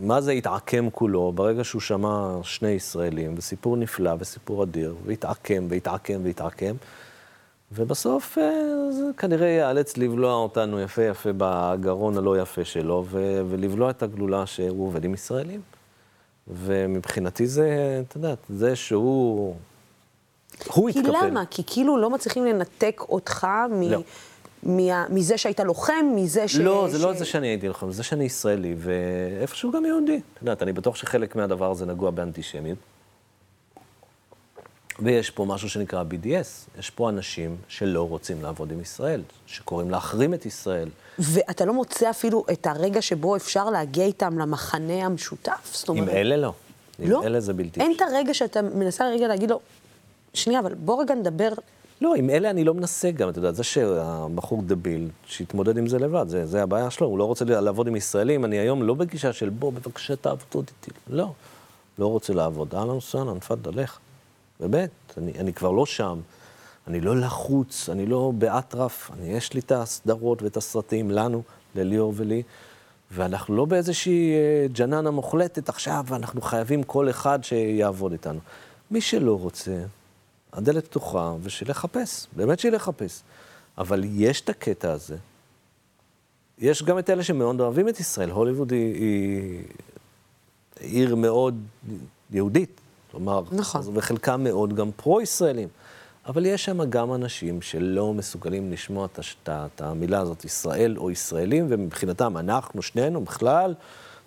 מה 0.00 0.20
זה 0.20 0.32
התעקם 0.32 0.90
כולו 0.90 1.32
ברגע 1.32 1.64
שהוא 1.64 1.80
שמע 1.80 2.38
שני 2.42 2.68
ישראלים, 2.68 3.34
וסיפור 3.36 3.76
נפלא 3.76 4.12
וסיפור 4.18 4.62
אדיר, 4.62 4.94
והתעקם 5.06 5.66
והתעקם 5.68 6.20
והתעקם, 6.24 6.74
ובסוף 7.72 8.38
אה, 8.38 8.52
זה 8.90 9.04
כנראה 9.16 9.48
ייאלץ 9.48 9.96
לבלוע 9.96 10.34
אותנו 10.34 10.80
יפה 10.80 11.02
יפה 11.02 11.30
בגרון 11.36 12.18
הלא 12.18 12.40
יפה 12.40 12.64
שלו, 12.64 13.04
ו... 13.08 13.42
ולבלוע 13.50 13.90
את 13.90 14.02
הגלולה 14.02 14.46
שהוא 14.46 14.86
עובד 14.86 15.04
עם 15.04 15.14
ישראלים. 15.14 15.60
ומבחינתי 16.48 17.46
זה, 17.46 18.00
את 18.08 18.16
יודעת, 18.16 18.38
זה 18.48 18.76
שהוא... 18.76 19.54
הוא 20.66 20.90
כי 20.92 20.98
התקפל. 20.98 21.26
למה? 21.26 21.46
כי 21.50 21.62
כאילו 21.66 21.98
לא 21.98 22.10
מצליחים 22.10 22.44
לנתק 22.44 23.00
אותך 23.08 23.46
מ... 23.70 23.82
לא. 23.82 24.00
מה... 24.62 25.08
מזה 25.08 25.38
שהיית 25.38 25.60
לוחם, 25.60 26.06
מזה 26.14 26.48
ש... 26.48 26.56
לא, 26.56 26.88
זה 26.90 26.98
ש... 26.98 27.02
לא 27.02 27.12
זה 27.12 27.24
שאני 27.24 27.46
הייתי 27.46 27.68
לוחם, 27.68 27.92
זה 27.92 28.02
שאני 28.02 28.24
ישראלי, 28.24 28.74
ואיפשהו 28.78 29.70
גם 29.70 29.84
יהודי. 29.84 30.20
את 30.34 30.42
יודעת, 30.42 30.62
אני 30.62 30.72
בטוח 30.72 30.96
שחלק 30.96 31.36
מהדבר 31.36 31.70
הזה 31.70 31.86
נגוע 31.86 32.10
באנטישמיות. 32.10 32.78
ויש 34.98 35.30
פה 35.30 35.44
משהו 35.44 35.68
שנקרא 35.68 36.02
BDS. 36.10 36.78
יש 36.78 36.90
פה 36.90 37.08
אנשים 37.08 37.56
שלא 37.68 38.08
רוצים 38.08 38.42
לעבוד 38.42 38.72
עם 38.72 38.80
ישראל, 38.80 39.22
שקוראים 39.46 39.90
להחרים 39.90 40.34
את 40.34 40.46
ישראל. 40.46 40.88
ואתה 41.18 41.64
לא 41.64 41.72
מוצא 41.72 42.10
אפילו 42.10 42.44
את 42.52 42.66
הרגע 42.66 43.02
שבו 43.02 43.36
אפשר 43.36 43.70
להגיע 43.70 44.04
איתם 44.04 44.38
למחנה 44.38 45.04
המשותף? 45.06 45.70
זאת 45.72 45.96
עם 45.96 46.08
אלה 46.08 46.36
לא. 46.36 46.52
עם 46.98 47.10
לא? 47.10 47.24
אלה 47.24 47.40
זה 47.40 47.52
בלתי 47.52 47.80
אין 47.80 47.92
את 47.96 48.02
הרגע 48.02 48.34
שאתה 48.34 48.62
מנסה 48.62 49.08
רגע 49.08 49.28
להגיד 49.28 49.50
לו, 49.50 49.60
שנייה, 50.34 50.60
אבל 50.60 50.74
בוא 50.74 51.02
רגע 51.02 51.14
נדבר. 51.14 51.52
לא, 52.00 52.14
עם 52.14 52.30
אלה 52.30 52.50
אני 52.50 52.64
לא 52.64 52.74
מנסה 52.74 53.10
גם, 53.10 53.28
אתה 53.28 53.38
יודע, 53.38 53.52
זה 53.52 53.64
שהבחור 53.64 54.62
דביל, 54.62 55.08
שיתמודד 55.26 55.78
עם 55.78 55.86
זה 55.86 55.98
לבד, 55.98 56.28
זה, 56.28 56.46
זה 56.46 56.62
הבעיה 56.62 56.90
שלו, 56.90 57.06
הוא 57.06 57.18
לא 57.18 57.24
רוצה 57.24 57.44
לעבוד 57.44 57.88
עם 57.88 57.96
ישראלים, 57.96 58.44
אני 58.44 58.58
היום 58.58 58.82
לא 58.82 58.94
בגישה 58.94 59.32
של 59.32 59.48
בוא, 59.48 59.72
בבקשה 59.72 60.16
תעבוד 60.16 60.46
איתי, 60.54 60.90
לא, 61.08 61.32
לא 61.98 62.06
רוצה 62.06 62.32
לעבוד, 62.32 62.74
אהלן 62.74 62.90
וסהלן, 62.90 63.38
תפאדל, 63.38 63.82
לך. 63.82 63.98
באמת, 64.60 64.90
אני, 65.18 65.32
אני 65.38 65.52
כבר 65.52 65.70
לא 65.70 65.86
שם, 65.86 66.20
אני 66.86 67.00
לא 67.00 67.16
לחוץ, 67.16 67.88
אני 67.88 68.06
לא 68.06 68.32
באטרף, 68.38 69.10
אני, 69.12 69.32
יש 69.32 69.54
לי 69.54 69.60
את 69.60 69.72
הסדרות 69.72 70.42
ואת 70.42 70.56
הסרטים, 70.56 71.10
לנו, 71.10 71.42
לליאור 71.74 72.12
ולי, 72.16 72.42
ואנחנו 73.10 73.56
לא 73.56 73.64
באיזושהי 73.64 74.32
אה, 74.34 74.66
ג'ננה 74.72 75.10
מוחלטת 75.10 75.68
עכשיו, 75.68 76.04
ואנחנו 76.08 76.40
חייבים 76.40 76.82
כל 76.82 77.10
אחד 77.10 77.44
שיעבוד 77.44 78.12
איתנו. 78.12 78.38
מי 78.90 79.00
שלא 79.00 79.38
רוצה, 79.38 79.72
הדלת 80.52 80.86
פתוחה, 80.86 81.34
ושלחפש, 81.42 82.26
באמת 82.36 82.58
שלחפש. 82.58 83.22
אבל 83.78 84.02
יש 84.04 84.40
את 84.40 84.48
הקטע 84.48 84.92
הזה. 84.92 85.16
יש 86.58 86.82
גם 86.82 86.98
את 86.98 87.10
אלה 87.10 87.22
שמאוד 87.22 87.60
אוהבים 87.60 87.88
את 87.88 88.00
ישראל. 88.00 88.30
הוליווד 88.30 88.70
היא, 88.70 88.94
היא 88.94 89.62
עיר 90.80 91.14
מאוד 91.14 91.62
יהודית, 92.30 92.80
כלומר, 93.10 93.42
נכון. 93.52 93.82
וחלקם 93.94 94.44
מאוד 94.44 94.74
גם 94.74 94.90
פרו-ישראלים. 94.96 95.68
אבל 96.26 96.46
יש 96.46 96.64
שם 96.64 96.90
גם 96.90 97.14
אנשים 97.14 97.62
שלא 97.62 98.14
מסוגלים 98.14 98.72
לשמוע 98.72 99.06
את, 99.06 99.18
את, 99.18 99.48
את 99.48 99.80
המילה 99.80 100.20
הזאת, 100.20 100.44
ישראל 100.44 100.98
או 100.98 101.10
ישראלים, 101.10 101.66
ומבחינתם, 101.68 102.36
אנחנו, 102.36 102.82
שנינו, 102.82 103.20
בכלל, 103.20 103.74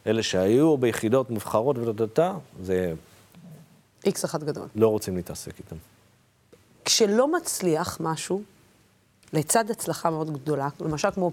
אלה 0.08 0.24
שהיו 0.24 0.78
ביחידות 0.78 1.30
מובחרות 1.30 1.78
וטטטה, 1.78 2.34
זה 2.64 2.94
איקס 4.06 4.26
אחד 4.26 4.44
גדול. 4.44 4.68
לא 4.76 4.88
רוצים 4.88 5.16
להתעסק 5.16 5.60
איתם. 5.60 5.76
כשלא 6.86 7.32
מצליח 7.32 7.98
משהו, 8.00 8.42
לצד 9.34 9.72
הצלחה 9.72 10.10
מאוד 10.10 10.34
גדולה, 10.34 10.68
למשל 10.80 11.12
כמו 11.12 11.32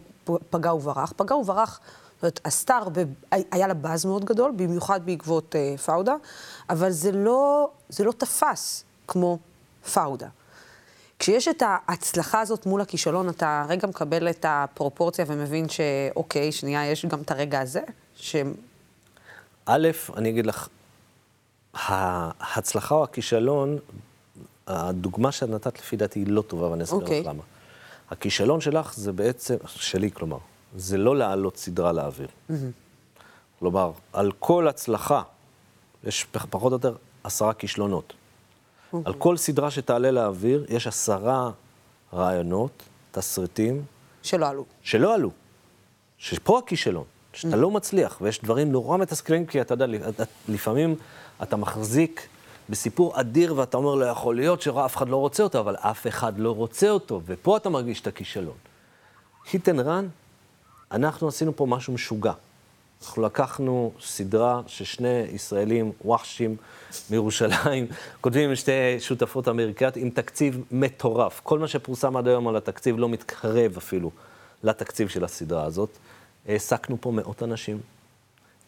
פגע 0.51 0.75
וברח, 0.75 1.13
פגע 1.17 1.37
וברח, 1.37 1.81
זאת 2.15 2.23
אומרת, 2.23 2.41
עשתה 2.45 2.77
הרבה, 2.77 3.01
היה 3.31 3.67
לה 3.67 3.75
באז 3.75 4.05
מאוד 4.05 4.25
גדול, 4.25 4.53
במיוחד 4.57 5.07
בעקבות 5.07 5.57
אה, 5.57 5.79
פאודה, 5.79 6.15
אבל 6.71 6.91
זה 6.91 7.13
לא, 7.13 7.71
זה 7.89 8.05
לא 8.05 8.13
תפס 8.13 8.85
כמו 9.09 9.39
פאודה. 9.93 10.29
כשיש 11.19 11.49
את 11.49 11.63
ההצלחה 11.67 12.41
הזאת 12.41 12.67
מול 12.67 12.81
הכישלון, 12.81 13.29
אתה 13.29 13.65
רגע 13.69 13.89
מקבל 13.89 14.31
את 14.31 14.45
הפרופורציה 14.49 15.25
ומבין 15.29 15.69
שאוקיי, 15.69 16.53
שנייה, 16.53 16.87
יש 16.87 17.07
גם 17.07 17.21
את 17.21 17.31
הרגע 17.31 17.61
הזה, 17.61 17.81
ש... 18.17 18.37
א', 19.67 19.89
אני 20.17 20.31
אגיד 20.31 20.47
לך, 20.47 20.69
ההצלחה 21.75 22.95
או 22.95 23.05
הכישלון, 23.05 23.79
הדוגמה 24.69 25.33
שאת 25.33 25.49
נתת 25.49 25.79
לפי 25.79 25.97
דעתי 25.97 26.19
היא 26.21 26.27
לא 26.29 26.43
טובה, 26.43 26.66
ואני 26.71 26.85
אסביר 26.85 27.01
אוקיי. 27.01 27.21
לך 27.21 27.27
למה. 27.27 27.43
הכישלון 28.11 28.61
שלך 28.61 28.95
זה 28.95 29.12
בעצם, 29.12 29.55
שלי 29.66 30.11
כלומר, 30.11 30.39
זה 30.77 30.97
לא 30.99 31.16
להעלות 31.16 31.57
סדרה 31.57 31.93
לאוויר. 31.93 32.29
כלומר, 33.59 33.93
על 34.12 34.33
כל 34.39 34.69
הצלחה, 34.69 35.23
יש 36.05 36.25
פח- 36.25 36.47
פחות 36.51 36.73
או 36.73 36.77
יותר 36.77 36.95
עשרה 37.25 37.55
כישלונות. 37.55 38.12
על 39.05 39.14
כל 39.14 39.37
סדרה 39.37 39.71
שתעלה 39.71 40.11
לאוויר, 40.11 40.66
יש 40.69 40.87
עשרה 40.87 41.51
רעיונות, 42.14 42.83
תסריטים, 43.11 43.85
שלא 44.23 44.49
עלו. 44.49 44.64
שלא 44.83 45.14
עלו. 45.14 45.31
שפה 46.19 46.59
הכישלון, 46.59 47.05
שאתה 47.33 47.57
לא 47.57 47.71
מצליח, 47.71 48.19
ויש 48.21 48.41
דברים 48.43 48.73
נורא 48.73 48.97
מתסכלים, 48.99 49.47
כי 49.47 49.61
אתה 49.61 49.75
יודע, 49.75 49.87
לפעמים 50.49 50.95
אתה 51.43 51.57
מחזיק 51.57 52.29
בסיפור 52.71 53.21
אדיר, 53.21 53.57
ואתה 53.57 53.77
אומר, 53.77 53.95
לא 53.95 54.05
יכול 54.05 54.37
להיות 54.37 54.62
שאף 54.62 54.97
אחד 54.97 55.09
לא 55.09 55.16
רוצה 55.16 55.43
אותו, 55.43 55.61
אבל 55.61 55.77
אף 55.77 56.07
אחד 56.07 56.39
לא 56.39 56.55
רוצה 56.55 56.91
אותו, 56.91 57.21
ופה 57.27 57.57
אתה 57.57 57.69
מרגיש 57.69 58.01
את 58.01 58.07
הכישלון. 58.07 58.57
hit 59.47 59.64
and 59.66 59.87
run, 59.87 60.05
אנחנו 60.93 61.29
עשינו 61.29 61.57
פה 61.57 61.66
משהו 61.66 61.93
משוגע. 61.93 62.33
אנחנו 63.03 63.23
לקחנו 63.23 63.93
סדרה 64.01 64.61
ששני 64.66 65.23
ישראלים 65.33 65.93
וואחשים 66.05 66.57
מירושלים, 67.11 67.87
כותבים 68.21 68.49
עם 68.49 68.57
שתי 68.57 69.01
שותפות 69.01 69.49
אמריקאיות 69.49 69.97
עם 69.97 70.11
תקציב 70.11 70.64
מטורף. 70.71 71.41
כל 71.45 71.59
מה 71.59 71.69
שפורסם 71.69 72.16
עד 72.16 72.29
היום 72.29 72.49
על 72.49 72.57
התקציב 72.57 72.99
לא 72.99 73.09
מתקרב 73.09 73.77
אפילו 73.77 74.11
לתקציב 74.62 75.09
של 75.09 75.25
הסדרה 75.25 75.64
הזאת. 75.64 75.91
העסקנו 76.49 76.97
פה 77.01 77.11
מאות 77.11 77.43
אנשים, 77.43 77.81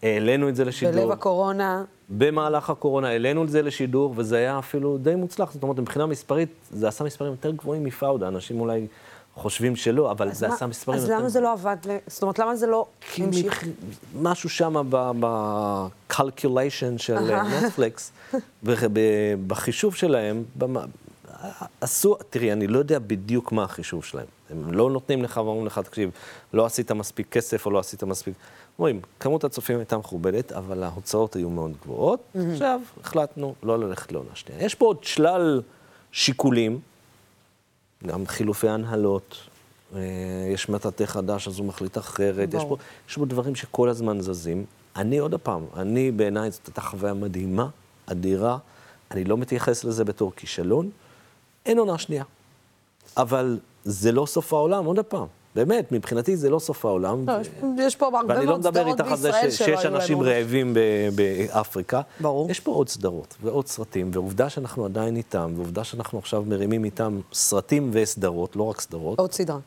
העלינו 0.03 0.48
את 0.48 0.57
זה 0.57 0.64
לשידור. 0.64 0.94
בלב 1.03 1.11
הקורונה, 1.11 1.84
במהלך 2.11 2.70
הקורונה 2.70 3.09
העלינו 3.09 3.44
את 3.44 3.51
זה 3.51 3.62
לשידור, 3.62 4.12
וזה 4.16 4.36
היה 4.36 4.59
אפילו 4.59 4.98
די 4.98 5.14
מוצלח. 5.14 5.53
זאת 5.53 5.62
אומרת, 5.62 5.78
מבחינה 5.78 6.07
מספרית, 6.07 6.48
זה 6.70 6.88
עשה 6.88 7.05
מספרים 7.05 7.30
יותר 7.30 7.51
גבוהים 7.51 7.84
מפאודה. 7.84 8.28
אנשים 8.28 8.61
אולי 8.61 8.86
חושבים 9.34 9.76
שלא, 9.76 10.11
אבל 10.11 10.28
אז 10.28 10.38
זה 10.38 10.48
מה- 10.48 10.55
עשה 10.55 10.66
מספרים 10.66 10.98
אז 10.98 11.05
יותר 11.05 11.18
למה 11.18 11.28
זה 11.28 11.40
לא 11.40 11.53
עבד? 11.53 11.76
זאת 12.07 12.22
אומרת, 12.22 12.38
למה 12.38 12.57
זה 12.57 12.66
לא 12.66 12.86
המשיך? 13.18 13.64
משהו 14.20 14.48
שם 14.51 14.74
ב-calculation 14.90 16.98
של 16.98 17.16
נטפליקס, 17.64 18.12
בחישוב 19.46 19.94
שלהם, 19.94 20.42
במ- 20.59 20.76
עשו, 21.80 22.16
תראי, 22.30 22.53
אני 22.53 22.66
לא 22.66 22.78
יודע 22.78 22.98
בדיוק 22.98 23.53
מה 23.53 23.64
החישוב 23.64 24.05
שלהם. 24.05 24.26
הם 24.51 24.72
לא 24.72 24.90
נותנים 24.90 25.22
לך 25.22 25.36
ואומרים 25.36 25.66
לך, 25.66 25.78
תקשיב, 25.78 26.11
לא 26.53 26.66
עשית 26.66 26.92
מספיק 26.92 27.26
כסף 27.30 27.66
או 27.66 27.70
לא 27.70 27.78
עשית 27.78 28.05
מספיק... 28.05 28.34
אומרים, 28.78 29.00
כמות 29.20 29.44
הצופים 29.44 29.78
הייתה 29.78 29.98
מכובדת, 29.98 30.52
אבל 30.52 30.82
ההוצאות 30.82 31.36
היו 31.36 31.50
מאוד 31.50 31.72
גבוהות. 31.82 32.20
עכשיו 32.52 32.80
החלטנו 33.00 33.54
לא 33.62 33.78
ללכת 33.78 34.12
לעונה 34.12 34.30
שנייה. 34.34 34.64
יש 34.64 34.74
פה 34.74 34.86
עוד 34.86 35.04
שלל 35.04 35.62
שיקולים, 36.12 36.80
גם 38.06 38.26
חילופי 38.26 38.68
הנהלות, 38.68 39.36
אה, 39.94 40.00
יש 40.52 40.68
מטאטא 40.68 41.06
חדש, 41.06 41.48
אז 41.48 41.58
הוא 41.58 41.66
מחליט 41.66 41.98
אחרת, 41.98 42.54
יש. 42.54 42.64
פה, 42.68 42.76
יש 43.08 43.16
פה 43.16 43.26
דברים 43.26 43.54
שכל 43.54 43.88
הזמן 43.88 44.20
זזים. 44.20 44.64
אני 44.96 45.18
עוד 45.18 45.34
פעם, 45.34 45.64
אני 45.76 46.10
בעיניי 46.10 46.50
זאת 46.50 46.66
הייתה 46.66 46.80
חוויה 46.80 47.14
מדהימה, 47.14 47.68
אדירה, 48.06 48.58
אני 49.10 49.24
לא 49.24 49.36
מתייחס 49.36 49.84
לזה 49.84 50.04
בתור 50.04 50.32
כישלון, 50.36 50.90
אין 51.66 51.78
עונה 51.78 51.98
שנייה. 51.98 52.24
אבל 53.16 53.58
זה 53.84 54.12
לא 54.12 54.26
סוף 54.26 54.52
העולם, 54.52 54.84
עוד 54.84 54.98
פעם. 55.00 55.26
באמת, 55.55 55.92
מבחינתי 55.92 56.36
זה 56.36 56.51
לא 56.51 56.59
סוף 56.59 56.84
העולם. 56.84 57.28
לא, 57.28 57.32
יש- 57.40 57.48
יש 57.78 57.96
פה 57.96 58.07
הרבה 58.07 58.34
ואני 58.34 58.40
לא 58.40 58.46
מאוד 58.46 58.61
מדבר 58.61 58.80
סדרות 58.80 59.01
איתך 59.01 59.11
על 59.11 59.16
זה 59.16 59.28
בישראל 59.32 59.51
ש- 59.51 59.59
שלא 59.59 59.66
שיש 59.66 59.84
היו 59.84 59.94
אנשים 59.96 60.22
לנו. 60.22 60.30
רעבים 60.30 60.74
ב- 60.74 60.78
באפריקה. 61.14 62.01
ברור. 62.20 62.51
יש 62.51 62.61
פה 62.61 62.70
עוד 62.72 62.88
סדרות 62.88 63.36
ועוד 63.42 63.66
סרטים, 63.66 64.11
ועובדה 64.14 64.51
שאנחנו 64.51 64.84
עדיין 64.84 65.16
איתם, 65.16 65.53
ועובדה 65.57 65.84
שאנחנו 65.84 66.18
עכשיו 66.18 66.44
מרימים 66.46 66.84
איתם 66.84 67.20
סרטים 67.32 67.90
וסדרות, 67.92 68.57
לא 68.57 68.62
רק 68.62 68.80
סדרות, 68.80 69.18
עוד 69.18 69.32
סדרה. 69.32 69.59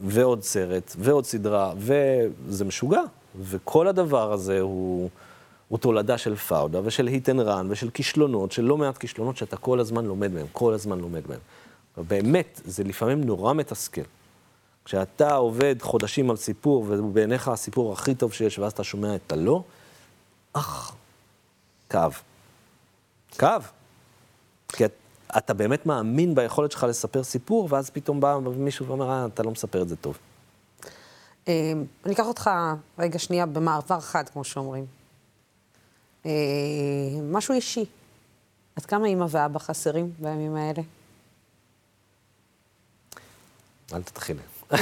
ועוד 0.00 0.42
סרט, 0.42 0.96
ועוד 0.98 1.24
סדרה, 1.26 1.72
וזה 1.76 2.64
משוגע. 2.64 3.00
וכל 3.40 3.88
הדבר 3.88 4.32
הזה 4.32 4.60
הוא, 4.60 5.08
הוא 5.68 5.78
תולדה 5.78 6.18
של 6.18 6.36
פאודה 6.36 6.80
ושל 6.84 7.06
Hit 7.06 7.28
and 7.28 7.40
Run 7.40 7.66
ושל 7.70 7.90
כישלונות, 7.90 8.52
של 8.52 8.62
לא 8.64 8.76
מעט 8.76 8.98
כישלונות 8.98 9.36
שאתה 9.36 9.56
כל 9.56 9.80
הזמן 9.80 10.04
לומד 10.04 10.32
מהם, 10.34 10.46
כל 10.52 10.74
הזמן 10.74 10.98
לומד 10.98 11.22
מהם. 11.28 11.38
באמת, 12.08 12.60
זה 12.64 12.84
לפעמים 12.84 13.24
נורא 13.24 13.54
מתסכל. 13.54 14.00
כשאתה 14.88 15.34
עובד 15.34 15.82
חודשים 15.82 16.30
על 16.30 16.36
סיפור, 16.36 16.86
ובעיניך 16.88 17.48
הסיפור 17.48 17.92
הכי 17.92 18.14
טוב 18.14 18.32
שיש, 18.32 18.58
ואז 18.58 18.72
אתה 18.72 18.84
שומע 18.84 19.14
את 19.14 19.32
הלא, 19.32 19.62
אך, 20.52 20.94
כאב. 21.90 22.20
כאב. 23.38 23.70
כי 24.68 24.84
את, 24.84 24.92
אתה 25.38 25.54
באמת 25.54 25.86
מאמין 25.86 26.34
ביכולת 26.34 26.72
שלך 26.72 26.82
לספר 26.82 27.24
סיפור, 27.24 27.68
ואז 27.70 27.90
פתאום 27.90 28.20
בא 28.20 28.38
מישהו 28.56 28.86
ואומר, 28.86 29.10
אה, 29.10 29.26
אתה 29.26 29.42
לא 29.42 29.50
מספר 29.50 29.82
את 29.82 29.88
זה 29.88 29.96
טוב. 29.96 30.18
אה, 31.48 31.72
אני 32.06 32.14
אקח 32.14 32.26
אותך 32.26 32.50
רגע 32.98 33.18
שנייה 33.18 33.46
במעבר 33.46 34.00
חד, 34.00 34.28
כמו 34.28 34.44
שאומרים. 34.44 34.86
אה, 36.26 36.30
משהו 37.22 37.54
אישי. 37.54 37.84
עד 38.76 38.86
כמה 38.86 39.06
אימא 39.06 39.26
ואבא 39.28 39.58
חסרים 39.58 40.12
בימים 40.18 40.56
האלה? 40.56 40.82
אל 43.92 44.02
תתחילי. 44.02 44.57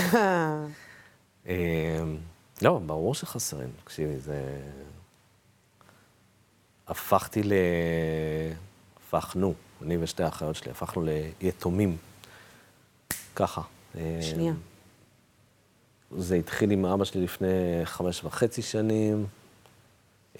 אמ, 1.46 2.16
לא, 2.62 2.80
ברור 2.86 3.14
שחסרים. 3.14 3.68
תקשיבי, 3.84 4.18
זה... 4.18 4.60
הפכתי 6.88 7.42
ל... 7.42 7.52
הפכנו, 8.96 9.54
אני 9.82 9.96
ושתי 9.96 10.22
האחיות 10.22 10.56
שלי, 10.56 10.70
הפכנו 10.70 11.04
ליתומים. 11.40 11.96
ככה. 13.36 13.60
שנייה. 14.20 14.52
אמ, 14.52 14.56
זה 16.18 16.36
התחיל 16.36 16.70
עם 16.70 16.86
אבא 16.86 17.04
שלי 17.04 17.20
לפני 17.24 17.80
חמש 17.84 18.24
וחצי 18.24 18.62
שנים, 18.62 19.26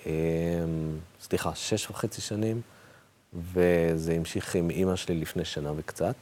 אמ, 0.07 0.13
סליחה, 1.21 1.55
שש 1.55 1.91
וחצי 1.91 2.21
שנים, 2.21 2.61
וזה 3.35 4.13
המשיך 4.13 4.55
עם 4.55 4.71
אימא 4.71 4.97
שלי 4.97 5.15
לפני 5.15 5.45
שנה 5.45 5.73
וקצת. 5.77 6.17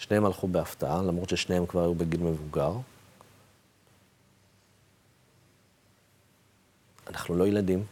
שניהם 0.00 0.24
הלכו 0.24 0.48
בהפתעה, 0.48 1.02
למרות 1.02 1.28
ששניהם 1.28 1.66
כבר 1.66 1.80
היו 1.80 1.94
בגיל 1.94 2.20
מבוגר. 2.22 2.72
אנחנו 7.06 7.34
לא 7.34 7.46
ילדים. 7.46 7.84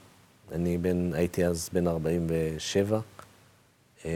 אני 0.52 0.78
בן, 0.78 1.14
הייתי 1.14 1.46
אז 1.46 1.70
בן 1.72 1.88
47. 1.88 3.00
אמ, 4.04 4.10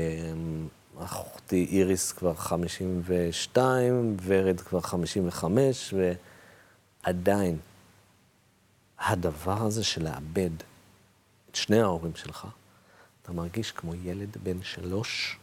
אחותי 0.98 1.66
איריס 1.70 2.12
כבר 2.12 2.34
52, 2.34 4.16
ורד 4.22 4.60
כבר 4.60 4.80
55, 4.80 5.94
ועדיין, 7.04 7.58
הדבר 8.98 9.62
הזה 9.62 9.84
של 9.84 10.04
לאבד 10.04 10.50
את 11.50 11.54
שני 11.54 11.80
ההורים 11.80 12.16
שלך, 12.16 12.46
אתה 13.22 13.32
מרגיש 13.32 13.72
כמו 13.72 13.94
ילד 13.94 14.36
בן 14.42 14.62
שלוש, 14.62 15.38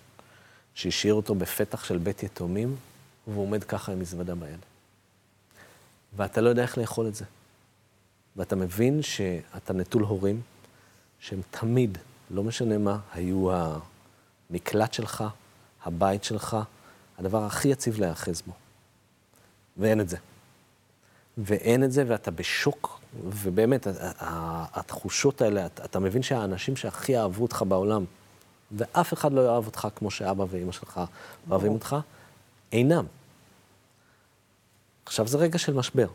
שהשאיר 0.80 1.14
אותו 1.14 1.36
בפתח 1.36 1.84
של 1.84 1.98
בית 1.98 2.24
יתומים, 2.24 2.76
והוא 3.28 3.44
עומד 3.44 3.64
ככה 3.64 3.92
עם 3.92 4.00
מזוודה 4.00 4.36
ביד. 4.36 4.60
ואתה 6.18 6.42
לא 6.42 6.50
יודע 6.50 6.62
איך 6.62 6.78
לאכול 6.78 7.08
את 7.08 7.16
זה. 7.16 7.26
ואתה 8.36 8.56
מבין 8.56 9.02
שאתה 9.02 9.74
נטול 9.74 10.04
הורים, 10.04 10.42
שהם 11.20 11.42
תמיד, 11.52 11.98
לא 12.32 12.44
משנה 12.44 12.78
מה, 12.78 13.00
היו 13.14 13.50
המקלט 14.50 14.94
שלך, 14.94 15.24
הבית 15.84 16.24
שלך, 16.24 16.58
הדבר 17.18 17.44
הכי 17.44 17.68
יציב 17.68 18.00
להיאחז 18.00 18.42
בו. 18.42 18.54
ואין 19.78 20.02
את 20.02 20.10
זה. 20.10 20.18
ואין 21.38 21.84
את 21.84 21.92
זה, 21.92 22.04
ואתה 22.08 22.32
בשוק, 22.32 23.00
ובאמת, 23.24 23.88
התחושות 24.72 25.42
האלה, 25.42 25.66
אתה 25.66 26.00
מבין 26.00 26.24
שהאנשים 26.24 26.76
שהכי 26.76 27.18
אהבו 27.18 27.44
אותך 27.44 27.64
בעולם, 27.68 28.06
ואף 28.72 29.14
אחד 29.14 29.34
לא 29.34 29.42
יאהב 29.42 29.66
אותך 29.66 29.88
כמו 29.96 30.12
שאבא 30.12 30.46
ואימא 30.50 30.72
שלך 30.72 31.02
אוהבים 31.50 31.72
אותך, 31.72 31.96
אינם. 32.72 33.06
עכשיו 35.06 35.28
זה 35.28 35.38
רגע 35.38 35.58
של 35.58 35.74
משבר. 35.74 36.08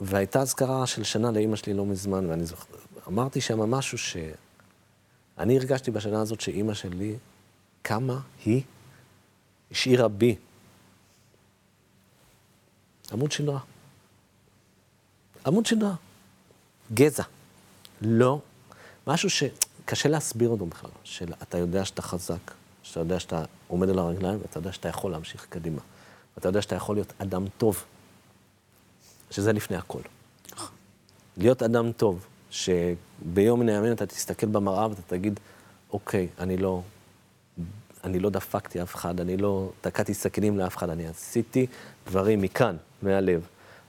והייתה 0.00 0.40
אזכרה 0.40 0.86
של 0.86 1.04
שנה 1.04 1.30
לאימא 1.30 1.56
שלי 1.56 1.74
לא 1.74 1.86
מזמן, 1.86 2.26
ואני 2.26 2.46
זוכר, 2.46 2.64
אמרתי 3.08 3.40
שם 3.40 3.70
משהו 3.70 3.98
שאני 3.98 5.56
הרגשתי 5.58 5.90
בשנה 5.90 6.20
הזאת 6.20 6.40
שאימא 6.40 6.74
שלי, 6.74 7.16
כמה 7.84 8.20
היא 8.44 8.62
השאירה 9.70 10.08
בי 10.08 10.36
עמוד 13.12 13.32
שדרה. 13.32 13.60
עמוד 15.46 15.66
שדרה. 15.66 15.94
גזע. 16.94 17.22
לא. 18.02 18.40
משהו 19.06 19.30
שקשה 19.90 20.08
להסביר 20.08 20.48
אותו 20.48 20.66
בכלל. 20.66 20.90
שאתה 21.04 21.58
יודע 21.58 21.84
שאתה 21.84 22.02
חזק, 22.02 22.50
שאתה 22.82 23.00
יודע 23.00 23.20
שאתה 23.20 23.44
עומד 23.68 23.88
על 23.88 23.98
הרגליים, 23.98 24.38
ואתה 24.42 24.58
יודע 24.58 24.72
שאתה 24.72 24.88
יכול 24.88 25.10
להמשיך 25.12 25.46
קדימה. 25.50 25.80
ואתה 26.36 26.48
יודע 26.48 26.62
שאתה 26.62 26.74
יכול 26.74 26.96
להיות 26.96 27.12
אדם 27.18 27.44
טוב, 27.58 27.84
שזה 29.30 29.52
לפני 29.52 29.76
הכל. 29.76 30.00
להיות 31.36 31.62
אדם 31.62 31.92
טוב, 31.92 32.26
שביום 32.50 33.60
מן 33.60 33.68
הימים 33.68 33.92
אתה 33.92 34.06
תסתכל 34.06 34.46
במראה 34.46 34.88
ואתה 34.88 35.02
תגיד, 35.06 35.40
אוקיי, 35.92 36.28
אני 36.38 36.56
לא, 36.56 36.82
אני 38.04 38.18
לא 38.18 38.30
דפקתי 38.30 38.82
אף 38.82 38.94
אחד, 38.94 39.20
אני 39.20 39.36
לא 39.36 39.72
תקעתי 39.80 40.14
סכינים 40.14 40.58
לאף 40.58 40.76
אחד, 40.76 40.90
אני 40.90 41.06
עשיתי 41.06 41.66
דברים 42.06 42.40
מכאן, 42.40 42.76
מהלב. 43.02 43.46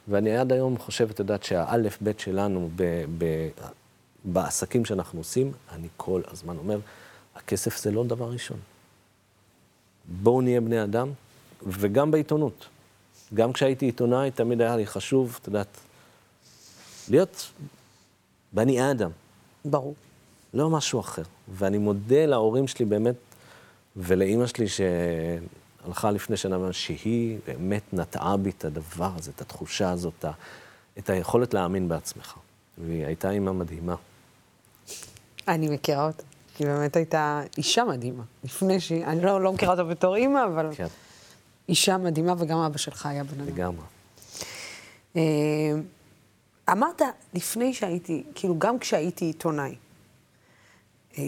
ואני 0.08 0.38
עד 0.38 0.52
היום 0.52 0.78
חושב, 0.78 1.10
את 1.10 1.20
יודעת, 1.20 1.44
שהאלף-בית 1.44 2.20
שלנו 2.20 2.70
בעסקים 4.24 4.86
שאנחנו 4.86 5.20
עושים, 5.20 5.52
אני 5.72 5.88
כל 5.98 6.22
הזמן 6.32 6.58
אומר, 6.58 6.80
הכסף 7.36 7.78
זה 7.78 7.92
לא 7.92 8.04
דבר 8.04 8.30
ראשון. 8.32 8.58
בואו 10.06 10.42
נהיה 10.42 10.62
בני 10.62 10.84
אדם, 10.84 11.10
וגם 11.68 12.12
בעיתונות. 12.12 12.66
גם 13.34 13.54
כשהייתי 13.54 13.86
עיתונאי, 13.86 14.32
תמיד 14.32 14.62
היה 14.62 14.76
לי 14.76 14.88
חשוב, 14.88 15.38
את 15.42 15.48
יודעת, 15.48 15.78
להיות 17.10 17.52
בני 18.54 18.92
אדם. 18.92 19.10
ברור. 19.66 19.96
לא 20.54 20.70
משהו 20.70 21.00
אחר. 21.00 21.24
ואני 21.54 21.78
מודה 21.78 22.26
להורים 22.26 22.68
שלי 22.68 22.86
באמת, 22.86 23.16
ולאימא 23.96 24.48
שלי 24.48 24.66
שהלכה 24.68 26.12
לפני 26.12 26.38
שנה, 26.38 26.74
שהיא 26.74 27.40
באמת 27.48 27.94
נטעה 27.94 28.38
בי 28.38 28.50
את 28.50 28.66
הדבר 28.66 29.12
הזה, 29.18 29.32
את 29.36 29.42
התחושה 29.42 29.92
הזאת, 29.92 30.26
את 30.98 31.10
היכולת 31.10 31.54
להאמין 31.54 31.90
בעצמך. 31.90 32.36
והיא 32.78 33.06
הייתה 33.06 33.30
אימא 33.30 33.52
מדהימה. 33.52 33.96
אני 35.48 35.70
מכירה 35.70 36.08
אותה. 36.08 36.24
היא 36.60 36.68
באמת 36.68 36.96
הייתה 36.96 37.42
אישה 37.58 37.84
מדהימה. 37.84 38.24
לפני 38.44 38.80
שהיא, 38.80 39.06
אני 39.06 39.22
לא, 39.22 39.42
לא 39.42 39.54
מכירה 39.54 39.72
אותה 39.72 39.84
בתור 39.84 40.16
אימא, 40.16 40.46
אבל 40.46 40.70
כן. 40.76 40.88
אישה 41.70 41.98
מדהימה, 41.98 42.34
וגם 42.38 42.58
אבא 42.58 42.78
שלך 42.78 43.06
היה 43.06 43.24
בן 43.24 43.42
אדם. 43.42 43.48
לגמרי. 43.48 43.86
אה, 45.16 45.22
אמרת 46.72 47.02
לפני 47.34 47.74
שהייתי, 47.74 48.24
כאילו, 48.36 48.60
גם 48.60 48.80
כשהייתי 48.80 49.26
עיתונאי, 49.26 49.76
אה, 51.18 51.24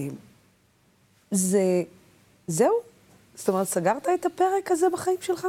זה, 1.31 1.83
זהו? 2.47 2.73
זאת 3.35 3.49
אומרת, 3.49 3.67
סגרת 3.67 4.07
את 4.19 4.25
הפרק 4.25 4.71
הזה 4.71 4.87
בחיים 4.93 5.17
שלך? 5.21 5.47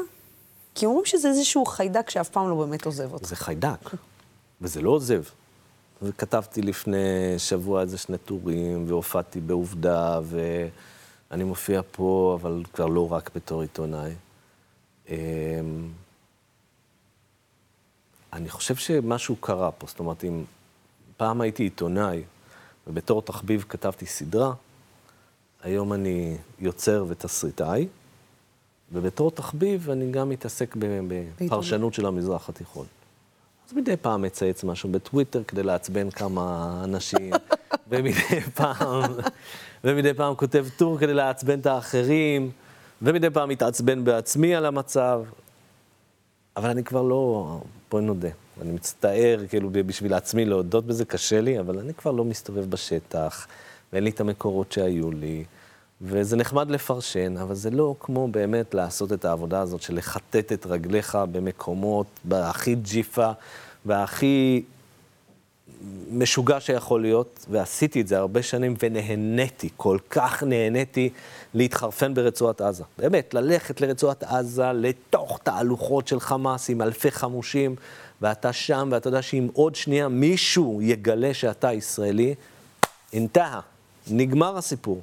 כי 0.75 0.87
אומרים 0.87 1.05
שזה 1.05 1.29
איזשהו 1.29 1.67
חיידק 1.67 2.11
שאף 2.11 2.29
פעם 2.29 2.49
לא 2.49 2.55
באמת 2.55 2.87
עוזב 2.87 3.13
אותך. 3.13 3.29
זה 3.29 3.37
חיידק, 3.37 3.91
וזה 4.61 4.83
לא 4.83 4.91
עוזב. 4.91 5.23
וכתבתי 6.03 6.63
לפני 6.63 7.39
שבוע 7.39 7.81
איזה 7.81 7.99
שני 7.99 8.19
טורים, 8.19 8.85
והופעתי 8.89 9.41
בעובדה, 9.41 10.21
ואני 10.25 11.45
מופיע 11.45 11.81
פה, 11.93 12.39
אבל 12.41 12.63
כבר 12.73 12.87
לא 12.87 13.13
רק 13.13 13.31
בתור 13.35 13.63
עיתונאי. 13.63 14.13
אמ, 15.09 15.15
אני 18.33 18.49
חושב 18.49 18.77
שמשהו 18.77 19.37
קרה 19.37 19.71
פה, 19.71 19.87
זאת 19.87 19.99
אומרת, 19.99 20.25
אם 20.25 20.45
פעם 21.17 21.41
הייתי 21.41 21.63
עיתונאי, 21.63 22.23
ובתור 22.87 23.23
תחביב 23.23 23.65
כתבתי 23.69 24.07
סדרה, 24.07 24.53
היום 25.63 25.93
אני 25.93 26.37
יוצר 26.59 27.05
ותסריטאי, 27.09 27.89
ובתור 28.93 29.31
תחביב 29.31 29.91
אני 29.91 30.11
גם 30.11 30.29
מתעסק 30.29 30.77
בפרשנות 31.39 31.95
של 31.95 32.07
המזרח 32.07 32.49
התיכון. 32.49 32.87
אז 33.69 33.73
מדי 33.73 33.97
פעם 33.97 34.23
מצייץ 34.23 34.65
משהו 34.65 34.89
בטוויטר 34.89 35.43
כדי 35.43 35.63
לעצבן 35.63 36.11
כמה 36.11 36.81
אנשים, 36.85 37.33
ומדי 37.89 38.41
פעם, 38.55 39.13
ומדי 39.85 40.15
פעם 40.15 40.35
כותב 40.35 40.67
טור 40.77 40.99
כדי 40.99 41.15
לעצבן 41.15 41.61
את 41.61 41.67
האחרים, 41.67 42.51
ומדי 43.03 43.31
פעם 43.31 43.49
מתעצבן 43.49 44.05
בעצמי 44.05 44.55
על 44.55 44.67
המצב. 44.67 45.23
אבל 46.57 46.71
אני 46.71 46.85
כבר 46.85 47.03
לא, 47.03 47.61
בואי 47.91 48.03
נודה, 48.03 48.29
אני 48.61 48.73
מצטער, 48.73 49.41
כאילו, 49.49 49.71
בשביל 49.73 50.15
עצמי 50.15 50.45
להודות 50.45 50.87
בזה, 50.87 51.05
קשה 51.05 51.41
לי, 51.41 51.61
אבל 51.61 51.79
אני 51.79 51.95
כבר 51.95 52.11
לא 52.11 52.25
מסתובב 52.25 52.71
בשטח, 52.71 53.47
ואין 53.93 54.05
לי 54.05 54.11
את 54.11 54.21
המקורות 54.21 54.73
שהיו 54.73 55.13
לי, 55.13 55.45
וזה 56.03 56.37
נחמד 56.37 56.71
לפרשן, 56.71 57.37
אבל 57.37 57.55
זה 57.55 57.71
לא 57.71 57.95
כמו 58.01 58.29
באמת 58.29 58.75
לעשות 58.75 59.13
את 59.13 59.25
העבודה 59.25 59.61
הזאת 59.61 59.83
של 59.83 59.97
לחטט 59.97 60.53
את 60.53 60.67
רגליך 60.67 61.19
במקומות, 61.33 62.07
בהכי 62.25 62.75
ג'יפה, 62.75 63.31
והכי 63.87 64.63
משוגע 66.11 66.61
שיכול 66.61 67.03
להיות, 67.03 67.47
ועשיתי 67.51 68.01
את 68.01 68.09
זה 68.09 68.19
הרבה 68.19 68.43
שנים, 68.43 68.75
ונהניתי, 68.83 69.69
כל 69.77 69.99
כך 70.11 70.43
נהניתי 70.43 71.11
להתחרפן 71.55 72.15
ברצועת 72.15 72.61
עזה. 72.61 72.85
באמת, 72.99 73.35
ללכת 73.35 73.81
לרצועת 73.81 74.23
עזה, 74.23 74.73
לתוך 74.73 75.41
תהלוכות 75.43 76.09
של 76.09 76.21
חמאס 76.21 76.71
עם 76.71 76.83
אלפי 76.83 77.11
חמושים, 77.11 77.77
ואתה 78.21 78.53
שם, 78.53 78.89
ואתה 78.93 79.09
יודע 79.09 79.23
שאם 79.23 79.49
עוד 79.53 79.75
שנייה 79.75 80.09
מישהו 80.09 80.83
יגלה 80.83 81.35
שאתה 81.35 81.73
ישראלי, 81.73 82.35
אינתהה, 83.13 83.61
נגמר 84.11 84.59
הסיפור. 84.59 85.03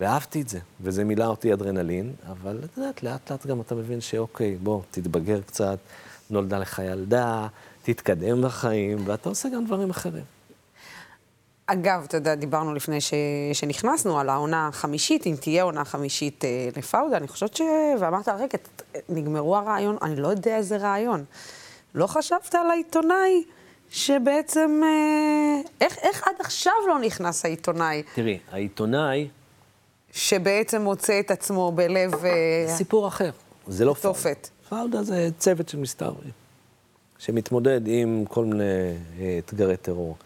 ואהבתי 0.00 0.40
את 0.40 0.48
זה, 0.48 0.58
וזה 0.80 1.04
מילא 1.04 1.24
אותי 1.24 1.52
אדרנלין, 1.52 2.12
אבל 2.30 2.60
את 2.64 2.76
יודעת, 2.76 3.02
לאט 3.02 3.30
לאט 3.30 3.46
גם 3.46 3.60
אתה 3.60 3.74
מבין 3.74 4.00
שאוקיי, 4.00 4.56
בוא, 4.56 4.80
תתבגר 4.90 5.40
קצת, 5.40 5.78
נולדה 6.30 6.58
לך 6.58 6.82
ילדה, 6.84 7.46
תתקדם 7.82 8.42
בחיים, 8.42 8.98
ואתה 9.04 9.28
עושה 9.28 9.48
גם 9.48 9.64
דברים 9.64 9.90
אחרים. 9.90 10.24
אגב, 11.66 12.04
אתה 12.08 12.16
יודע, 12.16 12.34
דיברנו 12.34 12.74
לפני 12.74 13.00
ש... 13.00 13.14
שנכנסנו 13.52 14.18
על 14.20 14.28
העונה 14.28 14.68
החמישית, 14.68 15.26
אם 15.26 15.34
תהיה 15.40 15.62
עונה 15.62 15.84
חמישית 15.84 16.44
אה, 16.44 16.68
לפאודה, 16.76 17.16
אני 17.16 17.28
חושבת 17.28 17.56
ש... 17.56 17.62
ואמרת, 18.00 18.28
רגע, 18.28 18.58
נגמרו 19.08 19.56
הרעיון, 19.56 19.96
אני 20.02 20.16
לא 20.16 20.28
יודע 20.28 20.56
איזה 20.56 20.76
רעיון. 20.76 21.24
לא 21.94 22.06
חשבת 22.06 22.54
על 22.54 22.70
העיתונאי 22.70 23.44
שבעצם... 23.90 24.80
אה, 24.84 25.60
איך, 25.80 25.98
איך 25.98 26.28
עד 26.28 26.34
עכשיו 26.38 26.74
לא 26.88 26.98
נכנס 26.98 27.44
העיתונאי 27.44 28.02
תראי, 28.14 28.38
העיתונאי, 28.52 29.28
שבעצם 30.14 30.82
מוצא 30.82 31.20
את 31.20 31.30
עצמו 31.30 31.72
בלב... 31.72 32.24
אה, 32.24 32.74
סיפור 32.76 33.08
אחר, 33.08 33.30
זה 33.68 33.84
לא 33.84 33.94
פאודה. 33.94 34.18
תופת. 34.18 34.48
פאודה 34.68 35.02
זה 35.02 35.28
צוות 35.38 35.68
של 35.68 35.78
מסתערבים, 35.78 36.30
שמתמודד 37.18 37.80
עם 37.86 38.24
כל 38.28 38.44
מיני 38.44 38.64
אה, 39.20 39.38
אתגרי 39.38 39.76
טרור. 39.76 40.16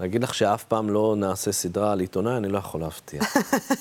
להגיד 0.00 0.22
לך 0.22 0.34
שאף 0.34 0.64
פעם 0.64 0.90
לא 0.90 1.14
נעשה 1.18 1.52
סדרה 1.52 1.92
על 1.92 2.00
עיתונאי, 2.00 2.36
אני 2.36 2.48
לא 2.48 2.58
יכול 2.58 2.80
להבטיח. 2.80 3.36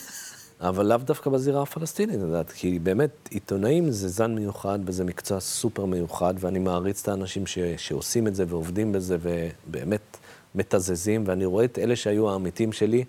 אבל 0.61 0.85
לאו 0.85 0.97
דווקא 0.97 1.29
בזירה 1.29 1.61
הפלסטינית, 1.61 2.15
את 2.15 2.21
יודעת, 2.21 2.51
כי 2.51 2.79
באמת, 2.79 3.29
עיתונאים 3.29 3.91
זה 3.91 4.09
זן 4.09 4.35
מיוחד 4.35 4.79
וזה 4.85 5.03
מקצוע 5.03 5.39
סופר 5.39 5.85
מיוחד, 5.85 6.33
ואני 6.39 6.59
מעריץ 6.59 7.01
את 7.01 7.07
האנשים 7.07 7.47
ש, 7.47 7.57
שעושים 7.77 8.27
את 8.27 8.35
זה 8.35 8.45
ועובדים 8.47 8.91
בזה 8.91 9.17
ובאמת 9.21 10.17
מתזזים, 10.55 11.23
ואני 11.27 11.45
רואה 11.45 11.65
את 11.65 11.79
אלה 11.79 11.95
שהיו 11.95 12.29
העמיתים 12.29 12.73
שלי, 12.73 13.03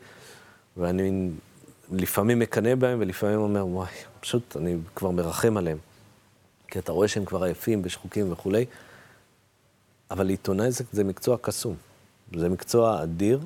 ואני 0.77 1.31
לפעמים 1.93 2.39
מקנא 2.39 2.75
בהם 2.75 2.99
ולפעמים 3.01 3.41
אומר, 3.41 3.67
וואי, 3.67 3.89
פשוט 4.21 4.57
אני 4.57 4.77
כבר 4.95 5.11
מרחם 5.11 5.57
עליהם. 5.57 5.79
כי 6.69 6.79
אתה 6.79 6.93
רואה 6.93 7.09
שהם 7.09 7.25
כבר 7.25 7.43
עייפים 7.43 7.83
ושחוקים 7.85 8.33
וכולי, 8.33 8.65
אבל 10.11 10.29
עיתונאי 10.29 10.71
זה, 10.71 10.85
זה 10.93 11.05
מקצוע 11.05 11.37
קסום. 11.41 11.75
זה 12.37 12.49
מקצוע 12.49 13.03
אדיר, 13.03 13.41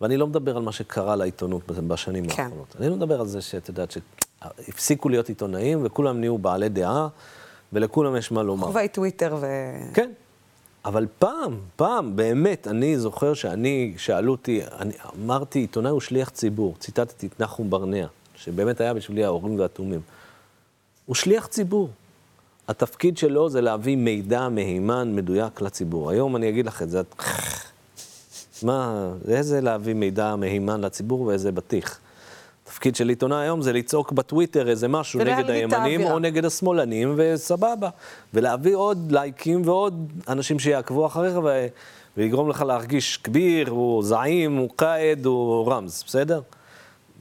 ואני 0.00 0.16
לא 0.16 0.26
מדבר 0.26 0.56
על 0.56 0.62
מה 0.62 0.72
שקרה 0.72 1.16
לעיתונות 1.16 1.66
בשנים 1.66 2.28
כן. 2.28 2.42
האחרונות. 2.42 2.76
אני 2.78 2.88
לא 2.88 2.96
מדבר 2.96 3.20
על 3.20 3.26
זה 3.26 3.40
שאת 3.40 3.68
יודעת 3.68 3.90
שהפסיקו 3.90 5.08
להיות 5.08 5.28
עיתונאים 5.28 5.80
וכולם 5.82 6.20
נהיו 6.20 6.38
בעלי 6.38 6.68
דעה, 6.68 7.08
ולכולם 7.72 8.16
יש 8.16 8.32
מה 8.32 8.42
לומר. 8.42 8.66
חובי 8.66 8.88
טוויטר 8.88 9.36
ו... 9.40 9.46
כן. 9.94 10.10
אבל 10.86 11.06
פעם, 11.18 11.58
פעם, 11.76 12.16
באמת, 12.16 12.68
אני 12.68 12.98
זוכר 12.98 13.34
שאני, 13.34 13.94
שאלו 13.96 14.32
אותי, 14.32 14.60
אני 14.78 14.92
אמרתי, 15.16 15.58
עיתונאי 15.58 15.90
הוא 15.90 16.00
שליח 16.00 16.28
ציבור. 16.28 16.74
ציטטתי 16.78 17.26
את 17.26 17.40
נחום 17.40 17.70
ברנע, 17.70 18.06
שבאמת 18.36 18.80
היה 18.80 18.94
בשבילי 18.94 19.24
האורים 19.24 19.58
והתומים. 19.58 20.00
הוא 21.06 21.14
שליח 21.14 21.46
ציבור. 21.46 21.88
התפקיד 22.68 23.18
שלו 23.18 23.50
זה 23.50 23.60
להביא 23.60 23.96
מידע 23.96 24.48
מהימן, 24.48 25.12
מדויק 25.16 25.60
לציבור. 25.60 26.10
היום 26.10 26.36
אני 26.36 26.48
אגיד 26.48 26.66
לך 26.66 26.82
את 26.82 26.90
זה. 26.90 27.02
מה, 28.62 29.08
איזה 29.28 29.60
להביא 29.60 29.94
מידע 29.94 30.36
מהימן 30.36 30.80
לציבור 30.80 31.20
ואיזה 31.20 31.52
בטיח. 31.52 31.98
התפקיד 32.76 32.96
של 32.96 33.08
עיתונאי 33.08 33.42
היום 33.42 33.62
זה 33.62 33.72
לצעוק 33.72 34.12
בטוויטר 34.12 34.68
איזה 34.68 34.88
משהו 34.88 35.20
נגד 35.20 35.50
הימנים. 35.50 36.02
או 36.02 36.18
נגד 36.18 36.44
השמאלנים, 36.44 37.14
וסבבה. 37.16 37.88
ולהביא 38.34 38.76
עוד 38.76 39.12
לייקים 39.12 39.62
ועוד 39.64 40.12
אנשים 40.28 40.58
שיעקבו 40.58 41.06
אחריך 41.06 41.36
ו... 41.44 41.66
ויגרום 42.16 42.48
לך 42.48 42.62
להרגיש 42.62 43.16
כביר, 43.16 43.70
או 43.70 44.00
זעים, 44.02 44.58
או 44.58 44.68
קאיד, 44.76 45.26
או 45.26 45.66
רמז, 45.66 46.04
בסדר? 46.06 46.40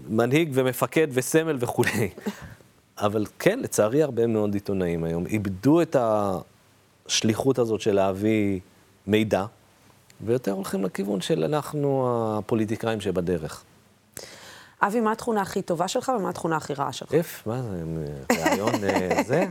מנהיג 0.10 0.50
ומפקד 0.54 1.08
וסמל 1.12 1.58
וכולי. 1.60 2.10
אבל 2.98 3.26
כן, 3.40 3.60
לצערי 3.60 4.04
הרבה 4.04 4.28
מאוד 4.28 4.54
עיתונאים 4.54 5.04
היום 5.04 5.26
איבדו 5.26 5.82
את 5.82 5.96
השליחות 7.08 7.60
הזאת 7.60 7.82
של 7.82 7.96
להביא 7.96 8.60
מידע, 9.08 9.46
ויותר 10.26 10.52
הולכים 10.52 10.84
לכיוון 10.84 11.22
של 11.22 11.44
אנחנו 11.44 12.08
הפוליטיקאים 12.10 13.02
שבדרך. 13.02 13.64
אבי, 14.88 15.02
מה 15.02 15.12
התכונה 15.12 15.42
הכי 15.42 15.62
טובה 15.62 15.88
שלך 15.88 16.12
ומה 16.20 16.30
התכונה 16.30 16.58
הכי 16.58 16.74
רעה 16.74 16.94
שלך? 16.94 17.14
איף, 17.14 17.44
מה 17.48 17.62
זה, 17.62 17.84
ראיון 18.46 18.84
אה, 18.84 19.24
זה? 19.28 19.46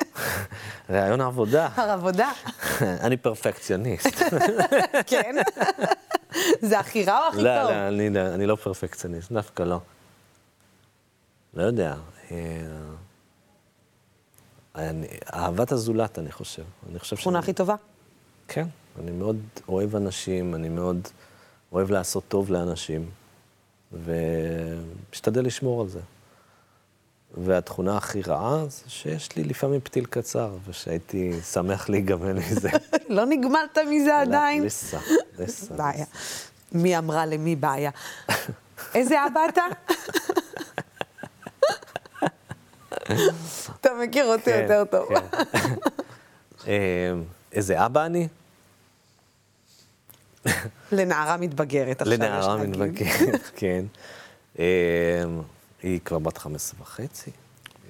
ראיון 0.90 1.20
עבודה. 1.20 1.68
הר 1.74 1.90
עבודה. 1.90 2.30
אני 3.04 3.16
פרפקציוניסט. 3.16 4.06
כן. 5.06 5.36
זה 6.62 6.78
הכי 6.78 7.04
רע 7.04 7.18
או 7.18 7.28
הכי 7.28 7.42
לא, 7.42 7.60
טוב? 7.62 7.70
לא, 7.70 7.88
אני 7.88 8.10
לא, 8.10 8.34
אני 8.34 8.46
לא 8.46 8.56
פרפקציוניסט, 8.56 9.32
דווקא 9.32 9.62
לא. 9.62 9.80
לא 11.54 11.62
יודע. 11.62 11.94
אה, 12.30 12.36
אני- 14.74 15.06
אהבת 15.34 15.72
הזולת, 15.72 16.18
אני 16.18 16.32
חושב. 16.32 16.62
אני 16.90 16.98
חושב 16.98 17.16
התכונה 17.16 17.34
שאני- 17.38 17.42
הכי 17.42 17.52
טובה? 17.52 17.74
כן, 18.48 18.66
אני 19.00 19.10
מאוד 19.10 19.36
אוהב 19.68 19.96
אנשים, 19.96 20.54
אני 20.54 20.68
מאוד 20.68 21.08
אוהב 21.72 21.90
לעשות 21.90 22.24
טוב 22.28 22.50
לאנשים, 22.50 23.10
ומשתדל 24.04 25.46
לשמור 25.46 25.80
על 25.80 25.88
זה. 25.88 26.00
והתכונה 27.36 27.96
הכי 27.96 28.22
רעה 28.22 28.64
זה 28.68 28.82
שיש 28.88 29.36
לי 29.36 29.44
לפעמים 29.44 29.80
פתיל 29.80 30.04
קצר, 30.04 30.56
ושהייתי 30.68 31.32
שמח 31.52 31.88
להיגמל 31.88 32.32
מזה. 32.32 32.70
לא 33.08 33.26
נגמלת 33.26 33.78
מזה 33.90 34.20
עדיין? 34.20 34.60
לא, 34.60 34.66
לסה, 34.66 34.98
לסה. 35.38 35.74
בעיה. 35.74 36.04
מי 36.72 36.98
אמרה 36.98 37.26
למי 37.26 37.56
בעיה? 37.56 37.90
איזה 38.94 39.26
אבא 39.26 39.40
אתה? 39.48 39.62
אתה 43.80 43.90
מכיר 44.02 44.26
אותי 44.26 44.44
כן, 44.44 44.60
יותר 44.62 44.84
טוב. 44.84 45.08
כן. 45.08 45.74
אה, 46.68 47.12
איזה 47.52 47.86
אבא 47.86 48.06
אני? 48.06 48.28
לנערה 50.92 51.36
מתבגרת 51.36 52.02
עכשיו. 52.02 52.16
לנערה. 52.16 52.56
מתבגרת, 52.56 53.50
כן. 53.56 53.84
אה, 54.58 55.24
היא 55.82 56.00
כבר 56.04 56.18
בת 56.18 56.38
15 56.38 56.80
וחצי. 56.82 57.30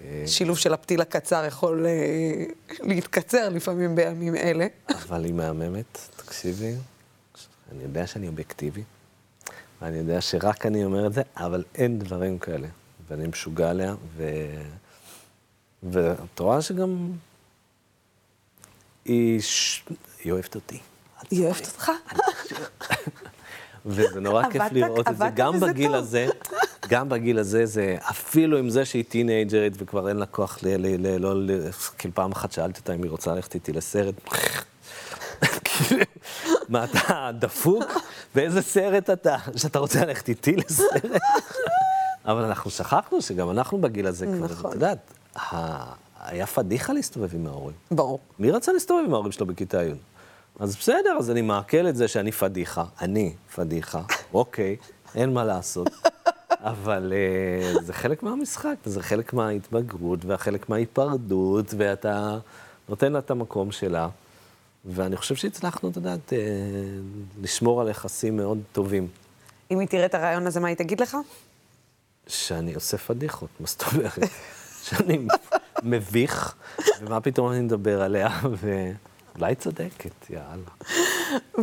אה, 0.05 0.23
שילוב 0.27 0.59
של 0.59 0.75
הפתיל 0.75 1.01
הקצר 1.01 1.45
יכול 1.45 1.87
אה, 1.87 2.45
להתקצר 2.81 3.49
לפעמים 3.49 3.97
בימים 3.97 4.37
אלה. 4.37 4.67
אבל 4.89 5.25
היא 5.25 5.35
מהממת, 5.35 5.99
תקשיבי. 6.17 6.75
אני 7.73 7.83
יודע 7.83 8.07
שאני 8.07 8.29
אובייקטיבי, 8.29 8.83
ואני 9.83 9.99
יודע 9.99 10.21
שרק 10.21 10.67
אני 10.67 10.85
אומר 10.85 11.07
את 11.07 11.13
זה, 11.13 11.23
אבל 11.37 11.65
אין 11.75 11.99
דברים 11.99 12.39
כאלה. 12.39 12.69
ואני 13.09 13.27
משוגע 13.27 13.71
עליה, 13.71 13.95
ו... 14.17 14.25
ואת 15.83 16.39
רואה 16.39 16.63
שגם... 16.63 17.13
היא, 19.05 19.41
ש... 19.41 19.85
היא 20.25 20.33
אוהבת 20.33 20.55
אותי. 20.55 20.79
היא 21.31 21.45
אוהבת 21.45 21.67
אותך? 21.67 21.91
וזה 23.87 24.21
נורא 24.21 24.51
כיף 24.51 24.63
לראות 24.73 25.09
את 25.09 25.17
זה. 25.17 25.25
גם 25.35 25.61
בגיל. 25.61 25.95
הזה, 25.95 26.27
גם 26.89 27.09
בגיל 27.09 27.39
הזה, 27.39 27.67
זה 27.67 27.97
אפילו 28.11 28.59
עם 28.59 28.71
זה 28.71 28.85
שהיא 28.85 29.05
טינג'רית 29.09 29.73
וכבר 29.79 30.09
אין 30.09 30.17
לה 30.17 30.27
כוח 30.27 30.59
ל... 30.63 31.17
לא, 31.19 31.35
כאילו 31.99 32.15
פעם 32.15 32.33
אחת 32.33 32.53
שאלתי 32.53 32.81
אותה 32.81 32.95
אם 32.95 33.03
היא 33.03 33.11
רוצה 33.11 33.35
ללכת 33.35 33.55
איתי 33.55 33.73
לסרט. 33.73 34.15
כאילו, 35.65 36.05
מה, 36.69 36.85
אתה 36.85 37.31
דפוק? 37.39 37.85
באיזה 38.35 38.63
סרט 38.63 39.11
אתה? 39.11 39.37
שאתה 39.57 39.79
רוצה 39.79 40.05
ללכת 40.05 40.29
איתי 40.29 40.57
לסרט? 40.57 41.05
אבל 42.27 42.45
אנחנו 42.45 42.71
שכחנו 42.71 43.23
שגם 43.23 43.51
אנחנו 43.51 43.79
בגיל 43.81 44.07
הזה 44.07 44.27
כבר, 44.27 44.47
נכון. 44.47 44.71
את 44.71 44.75
יודעת, 44.75 45.13
היה 46.21 46.47
פדיחה 46.47 46.93
להסתובב 46.93 47.35
עם 47.35 47.47
ההורים. 47.47 47.77
ברור. 47.91 48.19
מי 48.39 48.51
רצה 48.51 48.73
להסתובב 48.73 49.05
עם 49.07 49.15
ההורים 49.15 49.33
שלו 49.33 49.47
בכיתה 49.47 49.83
י'? 49.85 49.93
אז 50.59 50.77
בסדר, 50.77 51.17
אז 51.19 51.31
אני 51.31 51.43
מעכל 51.43 51.89
את 51.89 51.97
זה 51.97 52.09
שאני 52.09 52.33
פדיחה. 52.33 52.85
אני 53.01 53.35
פדיחה, 53.55 54.03
אוקיי, 54.35 54.77
אין 55.15 55.33
מה 55.33 55.45
לעשות. 55.45 55.89
אבל 56.51 57.13
uh, 57.13 57.83
זה 57.83 57.93
חלק 57.93 58.23
מהמשחק, 58.23 58.75
זה 58.85 59.03
חלק 59.03 59.33
מההתבגרות 59.33 60.25
והחלק 60.25 60.69
מההיפרדות, 60.69 61.75
ואתה 61.77 62.39
נותן 62.89 63.13
לה 63.13 63.19
את 63.19 63.31
המקום 63.31 63.73
שלה. 63.73 64.09
ואני 64.85 65.17
חושב 65.17 65.35
שהצלחנו, 65.35 65.91
את 65.91 65.97
יודעת, 65.97 66.33
uh, 66.33 67.43
לשמור 67.43 67.81
על 67.81 67.89
יחסים 67.89 68.37
מאוד 68.37 68.59
טובים. 68.73 69.09
אם 69.71 69.79
היא 69.79 69.89
תראה 69.89 70.07
את 70.07 70.15
הרעיון 70.15 70.47
הזה, 70.47 70.61
מה 70.61 70.69
היא 70.69 70.77
תגיד 70.77 71.01
לך? 71.01 71.17
שאני 72.27 72.75
עושה 72.75 72.99
פדיחות, 72.99 73.51
מה 73.61 73.67
זאת 73.67 73.83
אומרת? 73.93 74.19
שאני 74.83 75.27
מביך, 75.83 76.55
ומה 77.01 77.21
פתאום 77.21 77.51
אני 77.51 77.61
מדבר 77.61 78.03
עליה, 78.03 78.41
ואולי 79.35 79.51
היא 79.51 79.57
צודקת, 79.57 80.31
יאללה. 80.31 80.71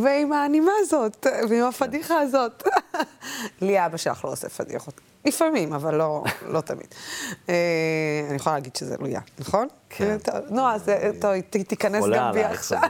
ועם 0.02 0.32
הנימה 0.32 0.72
הזאת, 0.80 1.26
ועם 1.50 1.64
הפדיחה 1.64 2.18
הזאת. 2.20 2.62
לי 3.62 3.86
אבא 3.86 3.96
שלך 3.96 4.24
לא 4.24 4.32
עושה 4.32 4.48
פדיחות. 4.48 5.00
לפעמים, 5.24 5.72
אבל 5.72 5.94
לא, 5.94 6.24
לא 6.46 6.60
תמיד. 6.60 6.86
אה, 7.48 7.54
אני 8.28 8.36
יכולה 8.36 8.56
להגיד 8.56 8.76
שזה 8.76 8.96
לויה, 9.00 9.20
נכון? 9.38 9.68
כן. 9.90 10.18
טוב, 10.18 10.34
נו, 10.50 10.68
אז 10.68 10.88
אה, 10.88 11.42
תיכנס 11.68 12.04
גם 12.14 12.32
בי 12.32 12.44
עכשיו. 12.44 12.80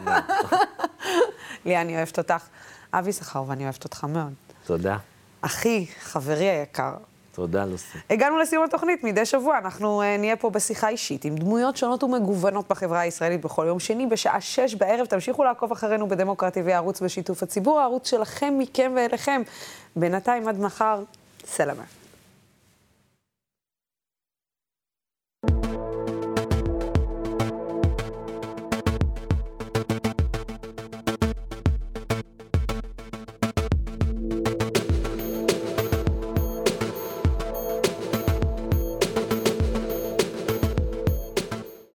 ליה, 1.64 1.80
אני 1.80 1.96
אוהבת 1.96 2.18
אותך. 2.18 2.44
אבי 2.92 3.12
שכר, 3.12 3.44
ואני 3.48 3.64
אוהבת 3.64 3.84
אותך 3.84 4.04
מאוד. 4.04 4.32
תודה. 4.64 4.96
אחי, 5.40 5.86
חברי 6.02 6.48
היקר, 6.48 6.94
תודה, 7.32 7.64
לוסי. 7.64 7.98
הגענו 8.10 8.38
לסיום 8.38 8.64
התוכנית, 8.64 9.04
מדי 9.04 9.26
שבוע 9.26 9.58
אנחנו 9.58 10.02
uh, 10.02 10.04
נהיה 10.18 10.36
פה 10.36 10.50
בשיחה 10.50 10.88
אישית 10.88 11.24
עם 11.24 11.36
דמויות 11.36 11.76
שונות 11.76 12.02
ומגוונות 12.02 12.68
בחברה 12.68 13.00
הישראלית 13.00 13.40
בכל 13.40 13.64
יום 13.68 13.80
שני 13.80 14.06
בשעה 14.06 14.40
שש 14.40 14.74
בערב. 14.74 15.06
תמשיכו 15.06 15.44
לעקוב 15.44 15.72
אחרינו 15.72 16.08
בדמוקרטי 16.08 16.72
הערוץ 16.72 17.00
בשיתוף 17.00 17.42
הציבור, 17.42 17.80
הערוץ 17.80 18.10
שלכם, 18.10 18.54
מכם 18.58 18.92
ואליכם. 18.96 19.42
בינתיים 19.96 20.48
עד 20.48 20.60
מחר, 20.60 21.02
סלמה. 21.44 22.01